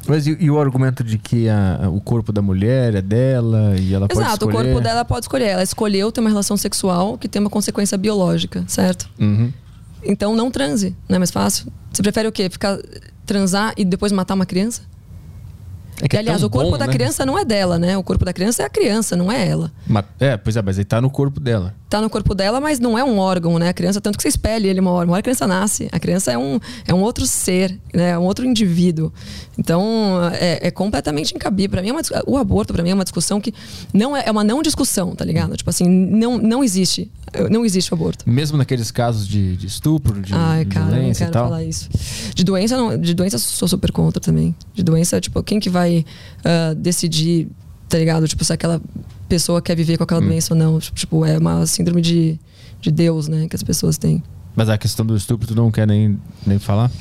[0.07, 3.93] Mas e, e, o argumento de que a, o corpo da mulher é dela e
[3.93, 4.23] ela Exato, pode escolher?
[4.23, 5.47] Exato, o corpo dela pode escolher.
[5.47, 9.09] Ela escolheu ter uma relação sexual que tem uma consequência biológica, certo?
[9.19, 9.51] Uhum.
[10.03, 11.71] Então não transe, não é mais fácil?
[11.91, 12.49] Você prefere o quê?
[12.49, 12.77] Ficar
[13.25, 14.81] transar e depois matar uma criança?
[16.01, 16.93] É que e, é aliás, o corpo bom, da né?
[16.93, 17.97] criança não é dela, né?
[17.97, 19.71] O corpo da criança é a criança, não é ela.
[19.87, 21.73] Mas, é, pois é, mas ele tá no corpo dela.
[21.89, 23.69] Tá no corpo dela, mas não é um órgão, né?
[23.69, 25.07] A criança, tanto que você espelha ele uma hora.
[25.07, 25.87] Uma hora a criança nasce.
[25.89, 28.09] A criança é um, é um outro ser, né?
[28.09, 29.11] É um outro indivíduo.
[29.57, 31.71] Então, é, é completamente incabível.
[31.71, 33.53] Para mim, é uma, o aborto, para mim, é uma discussão que
[33.93, 35.55] não é, é uma não discussão, tá ligado?
[35.55, 37.09] Tipo assim, não, não existe.
[37.49, 38.29] Não existe o aborto.
[38.29, 41.49] Mesmo naqueles casos de, de estupro, de, Ai, de cara, violência não quero e tal?
[41.49, 41.89] falar isso.
[42.33, 44.55] De doença, não, de doença sou super contra também.
[44.73, 46.05] De doença, tipo, quem que vai
[46.39, 47.47] uh, decidir,
[47.87, 48.27] tá ligado?
[48.27, 48.81] Tipo, se aquela
[49.27, 50.27] pessoa quer viver com aquela hum.
[50.27, 50.79] doença ou não.
[50.79, 52.39] Tipo, é uma síndrome de,
[52.81, 53.47] de Deus, né?
[53.47, 54.23] Que as pessoas têm.
[54.55, 56.91] Mas a questão do estupro, tu não quer nem, nem falar?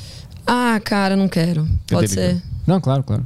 [0.45, 1.67] Ah, cara, não quero.
[1.87, 2.41] Pode ser.
[2.65, 3.25] Não, claro, claro.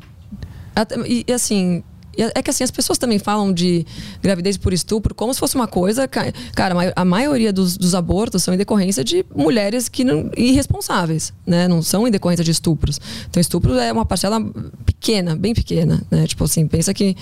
[1.06, 1.84] E, e assim,
[2.18, 3.86] é que assim, as pessoas também falam de
[4.22, 6.08] gravidez por estupro como se fosse uma coisa.
[6.08, 11.68] Cara, a maioria dos, dos abortos são em decorrência de mulheres que não, irresponsáveis, né?
[11.68, 13.00] Não são em decorrência de estupros.
[13.30, 14.42] Então, estupro é uma parcela
[14.86, 16.28] pequena, bem pequena, né?
[16.28, 17.16] Tipo assim, pensa que.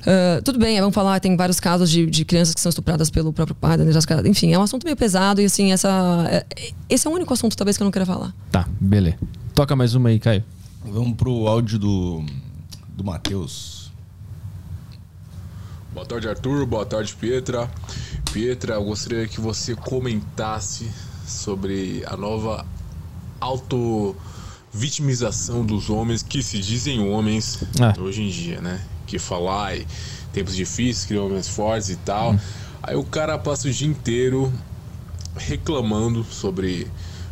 [0.00, 3.32] Uh, tudo bem, vamos falar, tem vários casos de, de crianças que são estupradas pelo
[3.32, 3.76] próprio pai,
[4.26, 6.46] enfim, é um assunto meio pesado e assim, essa, é,
[6.88, 8.32] esse é o único assunto talvez que eu não queira falar.
[8.50, 9.18] Tá, beleza.
[9.54, 10.44] Toca mais uma aí, Caio.
[10.84, 12.24] Vamos pro áudio do,
[12.88, 13.90] do Matheus.
[15.92, 16.64] Boa tarde, Arthur.
[16.64, 17.68] Boa tarde, Pietra.
[18.32, 20.88] Pietra, eu gostaria que você comentasse
[21.26, 22.64] sobre a nova
[23.40, 27.94] auto-vitimização dos homens que se dizem homens ah.
[28.00, 28.80] hoje em dia, né?
[29.08, 29.86] Que falar em
[30.32, 32.32] tempos difíceis, criam homens fortes e tal.
[32.32, 32.38] Hum.
[32.82, 34.52] Aí o cara passa o dia inteiro
[35.36, 36.86] reclamando sobre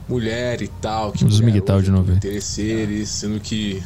[0.08, 2.12] mulher e tal, que Os mulher de novo.
[2.12, 3.82] interesseiros, sendo que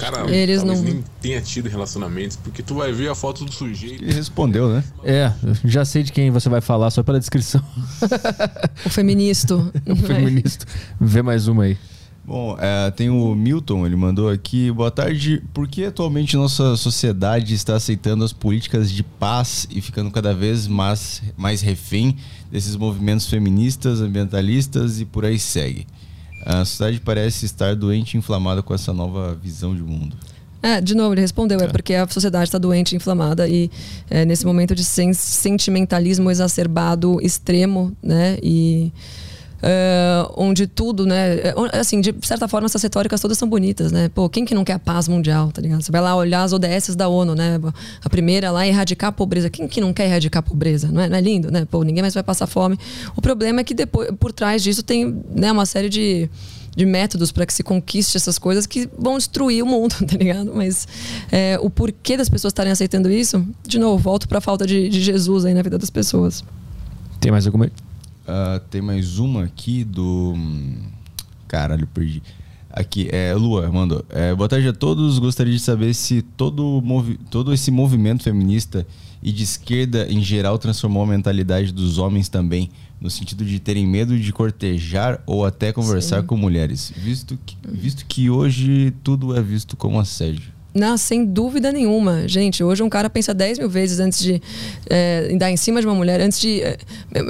[0.00, 0.80] Cara, Eles não...
[0.80, 4.02] nem tenha tido relacionamentos, porque tu vai ver a foto do sujeito.
[4.02, 4.82] Ele respondeu, né?
[5.04, 5.30] É,
[5.62, 7.62] já sei de quem você vai falar só pela descrição.
[8.86, 9.56] o feminista.
[9.86, 10.64] o feminista.
[10.98, 11.76] Vê mais uma aí.
[12.30, 14.70] Bom, é, tem o Milton, ele mandou aqui.
[14.70, 15.42] Boa tarde.
[15.52, 20.68] Por que atualmente nossa sociedade está aceitando as políticas de paz e ficando cada vez
[20.68, 22.16] mais, mais refém
[22.48, 25.88] desses movimentos feministas, ambientalistas e por aí segue?
[26.46, 30.16] A sociedade parece estar doente e inflamada com essa nova visão de mundo.
[30.62, 33.68] É, de novo, ele respondeu, é, é porque a sociedade está doente, inflamada e
[34.08, 38.38] é, nesse momento de sentimentalismo exacerbado extremo, né?
[38.40, 38.92] E
[39.62, 41.34] Uh, onde tudo, né?
[41.34, 44.08] É, assim, de certa forma, essas retóricas todas são bonitas, né?
[44.08, 45.82] Pô, quem que não quer a paz mundial, tá ligado?
[45.82, 47.60] Você vai lá olhar as ODS da ONU, né?
[48.02, 49.50] A primeira lá erradicar a pobreza.
[49.50, 50.88] Quem que não quer erradicar a pobreza?
[50.90, 51.66] Não é, não é lindo, né?
[51.70, 52.78] Pô, ninguém mais vai passar fome.
[53.14, 56.30] O problema é que depois, por trás disso tem né, uma série de
[56.74, 60.52] de métodos para que se conquiste essas coisas que vão destruir o mundo, tá ligado?
[60.54, 60.86] Mas
[61.30, 64.88] é, o porquê das pessoas estarem aceitando isso, de novo, volto para a falta de,
[64.88, 66.44] de Jesus aí na vida das pessoas.
[67.18, 67.70] Tem mais alguma?
[68.30, 70.36] Uh, tem mais uma aqui do.
[71.48, 72.22] Caralho, perdi.
[72.70, 74.04] Aqui, é Lua, mandou.
[74.08, 75.18] É, boa tarde a todos.
[75.18, 78.86] Gostaria de saber se todo, movi todo esse movimento feminista
[79.20, 82.70] e de esquerda em geral transformou a mentalidade dos homens também,
[83.00, 86.26] no sentido de terem medo de cortejar ou até conversar Sim.
[86.28, 90.52] com mulheres, visto que, visto que hoje tudo é visto como assédio.
[90.72, 92.28] Não, sem dúvida nenhuma.
[92.28, 94.40] Gente, hoje um cara pensa 10 mil vezes antes de
[94.88, 96.76] é, dar em cima de uma mulher, antes de é,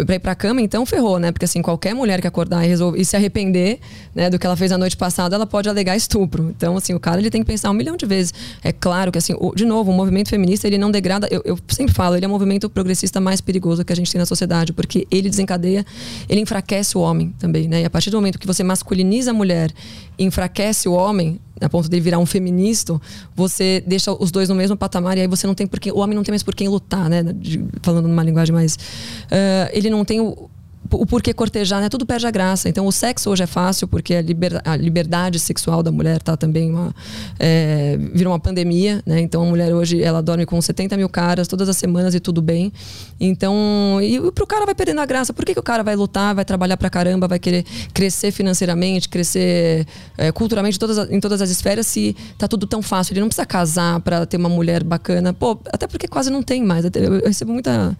[0.05, 1.33] pra ir pra cama, então ferrou, né?
[1.33, 3.79] Porque assim, qualquer mulher que acordar e, resolver, e se arrepender
[4.15, 6.51] né, do que ela fez a noite passada, ela pode alegar estupro.
[6.55, 8.35] Então, assim, o cara ele tem que pensar um milhão de vezes.
[8.63, 11.27] É claro que, assim, o, de novo, o movimento feminista, ele não degrada.
[11.31, 14.19] Eu, eu sempre falo, ele é o movimento progressista mais perigoso que a gente tem
[14.19, 15.85] na sociedade, porque ele desencadeia,
[16.29, 17.83] ele enfraquece o homem também, né?
[17.83, 19.73] E a partir do momento que você masculiniza a mulher
[20.19, 23.01] enfraquece o homem, a ponto de virar um feminista,
[23.35, 26.17] você deixa os dois no mesmo patamar e aí você não tem porque o homem
[26.17, 27.23] não tem mais por quem lutar, né?
[27.23, 30.49] De, falando numa linguagem mais, uh, ele não tem o
[30.93, 31.89] o porquê cortejar, né?
[31.89, 32.69] Tudo perde a graça.
[32.69, 36.37] Então, o sexo hoje é fácil porque a, liber, a liberdade sexual da mulher tá
[36.37, 36.95] também uma.
[37.39, 39.21] É, virou uma pandemia, né?
[39.21, 42.43] Então, a mulher hoje, ela dorme com 70 mil caras todas as semanas e tudo
[42.43, 42.73] bem.
[43.21, 45.33] Então, e, pro cara vai perdendo a graça.
[45.33, 49.09] Por que, que o cara vai lutar, vai trabalhar pra caramba, vai querer crescer financeiramente,
[49.09, 49.87] crescer
[50.17, 53.13] é, culturalmente todas, em todas as esferas se tá tudo tão fácil?
[53.13, 55.33] Ele não precisa casar para ter uma mulher bacana.
[55.33, 56.85] Pô, até porque quase não tem mais.
[56.85, 57.97] Eu recebo muita,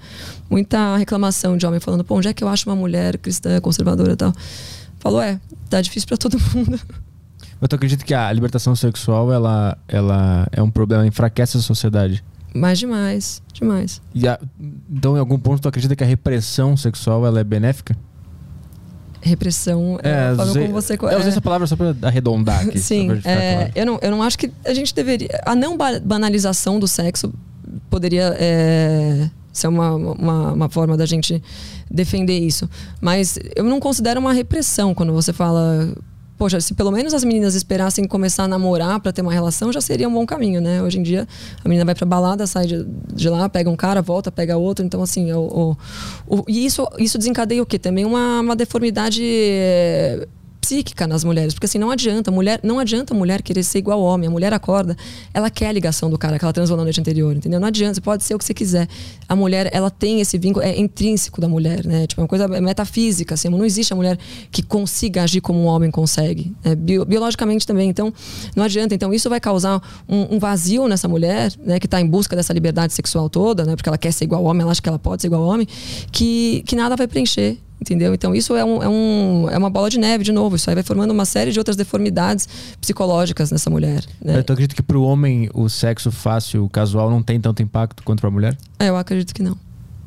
[0.51, 4.13] muita reclamação de homem falando, pô, onde é que eu acho uma mulher cristã, conservadora
[4.13, 4.33] e tal?
[4.99, 5.41] Falou, é,
[5.71, 6.79] tá difícil para todo mundo.
[7.61, 12.25] Mas tu acredita que a libertação sexual ela, ela é um problema, enfraquece a sociedade?
[12.53, 14.03] Mas demais, demais.
[14.27, 14.41] A,
[14.91, 17.97] então, em algum ponto, tu acredita que a repressão sexual ela é benéfica?
[19.23, 20.95] Repressão, é, é usei, como você...
[20.95, 22.79] Eu usei é, essa palavra só para arredondar aqui.
[22.81, 23.73] Sim, é, claro.
[23.75, 25.29] eu, não, eu não acho que a gente deveria...
[25.45, 27.33] A não banalização do sexo
[27.91, 31.43] poderia é, ser uma, uma, uma, forma da gente
[31.91, 32.69] defender isso.
[33.01, 35.93] Mas eu não considero uma repressão quando você fala
[36.41, 39.81] poxa, se pelo menos as meninas esperassem começar a namorar para ter uma relação, já
[39.83, 40.83] seria um bom caminho, né?
[40.83, 41.29] Hoje em dia,
[41.63, 42.83] a menina vai pra balada, sai de,
[43.13, 44.83] de lá, pega um cara, volta, pega outro.
[44.83, 45.77] Então, assim, o,
[46.27, 47.79] o, o e isso, isso desencadeia o quê?
[47.79, 49.23] Também uma, uma deformidade
[50.61, 54.01] psíquica nas mulheres, porque assim não adianta, mulher, não adianta a mulher querer ser igual
[54.01, 54.29] ao homem.
[54.29, 54.97] A mulher acorda,
[55.33, 57.59] ela quer a ligação do cara que ela transou na noite anterior, entendeu?
[57.59, 58.89] Não adianta, você pode ser o que você quiser.
[59.29, 62.07] A mulher, ela tem esse vínculo, é intrínseco da mulher, né?
[62.07, 64.19] Tipo, é uma coisa metafísica, assim, não existe a mulher
[64.51, 66.75] que consiga agir como um homem consegue, né?
[66.75, 67.89] Bio, biologicamente também.
[67.89, 68.13] Então,
[68.55, 68.95] não adianta.
[68.95, 72.53] Então, isso vai causar um, um vazio nessa mulher, né, que está em busca dessa
[72.53, 73.77] liberdade sexual toda, né?
[73.77, 75.49] Porque ela quer ser igual ao homem, ela acha que ela pode ser igual ao
[75.49, 75.67] homem,
[76.13, 77.59] que, que nada vai preencher.
[77.81, 78.13] Entendeu?
[78.13, 80.57] Então, isso é, um, é, um, é uma bola de neve, de novo.
[80.57, 82.47] Isso aí vai formando uma série de outras deformidades
[82.81, 84.05] psicológicas nessa mulher.
[84.23, 84.37] Né?
[84.37, 88.21] Eu acredito que para o homem o sexo fácil, casual, não tem tanto impacto quanto
[88.21, 88.59] para a mulher?
[88.79, 89.57] É, eu acredito que não.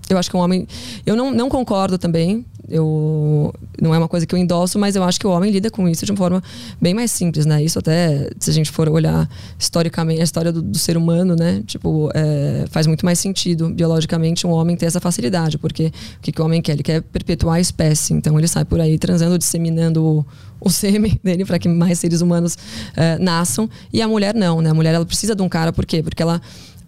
[0.09, 0.67] Eu acho que um homem.
[1.05, 5.03] Eu não, não concordo também eu não é uma coisa que eu endosso, mas eu
[5.03, 6.41] acho que o homem lida com isso de uma forma
[6.79, 7.61] bem mais simples, né?
[7.61, 11.61] Isso até, se a gente for olhar historicamente a história do, do ser humano, né?
[11.65, 16.31] Tipo, é, faz muito mais sentido biologicamente um homem ter essa facilidade, porque o que,
[16.31, 16.73] que o homem quer?
[16.73, 20.25] Ele quer perpetuar a espécie, então ele sai por aí transando, disseminando o,
[20.61, 22.57] o sêmen dele para que mais seres humanos
[22.95, 24.69] é, nasçam, e a mulher não, né?
[24.69, 26.01] A mulher ela precisa de um cara, por quê?
[26.01, 26.41] Porque ela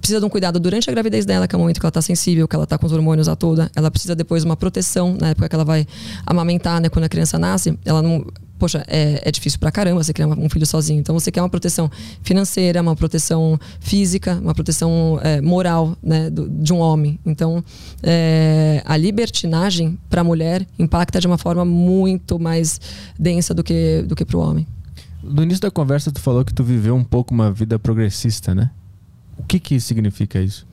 [0.05, 2.01] precisa de um cuidado durante a gravidez dela, que é o momento que ela está
[2.01, 3.71] sensível, que ela está com os hormônios a toda.
[3.75, 5.87] Ela precisa depois de uma proteção, na época que ela vai
[6.23, 6.89] amamentar, né?
[6.89, 8.23] Quando a criança nasce, ela não.
[8.59, 10.99] Poxa, é, é difícil pra caramba você criar um filho sozinho.
[10.99, 11.89] Então você quer uma proteção
[12.21, 17.19] financeira, uma proteção física, uma proteção é, moral né, do, de um homem.
[17.25, 17.63] Então
[18.01, 22.79] é, a libertinagem para a mulher impacta de uma forma muito mais
[23.19, 24.65] densa do que, do que para o homem.
[25.21, 28.69] No início da conversa, tu falou que tu viveu um pouco uma vida progressista, né?
[29.37, 30.65] O que que significa isso?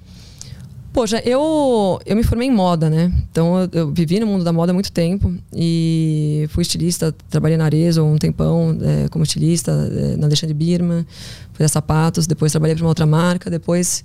[0.92, 3.10] Poxa, eu, eu me formei em moda, né?
[3.30, 7.56] Então eu, eu, vivi no mundo da moda há muito tempo e fui estilista, trabalhei
[7.56, 11.06] na Arezzo um tempão é, como estilista é, na Alexandre Birman,
[11.54, 14.04] fazia sapatos, depois trabalhei para uma outra marca, depois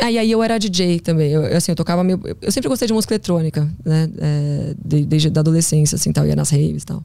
[0.00, 1.32] Aí, aí eu era DJ também.
[1.32, 2.20] Eu, assim, eu tocava meio.
[2.40, 4.08] Eu sempre gostei de música eletrônica, né?
[4.18, 6.26] É, desde a adolescência, assim, tal.
[6.26, 7.04] Ia nas raves e tal.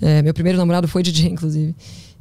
[0.00, 1.74] É, meu primeiro namorado foi DJ, inclusive.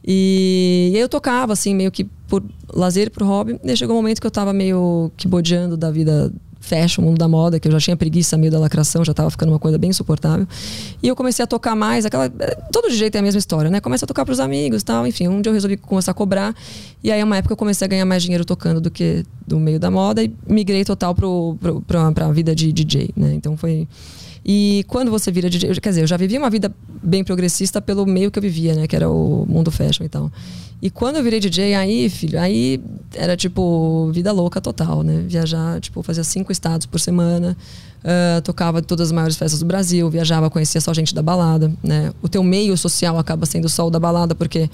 [0.06, 3.60] E, e, aí eu tocava, assim, meio que por lazer, por hobby.
[3.64, 7.28] E chegou um momento que eu tava meio que bodeando da vida fashion, mundo da
[7.28, 9.90] moda, que eu já tinha preguiça meio da lacração, já tava ficando uma coisa bem
[9.90, 10.48] insuportável.
[11.02, 12.30] E eu comecei a tocar mais, aquela.
[12.72, 13.82] Todo jeito é a mesma história, né?
[13.82, 15.28] Começa a tocar pros amigos tal, enfim.
[15.28, 16.56] Um dia eu resolvi começar a cobrar.
[17.04, 19.80] E aí, uma época, eu comecei a ganhar mais dinheiro tocando do que do meio
[19.80, 23.34] da moda e migrei total pro, pro, pra, pra vida de DJ, né?
[23.34, 23.88] Então foi
[24.44, 26.74] e quando você vira DJ, quer dizer, eu já vivia uma vida
[27.04, 28.88] bem progressista pelo meio que eu vivia, né?
[28.88, 30.32] Que era o mundo fashion e tal.
[30.82, 32.82] E quando eu virei DJ, aí, filho, aí
[33.14, 35.24] era tipo vida louca total, né?
[35.28, 37.56] Viajar, tipo, fazia cinco estados por semana,
[38.04, 42.12] uh, tocava todas as maiores festas do Brasil, viajava, conhecia só gente da balada, né?
[42.20, 44.72] O teu meio social acaba sendo só o da balada, porque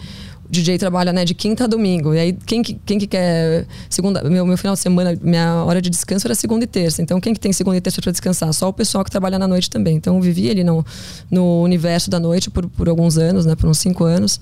[0.49, 2.13] DJ trabalha né, de quinta a domingo.
[2.13, 3.65] E aí, quem que, quem que quer.
[3.89, 7.01] Segunda, meu, meu final de semana, minha hora de descanso era segunda e terça.
[7.01, 8.51] Então, quem que tem segunda e terça para descansar?
[8.53, 9.95] Só o pessoal que trabalha na noite também.
[9.95, 10.85] Então, eu vivi ali no,
[11.29, 14.39] no universo da noite por, por alguns anos, né, por uns cinco anos.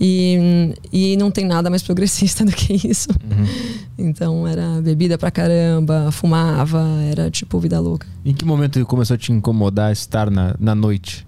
[0.00, 3.08] E, e não tem nada mais progressista do que isso.
[3.10, 3.76] Uhum.
[3.98, 8.06] Então, era bebida pra caramba, fumava, era tipo vida louca.
[8.24, 11.26] Em que momento começou a te incomodar estar na, na noite?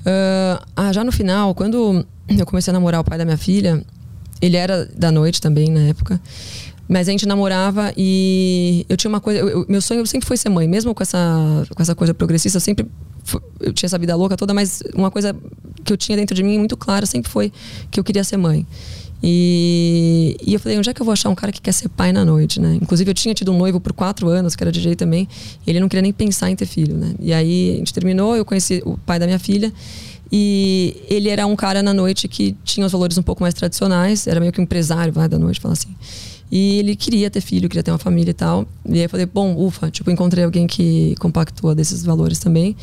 [0.00, 3.82] Uh, ah, já no final, quando eu comecei a namorar o pai da minha filha,
[4.40, 6.20] ele era da noite também na época.
[6.88, 9.38] Mas a gente namorava e eu tinha uma coisa.
[9.38, 12.56] Eu, eu, meu sonho sempre foi ser mãe, mesmo com essa, com essa coisa progressista.
[12.56, 12.86] Eu sempre.
[13.60, 15.36] Eu tinha essa vida louca toda, mas uma coisa
[15.84, 17.52] que eu tinha dentro de mim muito clara sempre foi
[17.90, 18.66] que eu queria ser mãe.
[19.22, 21.88] E, e, eu falei, onde é que eu vou achar um cara que quer ser
[21.88, 22.78] pai na noite, né?
[22.80, 25.28] Inclusive, eu tinha tido um noivo por quatro anos, que era DJ também,
[25.66, 27.14] ele não queria nem pensar em ter filho, né?
[27.20, 29.72] E aí a gente terminou, eu conheci o pai da minha filha,
[30.32, 34.26] e ele era um cara na noite que tinha os valores um pouco mais tradicionais,
[34.26, 35.94] era meio que um empresário vai, da noite, fala assim.
[36.50, 38.66] E ele queria ter filho, queria ter uma família e tal.
[38.88, 42.76] E aí eu falei, bom, ufa, tipo, encontrei alguém que compactua desses valores também.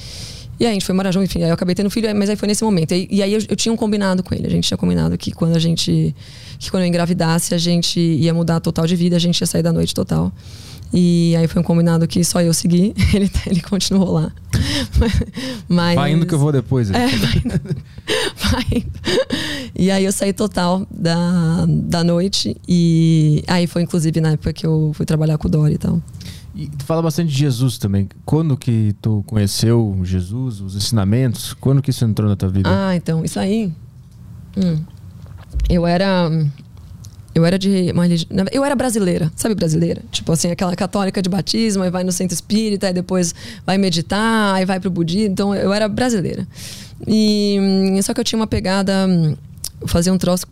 [0.60, 2.36] E aí a gente foi morar junto, enfim, aí eu acabei tendo filho, mas aí
[2.36, 2.94] foi nesse momento.
[2.94, 4.48] E, e aí eu, eu, tinha um combinado com ele.
[4.48, 6.16] A gente tinha combinado que quando a gente.
[6.58, 9.64] que quando eu engravidasse, a gente ia mudar total de vida, a gente ia sair
[9.64, 10.32] da noite total.
[10.94, 14.32] E aí foi um combinado que só eu segui, ele, ele continuou lá.
[15.68, 16.90] Mas, vai indo que eu vou depois.
[16.90, 17.84] É, vai indo.
[18.52, 18.92] vai indo.
[19.76, 22.56] E aí eu saí total da, da noite.
[22.68, 26.02] E aí foi inclusive na época que eu fui trabalhar com o Dori e tal.
[26.58, 28.10] E tu fala bastante de Jesus também.
[28.26, 31.54] Quando que tu conheceu Jesus, os ensinamentos?
[31.54, 32.68] Quando que isso entrou na tua vida?
[32.68, 33.72] Ah, então, isso aí.
[34.58, 34.82] Hum,
[35.70, 36.28] eu era
[37.36, 38.08] eu era de uma
[38.52, 40.02] Eu era brasileira, sabe brasileira?
[40.12, 44.56] Tipo assim, aquela católica de batismo, aí vai no centro espírita, aí depois vai meditar,
[44.56, 45.34] aí vai pro budismo.
[45.34, 46.48] Então eu era brasileira.
[47.06, 47.60] E
[48.02, 49.08] só que eu tinha uma pegada.
[49.80, 50.48] Eu fazia um troço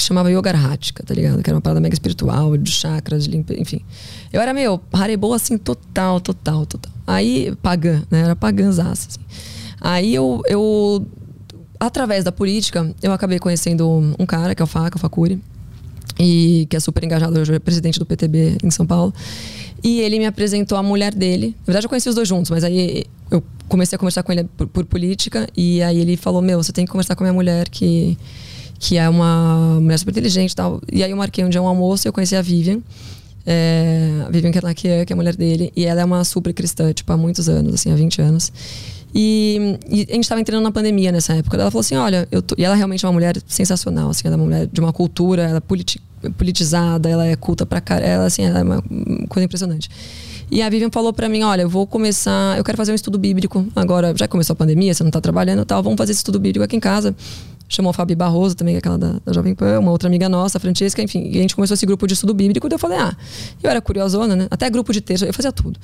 [0.00, 1.42] que chamava Yoga Arhática, tá ligado?
[1.42, 3.80] Que era uma parada mega espiritual, de chakras, de limpa, enfim.
[4.32, 6.92] Eu era meio harebo assim, total, total, total.
[7.06, 8.22] Aí, pagã, né?
[8.22, 9.20] Era pagãzaça, assim.
[9.80, 11.06] Aí eu, eu,
[11.78, 15.40] através da política, eu acabei conhecendo um cara, que é o Faca, o Facuri
[16.18, 19.12] e que é super engajado, hoje é presidente do PTB em São Paulo.
[19.82, 21.54] E ele me apresentou a mulher dele.
[21.60, 24.44] Na verdade, eu conheci os dois juntos, mas aí eu comecei a conversar com ele
[24.44, 25.46] por, por política.
[25.56, 28.18] E aí ele falou: Meu, você tem que conversar com a minha mulher, que,
[28.80, 30.80] que é uma mulher super inteligente e tal.
[30.90, 32.80] E aí eu marquei um dia um almoço e eu conheci a Vivian.
[33.46, 35.70] É, a Vivian Kerlakian, que é a mulher dele.
[35.76, 38.50] E ela é uma super cristã, tipo, há muitos anos, assim, há 20 anos.
[39.14, 41.58] E, e, a gente estava entrando na pandemia nessa época.
[41.58, 42.54] Ela falou assim: olha, eu tô...
[42.56, 45.42] e ela realmente é uma mulher sensacional, assim, ela é uma mulher de uma cultura,
[45.42, 46.00] ela é politi...
[46.38, 48.82] politizada, ela é culta pra cara, ela, assim, ela é uma
[49.28, 49.90] coisa impressionante.
[50.50, 53.18] E a Vivian falou para mim: olha, eu vou começar, eu quero fazer um estudo
[53.18, 56.20] bíblico agora, já começou a pandemia, você não tá trabalhando e tal, vamos fazer esse
[56.20, 57.14] estudo bíblico aqui em casa
[57.70, 60.60] chamou a Fabi Barroso, também, aquela da, da, Jovem Pan, uma outra amiga nossa, a
[60.60, 61.30] Francesca, enfim.
[61.30, 63.16] E a gente começou esse grupo de estudo bíblico, e eu falei, ah,
[63.62, 64.48] eu era curiosona, né?
[64.50, 65.78] Até grupo de texto, eu fazia tudo.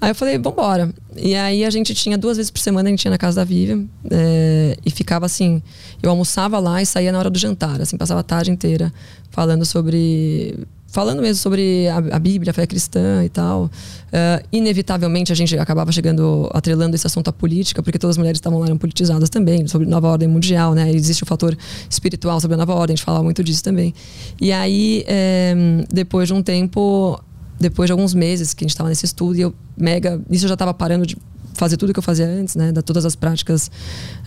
[0.00, 0.94] Aí eu falei, vambora.
[1.16, 3.44] E aí a gente tinha duas vezes por semana, a gente ia na casa da
[3.44, 5.60] Vivian, é, e ficava assim,
[6.00, 8.92] eu almoçava lá e saía na hora do jantar, assim, passava a tarde inteira
[9.30, 10.56] falando sobre
[10.92, 13.64] falando mesmo sobre a, a, Bíblia, a fé cristã e tal.
[13.64, 18.36] Uh, inevitavelmente a gente acabava chegando, atrelando esse assunto à política, porque todas as mulheres
[18.36, 20.92] estavam lá eram politizadas também, sobre nova ordem mundial, né?
[20.92, 21.56] Existe o fator
[21.88, 23.94] espiritual sobre a nova ordem, a gente falava muito disso também.
[24.38, 25.54] E aí, é,
[25.90, 27.18] depois de um tempo,
[27.58, 30.20] depois de alguns meses que a gente estava nesse estudo, e eu mega.
[30.30, 31.16] Isso eu já estava parando de
[31.54, 32.70] fazer tudo que eu fazia antes, né?
[32.70, 33.70] Da todas as práticas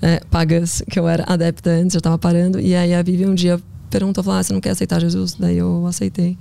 [0.01, 2.59] é, pagas que eu era adepta antes, eu estava parando.
[2.59, 5.35] E aí a Vivi um dia perguntou, falou, ah, você não quer aceitar Jesus?
[5.39, 6.37] Daí eu aceitei.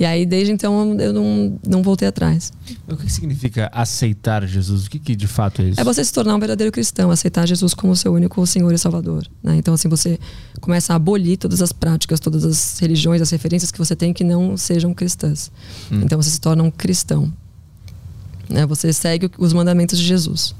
[0.00, 2.54] E aí, desde então, eu não, não voltei atrás.
[2.88, 4.86] O que significa aceitar Jesus?
[4.86, 5.80] O que, que de fato é isso?
[5.80, 9.26] É você se tornar um verdadeiro cristão, aceitar Jesus como seu único Senhor e Salvador.
[9.42, 9.56] Né?
[9.56, 10.18] Então, assim, você
[10.58, 14.24] começa a abolir todas as práticas, todas as religiões, as referências que você tem que
[14.24, 15.52] não sejam cristãs.
[15.92, 16.00] Hum.
[16.02, 17.30] Então, você se torna um cristão.
[18.48, 18.64] Né?
[18.64, 20.54] Você segue os mandamentos de Jesus.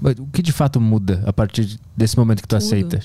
[0.00, 2.64] Mas o que de fato muda a partir desse momento que tu Tudo.
[2.64, 3.02] aceita?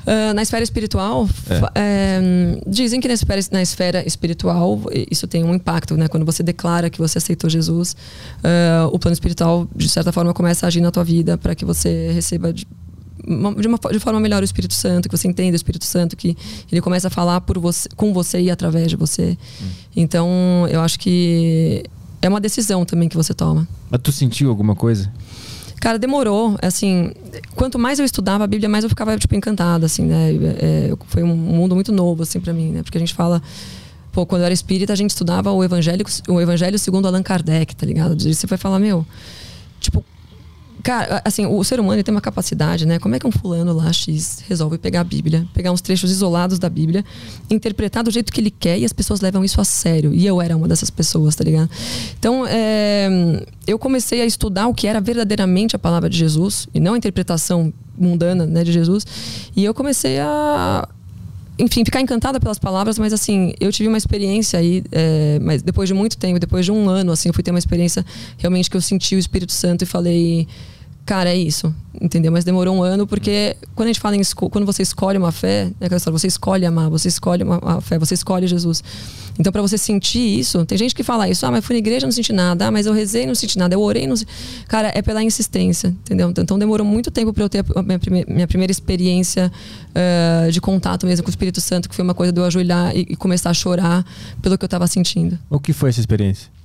[0.00, 1.80] Uh, na esfera espiritual, é.
[1.80, 2.20] É,
[2.66, 6.08] dizem que na esfera, na esfera, espiritual isso tem um impacto, né?
[6.08, 7.94] Quando você declara que você aceitou Jesus,
[8.38, 11.64] uh, o plano espiritual, de certa forma, começa a agir na tua vida para que
[11.64, 15.56] você receba de, de, uma, de forma melhor o Espírito Santo, que você entenda o
[15.56, 16.36] Espírito Santo, que
[16.72, 19.36] ele começa a falar por você, com você e através de você.
[19.62, 19.66] Hum.
[19.96, 21.84] Então, eu acho que
[22.22, 23.66] é uma decisão também que você toma.
[23.90, 25.10] Mas tu sentiu alguma coisa?
[25.80, 26.56] Cara, demorou.
[26.60, 27.10] Assim,
[27.56, 30.30] quanto mais eu estudava a Bíblia, mais eu ficava, tipo, encantada, assim, né?
[30.60, 32.82] É, foi um mundo muito novo, assim, para mim, né?
[32.82, 33.42] Porque a gente fala...
[34.12, 37.74] Pô, quando eu era espírita, a gente estudava o evangelho, o evangelho segundo Allan Kardec,
[37.76, 38.20] tá ligado?
[38.20, 39.06] Você vai falar, meu...
[39.78, 40.04] Tipo,
[40.82, 42.98] Cara, assim, o ser humano tem uma capacidade, né?
[42.98, 46.58] Como é que um fulano lá X resolve pegar a Bíblia, pegar uns trechos isolados
[46.58, 47.04] da Bíblia,
[47.50, 50.14] interpretar do jeito que ele quer e as pessoas levam isso a sério.
[50.14, 51.70] E eu era uma dessas pessoas, tá ligado?
[52.18, 56.80] Então, é, eu comecei a estudar o que era verdadeiramente a palavra de Jesus e
[56.80, 59.06] não a interpretação mundana né, de Jesus.
[59.54, 60.88] E eu comecei a
[61.60, 65.88] enfim, ficar encantada pelas palavras, mas assim, eu tive uma experiência aí, é, mas depois
[65.88, 68.04] de muito tempo, depois de um ano, assim, eu fui ter uma experiência
[68.38, 70.48] realmente que eu senti o Espírito Santo e falei
[71.10, 72.30] cara, é isso, entendeu?
[72.30, 75.68] Mas demorou um ano porque quando a gente fala em quando você escolhe uma fé,
[75.80, 78.80] é aquela história, você escolhe amar, você escolhe uma, uma fé, você escolhe Jesus.
[79.36, 82.06] Então, para você sentir isso, tem gente que fala isso, ah, mas fui na igreja
[82.06, 84.30] não senti nada, ah, mas eu rezei não senti nada, eu orei não senti...
[84.68, 86.30] Cara, é pela insistência, entendeu?
[86.30, 89.50] Então, então demorou muito tempo para eu ter a minha, primeira, minha primeira experiência
[89.90, 92.94] uh, de contato mesmo com o Espírito Santo, que foi uma coisa de eu ajoelhar
[92.94, 94.06] e, e começar a chorar
[94.40, 95.36] pelo que eu estava sentindo.
[95.50, 96.59] O que foi essa experiência?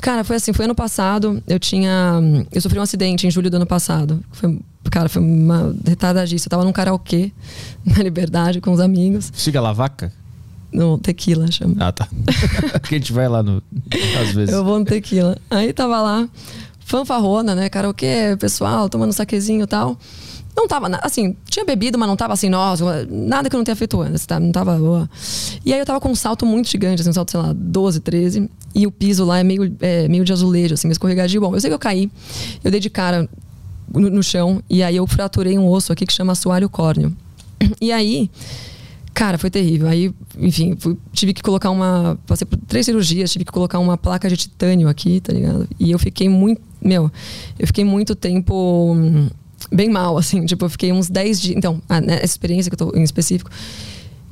[0.00, 2.20] Cara, foi assim, foi ano passado, eu tinha.
[2.52, 4.22] Eu sofri um acidente em julho do ano passado.
[4.32, 4.58] Foi,
[4.90, 6.46] cara, foi uma retardadíssima.
[6.46, 7.32] Eu tava num karaokê,
[7.84, 9.30] na liberdade, com os amigos.
[9.34, 10.12] Siga la vaca?
[10.72, 11.74] No tequila, chama.
[11.80, 12.08] Ah, tá.
[12.86, 13.62] que a gente vai lá no.
[14.22, 14.54] Às vezes.
[14.54, 15.36] Eu vou no tequila.
[15.50, 16.28] Aí tava lá,
[16.80, 17.68] fanfarrona, né?
[17.68, 19.98] Karaokê, pessoal, tomando saquezinho e tal.
[20.60, 23.74] Não tava, assim, tinha bebido, mas não tava assim, nossa, nada que eu não tenha
[23.74, 24.38] feito antes, tá?
[24.38, 25.08] Não tava.
[25.64, 28.00] E aí eu tava com um salto muito gigante, assim, um salto, sei lá, 12,
[28.00, 28.50] 13.
[28.74, 31.40] E o piso lá é meio, é, meio de azulejo, assim, meio escorregadio.
[31.40, 32.10] Bom, eu sei que eu caí,
[32.62, 33.26] eu dei de cara
[33.90, 37.16] no, no chão, e aí eu fraturei um osso aqui que chama assoalho córneo.
[37.80, 38.30] E aí,
[39.14, 39.88] cara, foi terrível.
[39.88, 42.18] Aí, enfim, fui, tive que colocar uma.
[42.26, 45.66] Passei por três cirurgias, tive que colocar uma placa de titânio aqui, tá ligado?
[45.78, 46.60] E eu fiquei muito.
[46.82, 47.10] Meu,
[47.58, 48.94] eu fiquei muito tempo
[49.70, 50.44] bem mal, assim.
[50.46, 51.56] Tipo, eu fiquei uns 10 dias.
[51.56, 53.50] Então, a, né, essa experiência que eu tô em específico,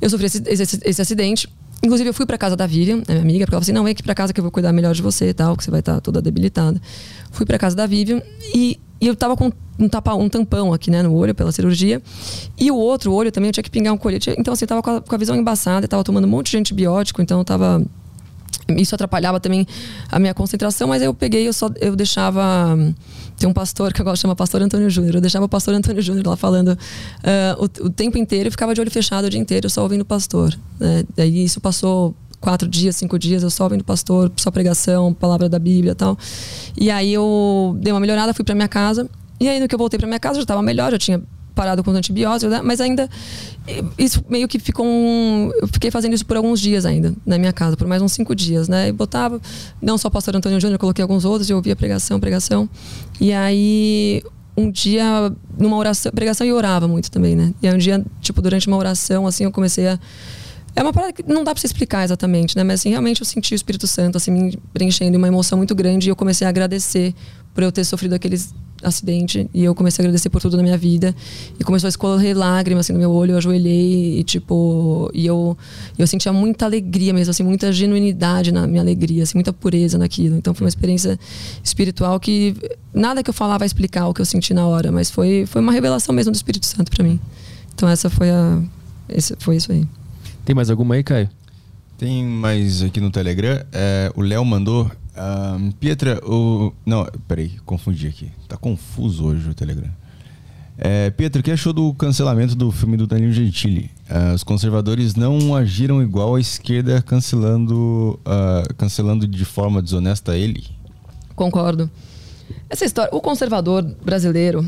[0.01, 1.47] eu sofri esse, esse, esse acidente.
[1.81, 3.91] Inclusive, eu fui pra casa da Vivian, minha amiga, porque ela falou assim: não, vem
[3.91, 5.79] aqui pra casa que eu vou cuidar melhor de você e tal, que você vai
[5.79, 6.81] estar tá toda debilitada.
[7.31, 8.21] Fui pra casa da Vivian
[8.53, 12.01] e, e eu tava com um, tapa, um tampão aqui, né, no olho pela cirurgia.
[12.57, 14.35] E o outro olho também eu tinha que pingar um colete.
[14.37, 16.51] Então, assim, eu tava com a, com a visão embaçada, eu tava tomando um monte
[16.51, 17.81] de antibiótico, então eu tava
[18.77, 19.65] isso atrapalhava também
[20.11, 22.77] a minha concentração, mas eu peguei, eu só eu deixava
[23.39, 25.15] tem um pastor que de chamar Pastor Antônio Júnior.
[25.15, 28.75] Eu deixava o Pastor Antônio Júnior lá falando uh, o, o, tempo inteiro e ficava
[28.75, 30.53] de olho fechado o dia inteiro, só ouvindo o pastor.
[30.77, 31.05] Né?
[31.15, 35.47] Daí isso passou quatro dias, cinco dias, eu só ouvindo o pastor, só pregação, palavra
[35.47, 36.17] da Bíblia tal.
[36.77, 39.09] E aí eu dei uma melhorada, fui para minha casa.
[39.39, 41.21] E aí no que eu voltei para minha casa já estava melhor, já tinha
[41.55, 42.61] parado com os antibióticos, né?
[42.63, 43.09] mas ainda
[43.97, 47.53] isso meio que ficou um, eu fiquei fazendo isso por alguns dias ainda na minha
[47.53, 48.89] casa, por mais uns cinco dias, né?
[48.89, 49.39] E botava
[49.81, 52.69] não só o pastor Antônio Júnior, coloquei alguns outros eu ouvia pregação, pregação.
[53.19, 54.23] E aí
[54.55, 57.53] um dia numa oração, pregação e orava muito também, né?
[57.61, 59.99] E aí um dia, tipo, durante uma oração assim, eu comecei a
[60.75, 62.63] é uma parada que não dá para se explicar exatamente, né?
[62.63, 66.07] Mas assim, realmente eu senti o Espírito Santo assim me preenchendo uma emoção muito grande
[66.07, 67.13] e eu comecei a agradecer
[67.53, 68.53] por eu ter sofrido aqueles
[68.83, 71.15] acidente e eu comecei a agradecer por tudo na minha vida.
[71.59, 75.57] E começou a escorrer lágrimas assim no meu olho eu ajoelhei e tipo e eu
[75.97, 80.37] eu sentia muita alegria mesmo assim muita genuinidade na minha alegria assim muita pureza naquilo.
[80.37, 81.19] Então foi uma experiência
[81.63, 82.55] espiritual que
[82.93, 85.61] nada que eu falar vai explicar o que eu senti na hora mas foi foi
[85.61, 87.19] uma revelação mesmo do Espírito Santo para mim.
[87.73, 88.61] Então essa foi a
[89.07, 89.85] esse foi isso aí.
[90.45, 91.29] Tem mais alguma aí Caio?
[91.97, 93.61] Tem mais aqui no Telegram.
[93.73, 94.89] É, o Léo mandou
[95.19, 96.73] um, Pietra, o.
[96.85, 98.31] Não, peraí, confundi aqui.
[98.47, 99.89] Tá confuso hoje o Telegram.
[100.77, 103.91] É, Pietra, o que achou do cancelamento do filme do Danilo Gentili?
[104.09, 110.65] Uh, os conservadores não agiram igual à esquerda, cancelando, uh, cancelando de forma desonesta ele?
[111.35, 111.91] Concordo.
[112.69, 114.65] Essa história, o conservador brasileiro,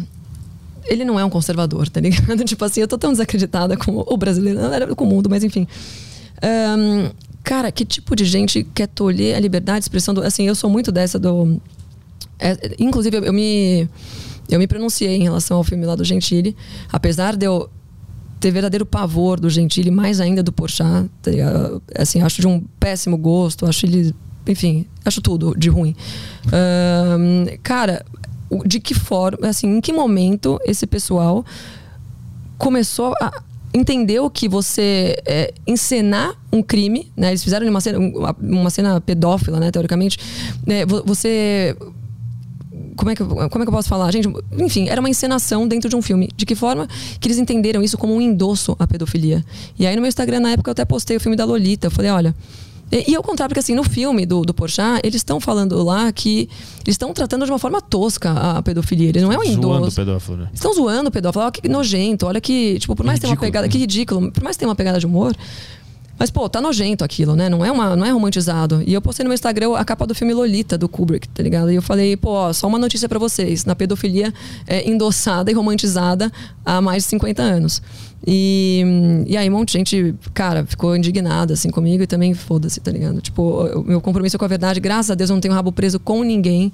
[0.86, 2.44] ele não é um conservador, tá ligado?
[2.46, 5.46] tipo assim, eu tô tão desacreditada com o brasileiro, não era com o mundo, mas
[5.46, 5.66] enfim.
[6.44, 7.10] Um,
[7.44, 10.14] cara, que tipo de gente quer tolher a liberdade de expressão?
[10.14, 11.62] Do, assim, eu sou muito dessa do.
[12.40, 13.88] É, inclusive, eu, eu, me.
[14.50, 16.56] Eu me pronunciei em relação ao filme lá do Gentili,
[16.92, 17.70] apesar de eu
[18.42, 21.32] ter verdadeiro pavor do Gentili, mais ainda do Porchat, tá
[21.96, 24.16] assim, acho de um péssimo gosto, acho ele,
[24.48, 25.96] enfim, acho tudo de ruim.
[27.62, 28.04] Cara,
[28.66, 31.46] de que forma, assim, em que momento esse pessoal
[32.58, 33.42] começou a,
[33.74, 37.30] entendeu que você é, encenar um crime, né?
[37.30, 38.00] Eles fizeram uma cena,
[38.42, 39.72] uma cena pedófila, né?
[39.72, 40.18] Teoricamente,
[40.66, 40.86] né?
[40.86, 41.76] você
[42.96, 44.12] como é, que, como é que eu posso falar?
[44.12, 44.30] Gente,
[44.60, 46.30] enfim, era uma encenação dentro de um filme.
[46.36, 46.88] De que forma
[47.20, 49.44] que eles entenderam isso como um endosso à pedofilia?
[49.80, 51.88] E aí no meu Instagram, na época, eu até postei o filme da Lolita.
[51.88, 52.36] Eu falei, olha,
[52.92, 56.12] e, e ao contrário, porque assim, no filme do, do Porchat, eles estão falando lá
[56.12, 56.50] que
[56.84, 59.10] eles estão tratando de uma forma tosca a pedofilia.
[59.10, 59.62] Ele não é um idoso.
[59.62, 60.38] Zoando o pedófilo.
[60.38, 60.50] Né?
[60.54, 61.44] Estão zoando o pedófilo.
[61.44, 62.26] Olha que nojento.
[62.26, 63.68] Olha que, tipo, por mais que tenha uma pegada...
[63.70, 64.32] Que ridículo.
[64.32, 65.36] Por mais que tenha uma pegada de humor...
[66.18, 67.50] Mas, pô, tá nojento aquilo, né?
[67.50, 68.84] Não é, uma, não é romantizado.
[68.86, 71.72] E eu postei no meu Instagram a capa do filme Lolita, do Kubrick, tá ligado?
[71.72, 73.66] E eu falei, pô, ó, só uma notícia para vocês.
[73.66, 74.34] Na pedofilia
[74.68, 76.32] é endossada e romantizada
[76.66, 77.82] há mais de 50 anos.
[78.26, 78.84] E,
[79.26, 82.92] e aí um monte de gente, cara, ficou indignada assim comigo e também foda-se, tá
[82.92, 83.20] ligado?
[83.20, 86.00] Tipo, o meu compromisso com a verdade, graças a Deus eu não tenho rabo preso
[86.00, 86.72] com ninguém.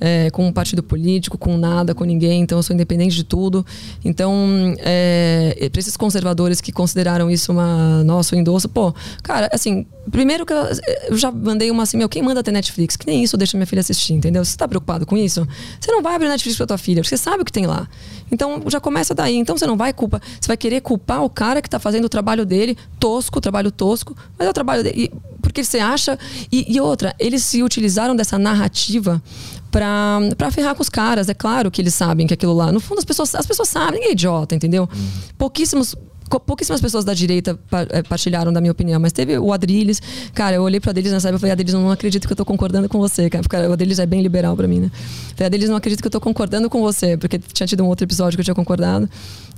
[0.00, 2.42] É, com um partido político, com nada, com ninguém.
[2.42, 3.64] Então, eu sou independente de tudo.
[4.04, 4.34] Então,
[4.78, 10.52] é, para esses conservadores que consideraram isso uma nosso endosso, pô, cara, assim, primeiro que
[10.52, 10.62] eu,
[11.08, 12.96] eu, já mandei uma assim, meu, quem manda ter Netflix?
[12.96, 14.44] Que nem isso deixa minha filha assistir, entendeu?
[14.44, 15.46] Você tá preocupado com isso?
[15.80, 17.88] Você não vai abrir Netflix pra tua filha, porque você sabe o que tem lá.
[18.30, 19.36] Então já começa daí.
[19.36, 22.08] Então você não vai culpar, você vai querer culpar o cara que tá fazendo o
[22.08, 25.12] trabalho dele, tosco, trabalho tosco, mas é o trabalho dele.
[25.40, 26.18] porque você acha.
[26.50, 29.22] E, e outra, eles se utilizaram dessa narrativa
[29.70, 31.28] para ferrar com os caras.
[31.28, 32.72] É claro que eles sabem que aquilo lá.
[32.72, 34.88] No fundo, as pessoas, as pessoas sabem, ninguém é idiota, entendeu?
[34.92, 35.08] Uhum.
[35.36, 35.94] Pouquíssimos
[36.38, 37.58] pouquíssimas pessoas da direita
[37.90, 40.02] eh, partilharam da minha opinião, mas teve o Adriles.
[40.34, 42.44] Cara, eu olhei pro Adriles nessa época e falei, Adriles, não acredito que eu tô
[42.44, 43.42] concordando com você, cara.
[43.42, 44.90] Porque o Adriles é bem liberal para mim, né?
[45.34, 48.04] Falei, Adriles, não acredito que eu tô concordando com você, porque tinha tido um outro
[48.04, 49.08] episódio que eu tinha concordado.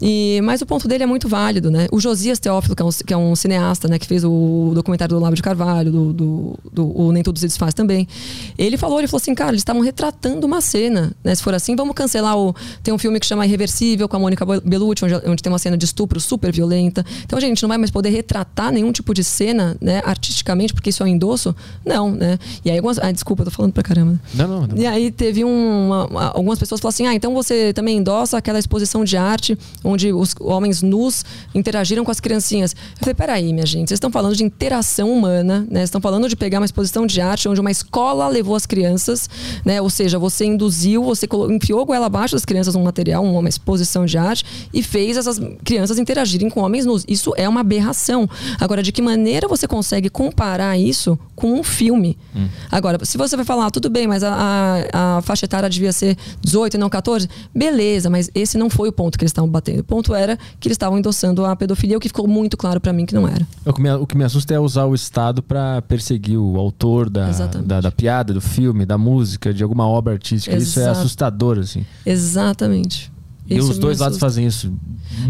[0.01, 1.87] E, mas o ponto dele é muito válido, né?
[1.93, 3.99] O Josias Teófilo, que é um, que é um cineasta, né?
[3.99, 7.47] Que fez o documentário do Lavo de Carvalho, do, do, do o Nem Tudo Se
[7.47, 8.09] Desfaz também.
[8.57, 11.35] Ele falou, ele falou assim, cara, eles estavam retratando uma cena, né?
[11.35, 12.55] Se for assim, vamos cancelar o...
[12.83, 15.77] Tem um filme que chama Irreversível, com a Mônica Bellucci, onde, onde tem uma cena
[15.77, 17.05] de estupro super violenta.
[17.25, 20.01] Então, a gente não vai mais poder retratar nenhum tipo de cena, né?
[20.05, 21.55] Artisticamente, porque isso é um endosso?
[21.85, 22.39] Não, né?
[22.65, 22.99] E aí, algumas...
[22.99, 24.19] Ah, desculpa, eu tô falando pra caramba.
[24.35, 24.77] Não, não, não.
[24.77, 28.59] E aí, teve um, uma, algumas pessoas falaram assim, ah, então você também endossa aquela
[28.59, 29.59] exposição de arte
[29.91, 32.73] onde os homens nus interagiram com as criancinhas.
[32.73, 35.83] Eu falei, peraí, minha gente, vocês estão falando de interação humana, né?
[35.83, 39.29] Estão falando de pegar uma exposição de arte onde uma escola levou as crianças,
[39.65, 39.81] né?
[39.81, 44.07] Ou seja, você induziu, você enfiou a goela abaixo das crianças um material, uma exposição
[44.07, 47.05] de arte e fez essas crianças interagirem com homens nus.
[47.09, 48.29] Isso é uma aberração.
[48.61, 52.17] Agora, de que maneira você consegue comparar isso com um filme?
[52.35, 52.49] Hum.
[52.71, 55.93] Agora, se você vai falar, ah, tudo bem, mas a, a, a faixa etária devia
[55.93, 59.51] ser 18 e não 14, beleza, mas esse não foi o ponto que eles estavam
[59.51, 59.80] batendo.
[59.81, 62.93] O ponto era que eles estavam endossando a pedofilia, o que ficou muito claro para
[62.93, 63.47] mim que não era.
[63.65, 67.09] O que, me, o que me assusta é usar o Estado para perseguir o autor
[67.09, 70.55] da, da, da, piada, do filme, da música, de alguma obra artística.
[70.55, 70.71] Exato.
[70.71, 71.85] Isso é assustador, assim.
[72.05, 73.11] Exatamente.
[73.51, 74.73] E isso os dois lados fazem isso.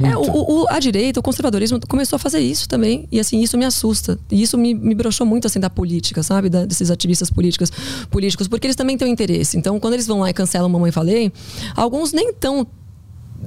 [0.02, 3.08] É, o, o, a direita, o conservadorismo começou a fazer isso também.
[3.10, 4.18] E assim, isso me assusta.
[4.30, 6.50] E isso me, me broxou muito assim da política, sabe?
[6.50, 7.72] Da, desses ativistas políticos,
[8.10, 9.56] políticos, porque eles também têm um interesse.
[9.56, 11.32] Então, quando eles vão lá e cancelam Mamãe Falei,
[11.74, 12.66] alguns nem tão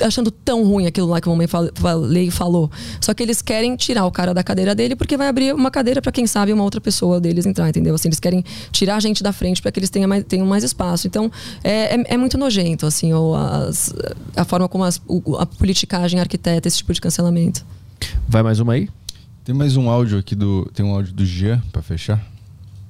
[0.02, 2.72] achando tão ruim aquilo lá que a mamãe falei e falou.
[3.00, 6.02] Só que eles querem tirar o cara da cadeira dele porque vai abrir uma cadeira
[6.02, 7.96] para quem sabe uma outra pessoa deles entrar, entendeu?
[7.96, 10.64] Assim, eles querem tirar a gente da frente para que eles tenham mais, tenham mais
[10.64, 11.08] espaço.
[11.08, 11.32] Então,
[11.64, 13.94] é, é, é muito nojento, assim, ou as,
[14.36, 15.02] a forma como as,
[15.40, 17.66] a politicagem arquiteta esse tipo de cancelamento.
[18.28, 18.90] Vai mais uma aí?
[19.44, 20.70] Tem mais um áudio aqui do.
[20.74, 22.26] Tem um áudio do Jean para fechar.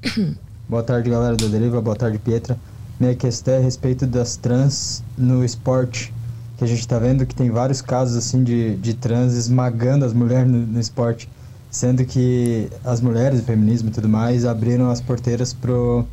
[0.70, 1.82] Boa tarde, galera do Deriva.
[1.82, 2.58] Boa tarde, Pietra.
[3.00, 6.14] Minha questão é a respeito das trans no esporte
[6.58, 10.14] que a gente está vendo que tem vários casos assim de, de trans esmagando as
[10.14, 11.30] mulheres no, no esporte,
[11.70, 16.06] sendo que as mulheres, o feminismo e tudo mais abriram as porteiras pro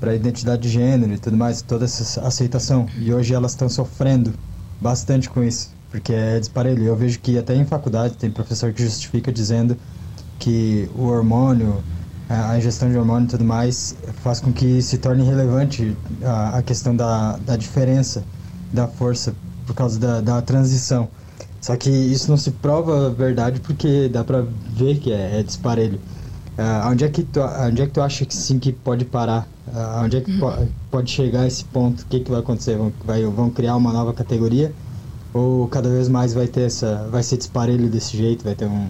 [0.00, 2.86] para a identidade de gênero e tudo mais, toda essa aceitação.
[2.96, 4.32] E hoje elas estão sofrendo
[4.80, 6.84] bastante com isso, porque é disparelho.
[6.84, 9.76] Eu vejo que até em faculdade tem professor que justifica dizendo
[10.38, 11.82] que o hormônio,
[12.28, 16.62] a ingestão de hormônio e tudo mais, faz com que se torne relevante a, a
[16.62, 18.22] questão da, da diferença
[18.72, 19.34] da força
[19.68, 21.08] por causa da, da transição.
[21.60, 24.42] Só que isso não se prova verdade porque dá pra
[24.74, 26.00] ver que é, é disparelho.
[26.56, 29.46] Uh, onde, é que tu, onde é que tu acha que sim que pode parar?
[29.68, 30.50] Uh, onde é que po
[30.90, 32.00] pode chegar esse ponto?
[32.00, 32.76] O que, que vai acontecer?
[32.76, 34.72] Vão, vai, vão criar uma nova categoria?
[35.34, 37.06] Ou cada vez mais vai ter essa.
[37.12, 38.42] vai ser disparelho desse jeito?
[38.42, 38.88] Vai ter um,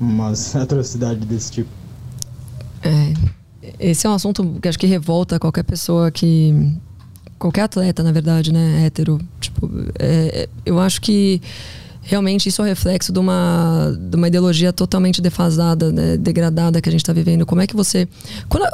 [0.00, 1.70] umas atrocidades desse tipo?
[2.82, 3.12] É,
[3.78, 6.74] esse é um assunto que acho que revolta qualquer pessoa que
[7.38, 9.18] qualquer atleta, na verdade, né, hétero.
[9.40, 11.40] Tipo, é, é, eu acho que
[12.08, 16.88] realmente isso é o reflexo de uma, de uma ideologia totalmente defasada, né, degradada que
[16.88, 17.44] a gente está vivendo.
[17.44, 18.08] Como é que você.
[18.48, 18.64] Quando,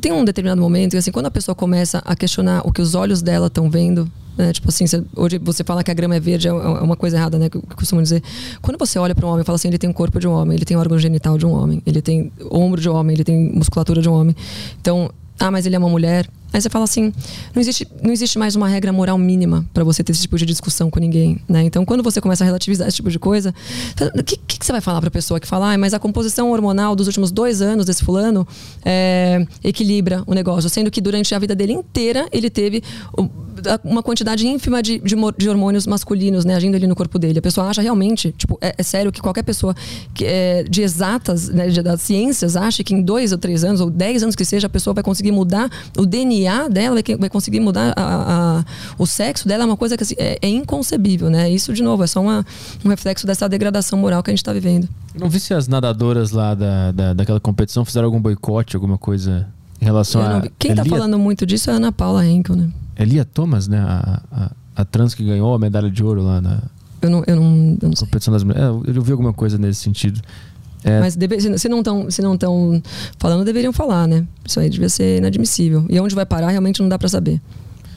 [0.00, 3.22] tem um determinado momento, assim, quando a pessoa começa a questionar o que os olhos
[3.22, 4.10] dela estão vendo.
[4.34, 7.18] Né, tipo assim, hoje você fala que a grama é verde, é, é uma coisa
[7.18, 7.50] errada, né?
[7.50, 8.22] Que eu costumo dizer.
[8.62, 10.32] Quando você olha para um homem e fala assim, ele tem o corpo de um
[10.32, 13.24] homem, ele tem órgão genital de um homem, ele tem ombro de um homem, ele
[13.24, 14.34] tem musculatura de um homem.
[14.80, 16.26] Então, ah, mas ele é uma mulher.
[16.52, 17.12] Aí você fala assim,
[17.54, 20.44] não existe, não existe mais uma regra moral mínima para você ter esse tipo de
[20.44, 21.62] discussão com ninguém, né?
[21.62, 23.54] Então, quando você começa a relativizar esse tipo de coisa,
[24.14, 26.50] o que, que, você vai falar para a pessoa que fala, ah, mas a composição
[26.50, 28.46] hormonal dos últimos dois anos desse fulano
[28.84, 32.82] é, equilibra o negócio, sendo que durante a vida dele inteira ele teve
[33.84, 37.38] uma quantidade ínfima de, de, de hormônios masculinos, né, agindo ali no corpo dele.
[37.38, 39.74] A pessoa acha realmente, tipo, é, é sério que qualquer pessoa
[40.14, 43.80] que é de exatas, né, de, das ciências, acha que em dois ou três anos,
[43.80, 47.30] ou dez anos que seja, a pessoa vai conseguir mudar o DNA DNA dela, vai
[47.30, 48.64] conseguir mudar a, a,
[48.98, 51.50] o sexo dela, é uma coisa que assim, é, é, inconcebível, né?
[51.50, 52.44] Isso, de novo, é só uma,
[52.84, 54.88] um reflexo dessa degradação moral que a gente está vivendo.
[55.18, 59.46] Não vi se as nadadoras lá da, da, daquela competição fizeram algum boicote, alguma coisa
[59.80, 60.42] em relação a.
[60.58, 62.70] Quem está falando muito disso é a Ana Paula Henkel, né?
[62.96, 63.78] É Lia Thomas, né?
[63.78, 66.62] A, a, a, trans que ganhou a medalha de ouro lá na.
[67.00, 68.64] Eu não, eu não, eu não competição das mulheres.
[68.64, 70.20] É, eu vi alguma coisa nesse sentido.
[70.84, 71.00] É.
[71.00, 72.82] Mas deve, se não estão se não estão
[73.18, 74.26] falando, deveriam falar, né?
[74.44, 75.84] Isso aí devia ser inadmissível.
[75.88, 77.40] E onde vai parar, realmente não dá para saber.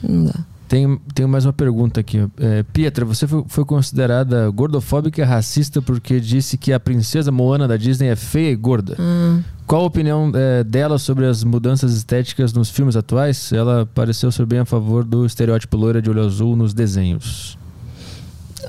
[0.02, 0.34] Não dá.
[0.68, 2.26] Tem, tem mais uma pergunta aqui.
[2.38, 7.68] É, Pietra, você foi, foi, considerada gordofóbica e racista porque disse que a princesa Moana
[7.68, 8.96] da Disney é feia e gorda.
[8.98, 9.42] Hum.
[9.64, 13.52] Qual a opinião é, dela sobre as mudanças estéticas nos filmes atuais?
[13.52, 17.56] Ela pareceu ser bem a favor do estereótipo loira de olho azul nos desenhos.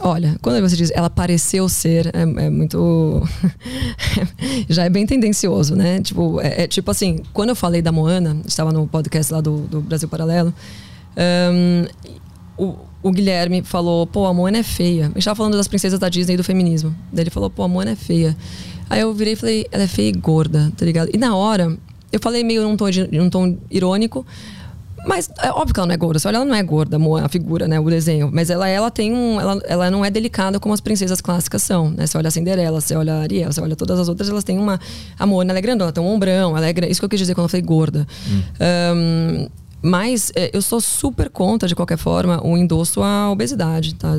[0.01, 3.21] Olha, quando você diz ela pareceu ser, é, é muito.
[4.69, 6.01] já é bem tendencioso, né?
[6.01, 9.59] Tipo, é, é, tipo assim, quando eu falei da Moana, estava no podcast lá do,
[9.61, 10.53] do Brasil Paralelo.
[11.17, 11.85] Um,
[12.57, 15.05] o, o, Guilherme falou, pô, a Moana é feia.
[15.05, 16.95] A gente tava falando das princesas da Disney e do feminismo.
[17.11, 18.35] Daí ele falou, pô, a Moana é feia.
[18.89, 21.09] Aí eu virei e falei, ela é feia e gorda, tá ligado?
[21.13, 21.77] E na hora,
[22.11, 24.25] eu falei meio num tom, num tom irônico,
[25.07, 26.19] mas é óbvio que ela não é gorda.
[26.25, 27.79] Olha, ela não é gorda, a figura, né?
[27.79, 28.29] O desenho.
[28.31, 29.39] Mas ela, ela tem um.
[29.39, 31.91] Ela, ela não é delicada como as princesas clássicas são.
[31.91, 32.05] Né?
[32.05, 34.59] Você olha a Cinderela, você olha a Ariel, você olha todas as outras, elas têm
[34.59, 34.79] uma.
[35.17, 36.73] A ela é grandona, ela tem um ombrão, ela é.
[36.89, 38.05] Isso que eu quis dizer quando eu falei gorda.
[38.29, 38.41] Hum.
[38.95, 39.47] Um,
[39.81, 43.95] mas é, eu sou super contra, de qualquer forma, o endosso à obesidade.
[43.95, 44.09] Tá?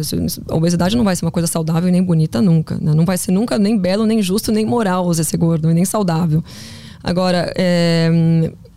[0.48, 2.78] A obesidade não vai ser uma coisa saudável e nem bonita nunca.
[2.81, 2.94] Né?
[2.94, 6.43] Não vai ser nunca nem belo, nem justo, nem moral você ser gordo, nem saudável.
[7.02, 8.10] Agora, é,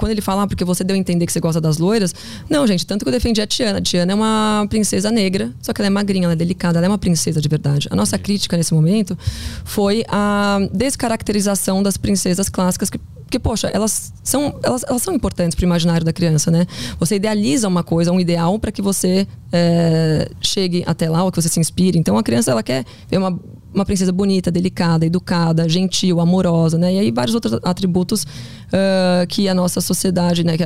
[0.01, 2.13] quando ele fala, ah, porque você deu a entender que você gosta das loiras.
[2.49, 3.77] Não, gente, tanto que eu defendi a Tiana.
[3.77, 6.87] A Tiana é uma princesa negra, só que ela é magrinha, ela é delicada, ela
[6.87, 7.87] é uma princesa de verdade.
[7.91, 9.15] A nossa crítica nesse momento
[9.63, 12.99] foi a descaracterização das princesas clássicas que
[13.31, 16.67] porque, poxa, elas são, elas, elas são importantes para o imaginário da criança, né?
[16.99, 21.41] Você idealiza uma coisa, um ideal, para que você é, chegue até lá, ou que
[21.41, 21.97] você se inspire.
[21.97, 23.39] Então, a criança, ela quer ver uma,
[23.73, 26.93] uma princesa bonita, delicada, educada, gentil, amorosa, né?
[26.93, 30.57] E aí, vários outros atributos uh, que a nossa sociedade, né?
[30.57, 30.65] Que,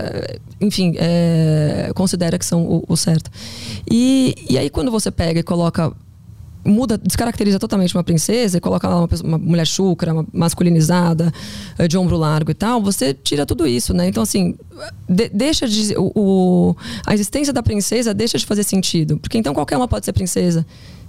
[0.59, 3.29] enfim, é, considera que são o, o certo.
[3.87, 5.93] E, e aí, quando você pega e coloca
[6.65, 11.31] muda, descaracteriza totalmente uma princesa e coloca lá uma, uma mulher chucra, uma masculinizada,
[11.77, 14.07] eh, de ombro largo e tal, você tira tudo isso, né?
[14.07, 14.55] Então, assim,
[15.07, 15.95] de, deixa de.
[15.97, 16.75] O, o,
[17.05, 19.17] a existência da princesa deixa de fazer sentido.
[19.19, 20.65] Porque então qualquer uma pode ser princesa.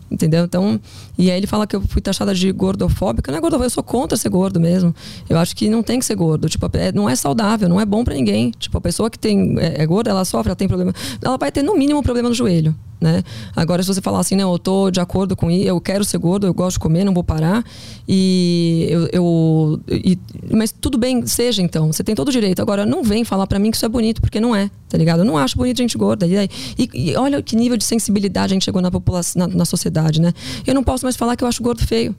[0.08, 0.44] Entendeu?
[0.44, 0.80] Então,
[1.18, 3.32] e aí ele fala que eu fui taxada de gordofóbica.
[3.32, 4.94] Não é gordofóbica, eu sou contra ser gordo mesmo.
[5.28, 6.48] Eu acho que não tem que ser gordo.
[6.48, 8.52] Tipo, é, não é saudável, não é bom para ninguém.
[8.52, 10.94] Tipo, a pessoa que tem, é, é, gorda, ela sofre, ela tem problema.
[11.20, 12.74] Ela vai ter no mínimo um problema no joelho.
[13.00, 13.22] Né?
[13.54, 16.18] Agora, se você falar assim, não, eu tô de acordo com isso, eu quero ser
[16.18, 17.64] gordo, eu gosto de comer, não vou parar.
[18.08, 19.08] E eu.
[19.12, 20.18] eu e,
[20.50, 21.92] mas tudo bem, seja então.
[21.92, 22.62] Você tem todo o direito.
[22.62, 25.20] Agora, não vem falar para mim que isso é bonito, porque não é, tá ligado?
[25.20, 26.26] Eu não acho bonito gente gorda.
[26.26, 26.48] E,
[26.78, 30.20] e, e olha que nível de sensibilidade a gente chegou na população, na, na sociedade,
[30.20, 30.32] né?
[30.66, 32.14] Eu não posso mais falar que eu acho gordo feio.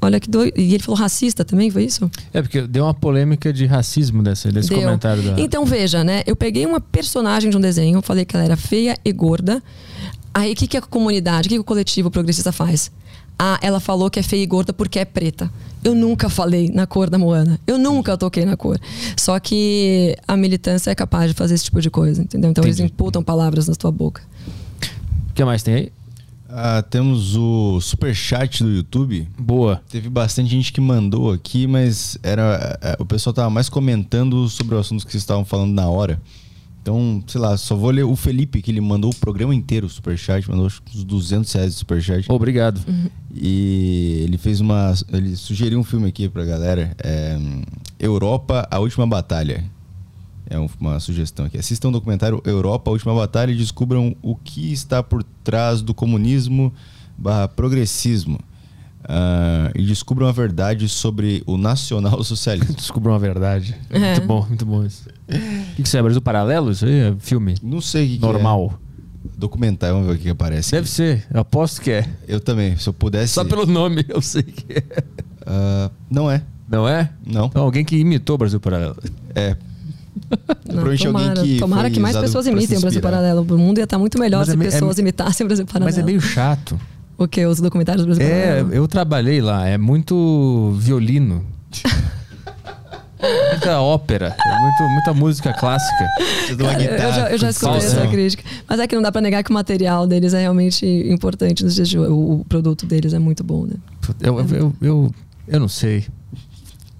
[0.00, 0.52] Olha que doido.
[0.56, 2.10] E ele falou racista também, foi isso?
[2.32, 5.22] É, porque deu uma polêmica de racismo desse, desse comentário.
[5.22, 5.40] Da...
[5.40, 6.22] Então, veja, né?
[6.26, 9.62] Eu peguei uma personagem de um desenho, falei que ela era feia e gorda.
[10.32, 12.92] Aí, o que, que a comunidade, o que, que o coletivo progressista faz?
[13.36, 15.50] Ah, ela falou que é feia e gorda porque é preta.
[15.82, 17.58] Eu nunca falei na cor da Moana.
[17.66, 18.80] Eu nunca toquei na cor.
[19.16, 22.50] Só que a militância é capaz de fazer esse tipo de coisa, entendeu?
[22.50, 22.82] Então Entendi.
[22.82, 24.22] eles imputam palavras na tua boca.
[25.30, 25.92] O que mais tem aí?
[26.48, 29.28] Ah, temos o super chat do YouTube.
[29.38, 29.82] Boa.
[29.90, 34.74] Teve bastante gente que mandou aqui, mas era é, o pessoal tava mais comentando sobre
[34.74, 36.20] o assunto que vocês estavam falando na hora.
[36.80, 39.90] Então, sei lá, só vou ler o Felipe, que ele mandou o programa inteiro, o
[39.90, 42.24] superchat, mandou uns 200 reais de superchat.
[42.32, 42.80] Obrigado.
[42.88, 43.10] Uhum.
[43.34, 44.94] E ele fez uma.
[45.12, 47.38] Ele sugeriu um filme aqui pra galera: é,
[48.00, 49.64] Europa, a Última Batalha.
[50.50, 51.58] É uma sugestão aqui.
[51.58, 55.92] Assistam o documentário Europa, a Última Batalha e descubram o que está por trás do
[55.92, 56.72] comunismo
[57.16, 58.38] barra progressismo.
[59.04, 62.74] Uh, e descubram a verdade sobre o nacional-socialismo.
[62.76, 63.74] descubram a verdade.
[63.90, 63.98] É.
[63.98, 65.08] Muito bom, muito bom isso.
[65.08, 66.02] O que, que você é?
[66.02, 66.70] Brasil Paralelo?
[66.70, 67.54] Isso aí é filme?
[67.62, 68.68] Não sei o que Normal.
[68.68, 68.88] Que é.
[69.36, 70.72] Documentário, vamos ver o que, que aparece.
[70.72, 70.90] Deve aqui.
[70.90, 72.06] ser, eu aposto que é.
[72.26, 73.34] Eu também, se eu pudesse.
[73.34, 75.04] Só pelo nome eu sei que é.
[75.42, 76.42] Uh, não é.
[76.68, 77.10] Não é?
[77.24, 77.46] Não.
[77.46, 78.96] Então, alguém que imitou o Brasil Paralelo.
[79.34, 79.56] É,
[80.66, 83.42] não, tomara, que, tomara que mais pessoas imitem o Brasil Paralelo.
[83.42, 85.86] O mundo ia estar muito melhor Mas se é, pessoas é, imitassem o Brasil Paralelo.
[85.86, 86.78] Mas é meio chato.
[87.16, 87.44] O que?
[87.44, 88.72] Os documentários do Brasil é, Paralelo?
[88.74, 89.66] É, eu trabalhei lá.
[89.66, 91.44] É muito violino.
[93.52, 96.06] muita ópera, é muito, muita música clássica.
[96.56, 98.44] Cara, eu já, eu já escutei essa crítica.
[98.68, 101.74] Mas é que não dá pra negar que o material deles é realmente importante nos
[101.74, 102.10] dias de hoje.
[102.10, 103.74] O, produto deles é muito bom, né?
[104.20, 105.14] Eu, eu, eu,
[105.46, 106.06] eu não sei.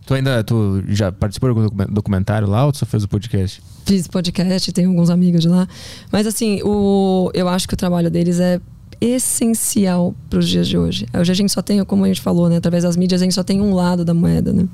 [0.09, 3.63] Tu ainda tu já participou de algum documentário lá ou tu só fez o podcast?
[3.85, 5.69] Fiz podcast, tenho alguns amigos de lá.
[6.11, 8.59] Mas assim, o, eu acho que o trabalho deles é
[9.03, 11.07] essencial para os dias de hoje.
[11.13, 13.35] Hoje a gente só tem, como a gente falou, né, através das mídias, a gente
[13.35, 14.67] só tem um lado da moeda, né?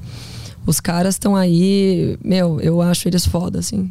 [0.65, 3.91] Os caras estão aí, meu, eu acho eles foda, assim.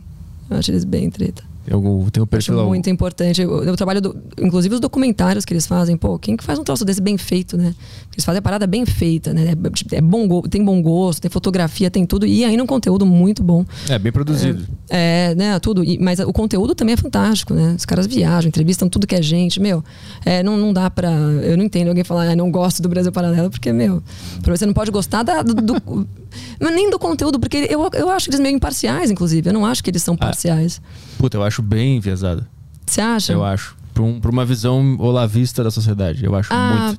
[0.50, 1.44] Eu acho eles bem treta.
[1.66, 3.42] Eu tenho um perfil Acho muito importante.
[3.42, 5.96] Eu, eu trabalho, do, inclusive os documentários que eles fazem.
[5.96, 7.74] Pô, quem que faz um troço desse bem feito, né?
[8.12, 9.54] Eles fazem a parada bem feita, né?
[9.92, 12.26] É, é bom, tem bom gosto, tem fotografia, tem tudo.
[12.26, 13.66] E ainda um conteúdo muito bom.
[13.90, 14.66] É, bem produzido.
[14.90, 15.60] É, é né?
[15.60, 15.84] Tudo.
[15.84, 17.76] E, mas o conteúdo também é fantástico, né?
[17.78, 19.60] Os caras viajam, entrevistam tudo que é gente.
[19.60, 19.84] Meu,
[20.26, 21.12] é, não, não dá pra...
[21.12, 24.04] Eu não entendo alguém falar, ah, não gosto do Brasil Paralelo, porque, meu...
[24.46, 26.08] Você não pode gostar da, do, do
[26.60, 29.50] nem do conteúdo, porque eu, eu acho eles meio imparciais, inclusive.
[29.50, 30.26] Eu não acho que eles são ah.
[30.26, 30.82] parciais.
[30.84, 32.46] Ah, puta, eu acho bem enviesado.
[32.86, 33.34] Você acha?
[33.34, 33.76] Eu acho.
[33.94, 36.26] Pra, um, pra, uma visão olavista da sociedade.
[36.26, 36.94] Eu acho ah,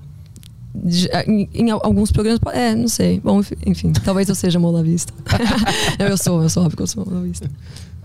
[0.74, 1.28] muito.
[1.28, 2.40] Em, em, alguns programas.
[2.52, 3.20] É, não sei.
[3.20, 5.12] Bom, enfim, talvez eu seja uma olavista.
[5.98, 7.50] eu, eu sou, eu sou óbvio que eu sou olavista.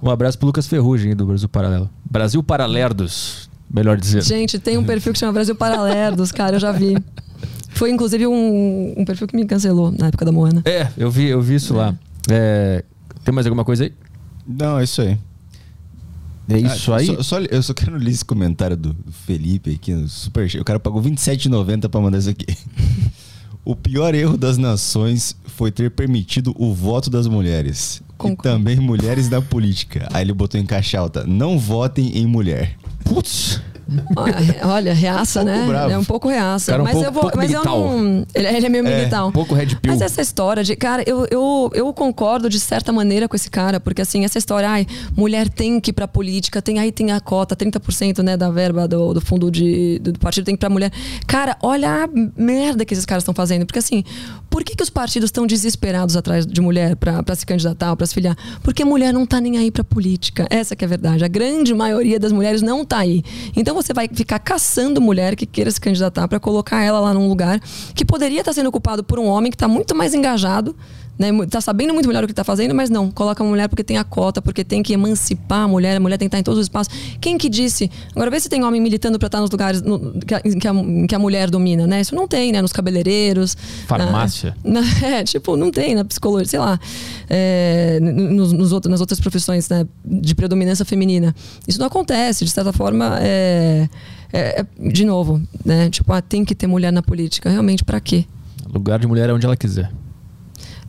[0.02, 1.90] Um abraço pro Lucas Ferrugem do Brasil Paralelo.
[2.10, 4.24] Brasil Paralerdos, melhor dizer.
[4.24, 6.96] Gente, tem um perfil que chama Brasil Paralerdos, cara, eu já vi.
[7.72, 10.62] Foi inclusive um, um perfil que me cancelou na época da Moana.
[10.66, 11.78] É, eu vi, eu vi isso é.
[11.78, 11.96] lá.
[12.30, 12.84] É,
[13.24, 13.94] tem mais alguma coisa aí?
[14.48, 15.18] Não, é isso aí.
[16.50, 17.06] É isso ah, aí?
[17.06, 18.96] Só, só, eu só quero ler esse comentário do
[19.26, 22.46] Felipe aqui no Super O cara pagou R$27,90 pra mandar isso aqui.
[23.64, 28.02] o pior erro das nações foi ter permitido o voto das mulheres.
[28.18, 28.50] Concordo.
[28.50, 30.10] E também mulheres na política.
[30.12, 32.76] Aí ele botou em caixa alta: não votem em mulher.
[33.06, 33.62] Putz.
[34.64, 35.66] Olha, reaça, um né?
[35.68, 35.92] Bravo.
[35.92, 36.72] É um pouco reaça.
[36.72, 37.32] Cara, um mas pouco, eu vou.
[37.36, 38.26] Mas eu não.
[38.34, 39.26] Ele, ele é meio é, militar.
[39.26, 39.80] Um pouco red pill.
[39.88, 40.76] Mas essa história de.
[40.76, 44.70] Cara, eu, eu, eu concordo de certa maneira com esse cara, porque assim, essa história,
[44.70, 48.50] ai, mulher tem que ir pra política, tem aí tem a cota, 30% né, da
[48.50, 50.92] verba do, do fundo de, do partido tem que ir pra mulher.
[51.26, 53.66] Cara, olha a merda que esses caras estão fazendo.
[53.66, 54.04] Porque assim,
[54.50, 58.06] por que, que os partidos estão desesperados atrás de mulher pra, pra se candidatar, pra
[58.06, 58.38] se filiar?
[58.64, 60.48] Porque mulher não tá nem aí pra política.
[60.50, 61.24] Essa que é a verdade.
[61.24, 63.24] A grande maioria das mulheres não tá aí.
[63.56, 67.28] Então você vai ficar caçando mulher que queira se candidatar para colocar ela lá num
[67.28, 67.60] lugar
[67.96, 70.76] que poderia estar tá sendo ocupado por um homem que está muito mais engajado
[71.20, 73.84] né, tá sabendo muito melhor o que está fazendo, mas não, coloca a mulher porque
[73.84, 76.44] tem a cota, porque tem que emancipar a mulher, a mulher tem que estar em
[76.44, 76.94] todos os espaços.
[77.20, 77.92] Quem que disse?
[78.16, 80.74] Agora vê se tem homem militando para estar nos lugares no, que, a, que, a,
[81.10, 82.00] que, a, mulher domina, né?
[82.00, 82.62] Isso não tem, né?
[82.62, 83.58] Nos cabeleireiros.
[83.86, 84.56] Farmácia.
[84.64, 86.80] Na, é, tipo, não tem na psicologia, sei lá.
[87.30, 91.36] É, nos, nos outros, nas outras profissões né, de predominância feminina.
[91.68, 93.20] Isso não acontece, de certa forma.
[93.20, 93.90] É,
[94.32, 95.90] é, é, de novo, né?
[95.90, 97.50] Tipo, ah, tem que ter mulher na política.
[97.50, 98.26] Realmente, para quê?
[98.72, 99.92] Lugar de mulher é onde ela quiser.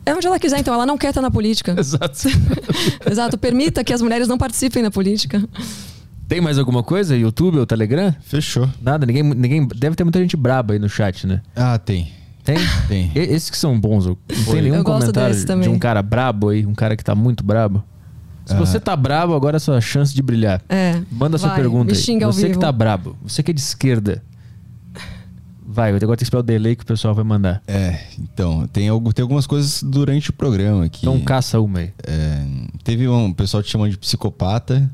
[0.05, 0.73] É onde ela quiser, então.
[0.73, 1.75] Ela não quer estar na política.
[1.77, 2.27] Exato.
[3.09, 3.37] Exato.
[3.37, 5.43] Permita que as mulheres não participem da política.
[6.27, 7.15] Tem mais alguma coisa?
[7.15, 8.15] YouTube ou Telegram?
[8.21, 8.69] Fechou.
[8.81, 9.67] Nada, ninguém, ninguém.
[9.67, 11.41] Deve ter muita gente braba aí no chat, né?
[11.55, 12.11] Ah, tem.
[12.43, 12.57] Tem?
[12.87, 13.11] Tem.
[13.13, 14.05] E, esses que são bons.
[14.05, 14.15] Não
[14.49, 17.83] tem nenhum comentário de um cara brabo aí, um cara que tá muito brabo.
[18.45, 20.61] Se você tá brabo, agora é a sua chance de brilhar.
[20.67, 21.01] É.
[21.11, 21.97] Manda vai, sua pergunta aí.
[21.97, 24.23] Você que tá brabo, você que é de esquerda.
[25.73, 27.63] Vai, agora tem que esperar o delay que o pessoal vai mandar.
[27.65, 30.99] É, então, tem, algo, tem algumas coisas durante o programa aqui.
[31.03, 31.93] Então caça uma aí.
[32.03, 32.45] É,
[32.83, 34.91] teve um pessoal te chamando de psicopata.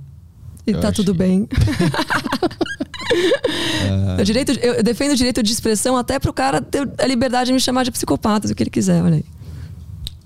[0.68, 1.18] E tá tudo que...
[1.18, 1.49] bem.
[4.20, 4.24] uh...
[4.24, 7.60] direito, eu defendo o direito de expressão até pro cara ter a liberdade de me
[7.60, 9.26] chamar de psicopata, o que ele quiser, olha aí.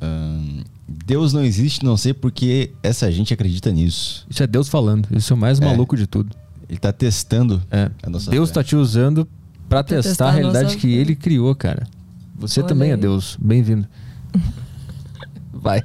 [0.02, 0.66] Uh...
[1.06, 4.28] Deus não existe, não sei porque essa gente acredita nisso.
[4.30, 5.08] Isso é Deus falando.
[5.16, 5.66] Isso é o mais é.
[5.66, 6.36] maluco de tudo.
[6.68, 7.90] Ele tá testando é.
[8.04, 8.56] a nossa Deus fé.
[8.56, 9.26] tá te usando
[9.72, 10.78] para testar, testar, a realidade nossa...
[10.78, 11.88] que ele criou, cara.
[12.36, 13.00] Você Olha também é aí.
[13.00, 13.38] é Deus.
[13.40, 13.88] Bem-vindo.
[15.54, 15.82] Vai.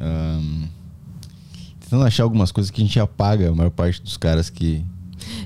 [0.00, 0.68] Um,
[1.80, 4.84] tentando achar algumas coisas que a gente apaga a maior parte dos caras que.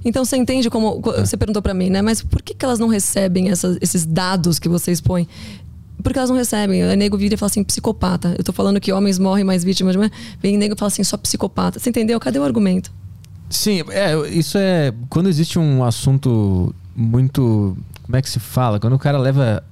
[0.05, 1.01] Então você entende como.
[1.01, 2.03] Você perguntou para mim, né?
[2.03, 5.27] Mas por que, que elas não recebem essas, esses dados que você expõe?
[6.03, 6.85] Porque elas não recebem.
[6.85, 8.35] O nego vira e fala assim, psicopata.
[8.37, 11.17] Eu tô falando que homens morrem mais vítimas, mas vem nego e fala assim, só
[11.17, 11.79] psicopata.
[11.79, 12.21] Você entendeu?
[12.21, 12.93] Cadê o argumento?
[13.49, 14.93] Sim, é, isso é.
[15.09, 17.77] Quando existe um assunto muito.
[18.03, 18.79] Como é que se fala?
[18.79, 19.63] Quando o cara leva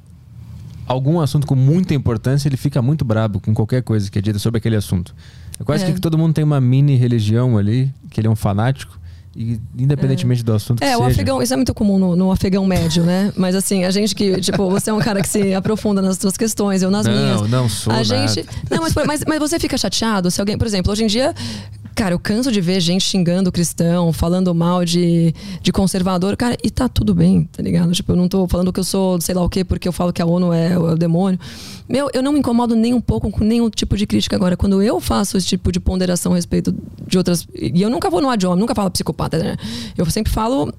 [0.87, 4.39] algum assunto com muita importância, ele fica muito brabo com qualquer coisa que é dita
[4.39, 5.15] sobre aquele assunto.
[5.59, 5.93] É quase é.
[5.93, 8.99] que todo mundo tem uma mini religião ali, que ele é um fanático.
[9.35, 10.45] E independentemente é.
[10.45, 13.33] do assunto que É, o afegão, isso é muito comum no, no, afegão médio, né?
[13.37, 16.37] Mas assim, a gente que, tipo, você é um cara que se aprofunda nas suas
[16.37, 17.41] questões, eu nas não, minhas.
[17.43, 17.93] Não, não sou.
[17.93, 18.05] A nada.
[18.05, 18.47] gente.
[18.71, 21.35] Não, mas, mas, mas você fica chateado se alguém, por exemplo, hoje em dia,
[21.95, 26.37] Cara, eu canso de ver gente xingando cristão, falando mal de, de conservador.
[26.37, 27.93] Cara, e tá tudo bem, tá ligado?
[27.93, 30.13] Tipo, eu não tô falando que eu sou sei lá o quê porque eu falo
[30.13, 31.39] que a ONU é, é o demônio.
[31.87, 34.57] Meu, eu não me incomodo nem um pouco com nenhum tipo de crítica agora.
[34.57, 36.75] Quando eu faço esse tipo de ponderação a respeito
[37.07, 37.47] de outras.
[37.55, 39.57] E eu nunca vou no ad nunca falo psicopata, né?
[39.97, 40.73] Eu sempre falo.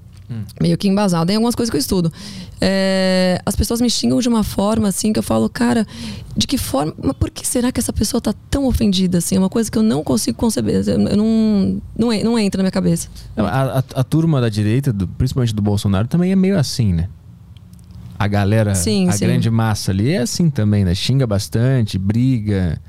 [0.59, 2.11] Meio que embasado em algumas coisas que eu estudo.
[2.59, 5.85] É, as pessoas me xingam de uma forma assim que eu falo, cara,
[6.35, 6.93] de que forma.
[7.03, 9.35] Mas por que será que essa pessoa tá tão ofendida assim?
[9.35, 10.81] É uma coisa que eu não consigo conceber.
[10.87, 13.09] Eu não, não, não entra na minha cabeça.
[13.37, 17.09] A, a, a turma da direita, do, principalmente do Bolsonaro, também é meio assim, né?
[18.17, 19.25] A galera, sim, a sim.
[19.25, 20.95] grande massa ali é assim também, né?
[20.95, 22.79] Xinga bastante, briga.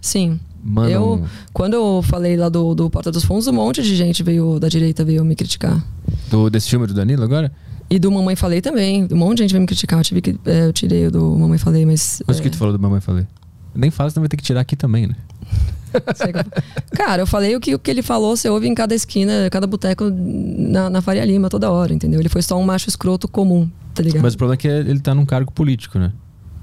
[0.00, 0.38] Sim.
[0.64, 1.22] Manda eu.
[1.52, 4.66] Quando eu falei lá do, do Porta dos Fundos, um monte de gente veio da
[4.66, 5.84] direita veio me criticar.
[6.30, 7.52] Do, desse filme do Danilo agora?
[7.90, 9.06] E do Mamãe Falei também.
[9.12, 9.98] Um monte de gente veio me criticar.
[10.00, 12.22] Eu, tive que, é, eu tirei o do Mamãe Falei, mas.
[12.26, 12.42] Mas o é...
[12.42, 13.26] que tu falou do Mamãe Falei?
[13.74, 15.16] Nem fala, senão vai ter que tirar aqui também, né?
[16.96, 19.66] Cara, eu falei o que, o que ele falou, você ouve em cada esquina, cada
[19.66, 22.18] boteco na, na Faria Lima toda hora, entendeu?
[22.20, 24.22] Ele foi só um macho escroto comum, tá ligado?
[24.22, 26.12] Mas o problema é que ele tá num cargo político, né?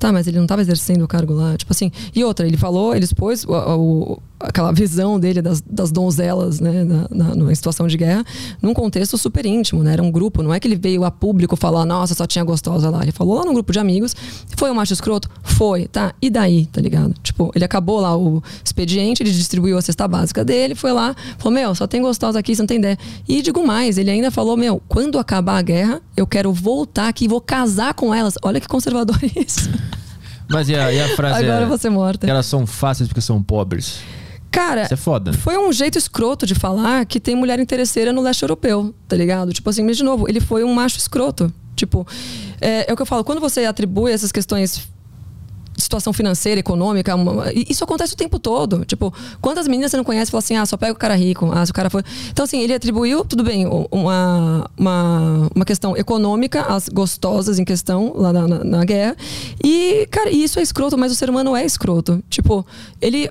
[0.02, 1.56] Tá, mas ele não estava exercendo o cargo lá.
[1.56, 1.91] Tipo assim.
[2.15, 6.84] E outra, ele falou, ele expôs o, o, aquela visão dele das, das donzelas, né,
[6.84, 8.23] na, na, numa situação de guerra,
[8.61, 9.93] num contexto super íntimo, né?
[9.93, 12.89] Era um grupo, não é que ele veio a público falar, nossa, só tinha gostosa
[12.89, 13.01] lá.
[13.01, 14.15] Ele falou lá num grupo de amigos,
[14.55, 15.30] foi um macho escroto?
[15.43, 16.13] Foi, tá?
[16.22, 17.13] E daí, tá ligado?
[17.22, 21.53] Tipo, ele acabou lá o expediente, ele distribuiu a cesta básica dele, foi lá, falou,
[21.53, 22.97] meu, só tem gostosa aqui, você não tem ideia.
[23.27, 27.26] E digo mais, ele ainda falou, meu, quando acabar a guerra, eu quero voltar aqui
[27.26, 28.35] e vou casar com elas.
[28.41, 29.69] Olha que conservador isso.
[30.49, 32.27] Mas e a, e a frase Agora é, você morta.
[32.27, 33.99] Que elas são fáceis porque são pobres.
[34.52, 35.32] Cara, Isso é foda.
[35.34, 39.53] foi um jeito escroto de falar que tem mulher interesseira no leste europeu, tá ligado?
[39.53, 41.52] Tipo assim, mas de novo, ele foi um macho escroto.
[41.76, 42.06] Tipo,
[42.60, 44.91] é, é o que eu falo, quando você atribui essas questões
[45.78, 47.15] situação financeira, econômica.
[47.15, 48.86] Uma, isso acontece o tempo todo.
[48.86, 51.49] Tipo, quantas meninas você não conhece e fala assim, ah, só pega o cara rico,
[51.52, 52.03] ah, se o cara foi.
[52.30, 58.14] Então, assim, ele atribuiu, tudo bem, uma, uma, uma questão econômica às gostosas em questão
[58.15, 59.15] lá na, na, na guerra.
[59.64, 62.23] E, cara, isso é escroto, mas o ser humano é escroto.
[62.30, 62.65] Tipo,
[63.02, 63.30] ele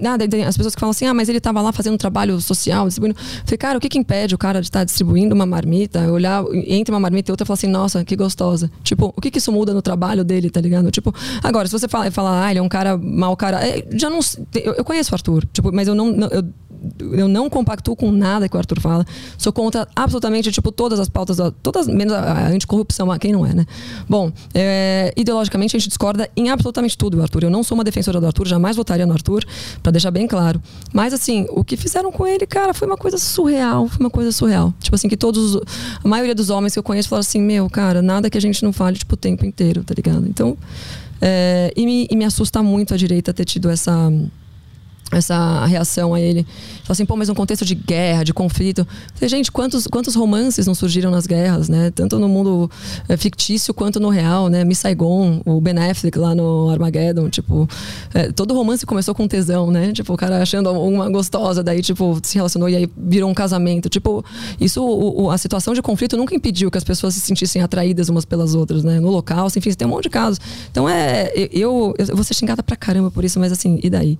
[0.00, 2.86] nada, as pessoas que falam assim, ah, mas ele estava lá fazendo um trabalho social,
[2.86, 3.18] distribuindo.
[3.18, 6.10] Eu falei, cara, o que, que impede o cara de estar tá distribuindo uma marmita,
[6.10, 8.70] olhar entre uma marmita e outra e falar assim, nossa, que gostosa.
[8.82, 10.90] Tipo, o que, que isso muda no trabalho dele, tá ligado?
[10.90, 13.66] Tipo, agora, se você fala, fala ah, ele é um cara mau cara.
[13.66, 14.20] É, já não.
[14.54, 16.14] Eu, eu conheço o Arthur, tipo, mas eu não.
[16.28, 16.44] Eu,
[17.00, 19.04] eu não compactuo com nada que o Arthur fala.
[19.36, 23.66] Sou contra absolutamente, tipo, todas as pautas, todas, menos a anticorrupção, quem não é, né?
[24.08, 27.44] Bom, é, ideologicamente a gente discorda em absolutamente tudo, Arthur.
[27.44, 29.44] Eu não sou uma defensora do Arthur, jamais votaria no Arthur,
[29.82, 30.62] para deixar bem claro.
[30.92, 34.32] Mas, assim, o que fizeram com ele, cara, foi uma coisa surreal, foi uma coisa
[34.32, 34.72] surreal.
[34.80, 35.56] Tipo assim, que todos,
[36.02, 38.62] a maioria dos homens que eu conheço falaram assim, meu, cara, nada que a gente
[38.62, 40.26] não fale, tipo, o tempo inteiro, tá ligado?
[40.28, 40.56] Então,
[41.20, 44.10] é, e, me, e me assusta muito a direita ter tido essa
[45.10, 46.46] essa reação a ele.
[46.84, 48.86] Fala assim, pô, mas um contexto de guerra, de conflito.
[49.14, 51.90] Falei, gente, quantos, quantos romances não surgiram nas guerras, né?
[51.90, 52.70] Tanto no mundo
[53.08, 54.64] é, fictício quanto no real, né?
[54.64, 57.68] Miss Saigon, o Ben Affleck lá no Armageddon, tipo...
[58.14, 59.92] É, todo romance começou com tesão, né?
[59.92, 63.88] Tipo, o cara achando uma gostosa, daí, tipo, se relacionou e aí virou um casamento.
[63.88, 64.24] Tipo,
[64.60, 68.08] isso, o, o, a situação de conflito nunca impediu que as pessoas se sentissem atraídas
[68.08, 69.00] umas pelas outras, né?
[69.00, 70.40] No local, assim, enfim, tem um monte de casos.
[70.70, 71.30] Então, é...
[71.34, 74.18] Eu, eu, eu vou ser xingada pra caramba por isso, mas assim, e daí?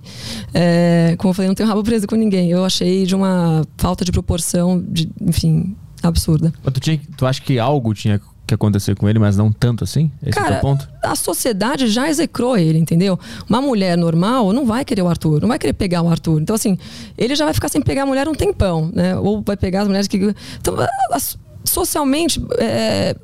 [0.53, 2.49] É, é, como eu falei, não tenho rabo preso com ninguém.
[2.49, 6.51] Eu achei de uma falta de proporção, de, enfim, absurda.
[6.63, 9.83] Mas tu, tinha, tu acha que algo tinha que acontecer com ele, mas não tanto
[9.83, 10.11] assim?
[10.21, 10.89] Esse Cara, é o ponto?
[11.03, 13.17] a sociedade já execrou ele, entendeu?
[13.47, 16.41] Uma mulher normal não vai querer o Arthur, não vai querer pegar o Arthur.
[16.41, 16.77] Então, assim,
[17.17, 19.15] ele já vai ficar sem pegar a mulher um tempão, né?
[19.17, 20.17] Ou vai pegar as mulheres que.
[20.59, 20.75] Então,
[21.63, 23.15] socialmente, é,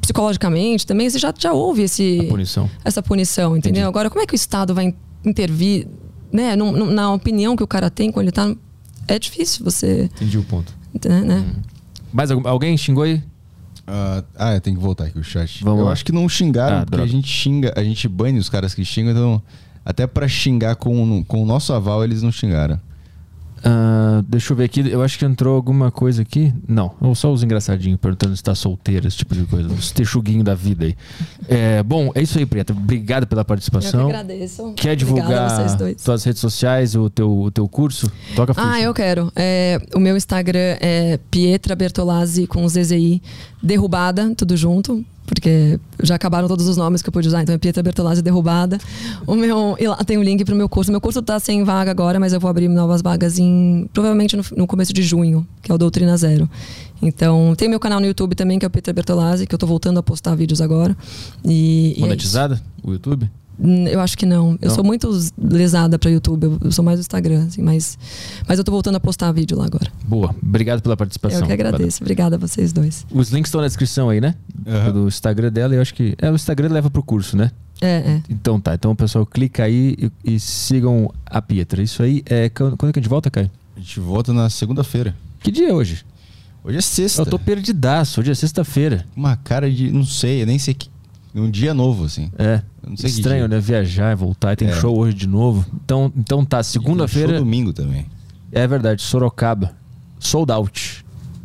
[0.00, 2.70] psicologicamente também, você já, já houve esse, punição.
[2.84, 3.80] essa punição, entendeu?
[3.80, 3.88] Entendi.
[3.88, 4.94] Agora, como é que o Estado vai
[5.24, 5.88] intervir
[6.32, 8.54] né, na opinião que o cara tem quando ele tá.
[9.08, 10.04] É difícil você.
[10.04, 10.72] Entendi o ponto.
[11.04, 11.20] Né?
[11.22, 11.36] né?
[11.38, 11.60] Hum.
[12.12, 13.22] Mais alguém xingou aí?
[13.82, 15.64] Uh, ah, tem que voltar aqui o chat.
[15.64, 15.92] Vamos eu lá.
[15.92, 17.10] acho que não xingaram, ah, porque droga.
[17.10, 19.42] a gente xinga, a gente bane os caras que xingam, então
[19.84, 22.80] até para xingar com, com o nosso aval eles não xingaram.
[23.64, 26.52] Uh, deixa eu ver aqui, eu acho que entrou alguma coisa aqui.
[26.66, 29.72] Não, ou só os engraçadinhos perguntando se tá solteiro, esse tipo de coisa.
[29.72, 30.96] Os texuguinhos da vida aí.
[31.48, 32.72] É, bom, é isso aí, Preta.
[32.72, 34.00] Obrigado pela participação.
[34.00, 34.72] Eu que agradeço.
[34.74, 35.50] Quer divulgar
[35.96, 38.10] suas redes sociais, o teu, o teu curso?
[38.34, 39.32] Toca Ah, eu quero.
[39.36, 43.22] É, o meu Instagram é Pietra Bertolazzi com ZZI
[43.62, 47.42] derrubada, tudo junto porque já acabaram todos os nomes que eu pude usar.
[47.42, 48.78] Então é Pietra Bertolazzi derrubada.
[49.26, 50.90] O meu, e lá tem um link para o meu curso.
[50.90, 54.44] Meu curso está sem vaga agora, mas eu vou abrir novas vagas em provavelmente no,
[54.56, 56.48] no, começo de junho, que é o Doutrina Zero.
[57.00, 59.68] Então tem meu canal no YouTube também, que é o Pietra Bertolazzi, que eu estou
[59.68, 60.96] voltando a postar vídeos agora.
[61.44, 62.62] E, Monetizada?
[62.82, 63.30] E é o YouTube?
[63.58, 64.58] Eu acho que não.
[64.60, 66.58] Eu sou muito lesada para YouTube.
[66.60, 67.98] Eu sou mais do Instagram, assim, mas,
[68.48, 69.90] mas eu tô voltando a postar vídeo lá agora.
[70.04, 70.34] Boa.
[70.42, 71.40] Obrigado pela participação.
[71.40, 71.98] Eu que agradeço.
[71.98, 72.06] Valeu.
[72.06, 73.06] Obrigada a vocês dois.
[73.10, 74.34] Os links estão na descrição aí, né?
[74.66, 74.92] Uhum.
[74.92, 75.74] Do Instagram dela.
[75.74, 76.14] Eu acho que.
[76.18, 77.50] É, o Instagram leva pro curso, né?
[77.80, 78.22] É, é.
[78.28, 78.74] Então tá.
[78.74, 81.82] Então o pessoal clica aí e, e sigam a Pietra.
[81.82, 82.48] Isso aí é.
[82.48, 83.50] Quando é que a gente volta, Caio?
[83.76, 85.14] A gente volta na segunda-feira.
[85.40, 86.04] Que dia é hoje?
[86.64, 87.22] Hoje é sexta.
[87.22, 88.20] Eu tô perdidaço.
[88.20, 89.04] Hoje é sexta-feira.
[89.16, 89.90] Uma cara de.
[89.90, 90.88] Não sei, eu nem sei que
[91.34, 92.30] um dia novo, assim.
[92.38, 92.62] É.
[93.02, 93.58] Estranho, né?
[93.58, 94.56] Viajar, voltar.
[94.56, 94.72] Tem é.
[94.72, 95.64] show hoje de novo.
[95.84, 97.38] Então, então tá, segunda-feira.
[97.38, 98.06] Domingo também.
[98.50, 99.72] É verdade, Sorocaba.
[100.18, 101.04] Sold out.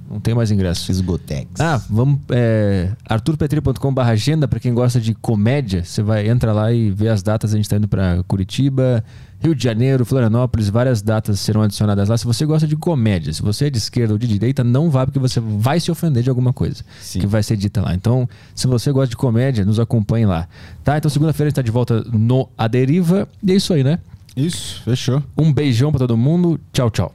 [0.09, 0.89] Não tem mais ingresso.
[0.91, 1.59] Esgotex.
[1.59, 2.19] Ah, vamos.
[2.29, 5.83] É, arturpetri.com.br agenda para quem gosta de comédia.
[5.83, 7.53] Você vai entra lá e vê as datas.
[7.53, 9.03] A gente está indo para Curitiba,
[9.39, 10.69] Rio de Janeiro, Florianópolis.
[10.69, 12.17] Várias datas serão adicionadas lá.
[12.17, 15.05] Se você gosta de comédia, se você é de esquerda ou de direita, não vá
[15.05, 17.19] porque você vai se ofender de alguma coisa Sim.
[17.19, 17.93] que vai ser dita lá.
[17.93, 20.47] Então, se você gosta de comédia, nos acompanhe lá.
[20.83, 20.97] Tá?
[20.97, 23.27] Então, segunda-feira a gente está de volta no A Deriva.
[23.43, 23.99] E é isso aí, né?
[24.35, 25.23] Isso, fechou.
[25.37, 26.59] Um beijão para todo mundo.
[26.71, 27.13] Tchau, tchau.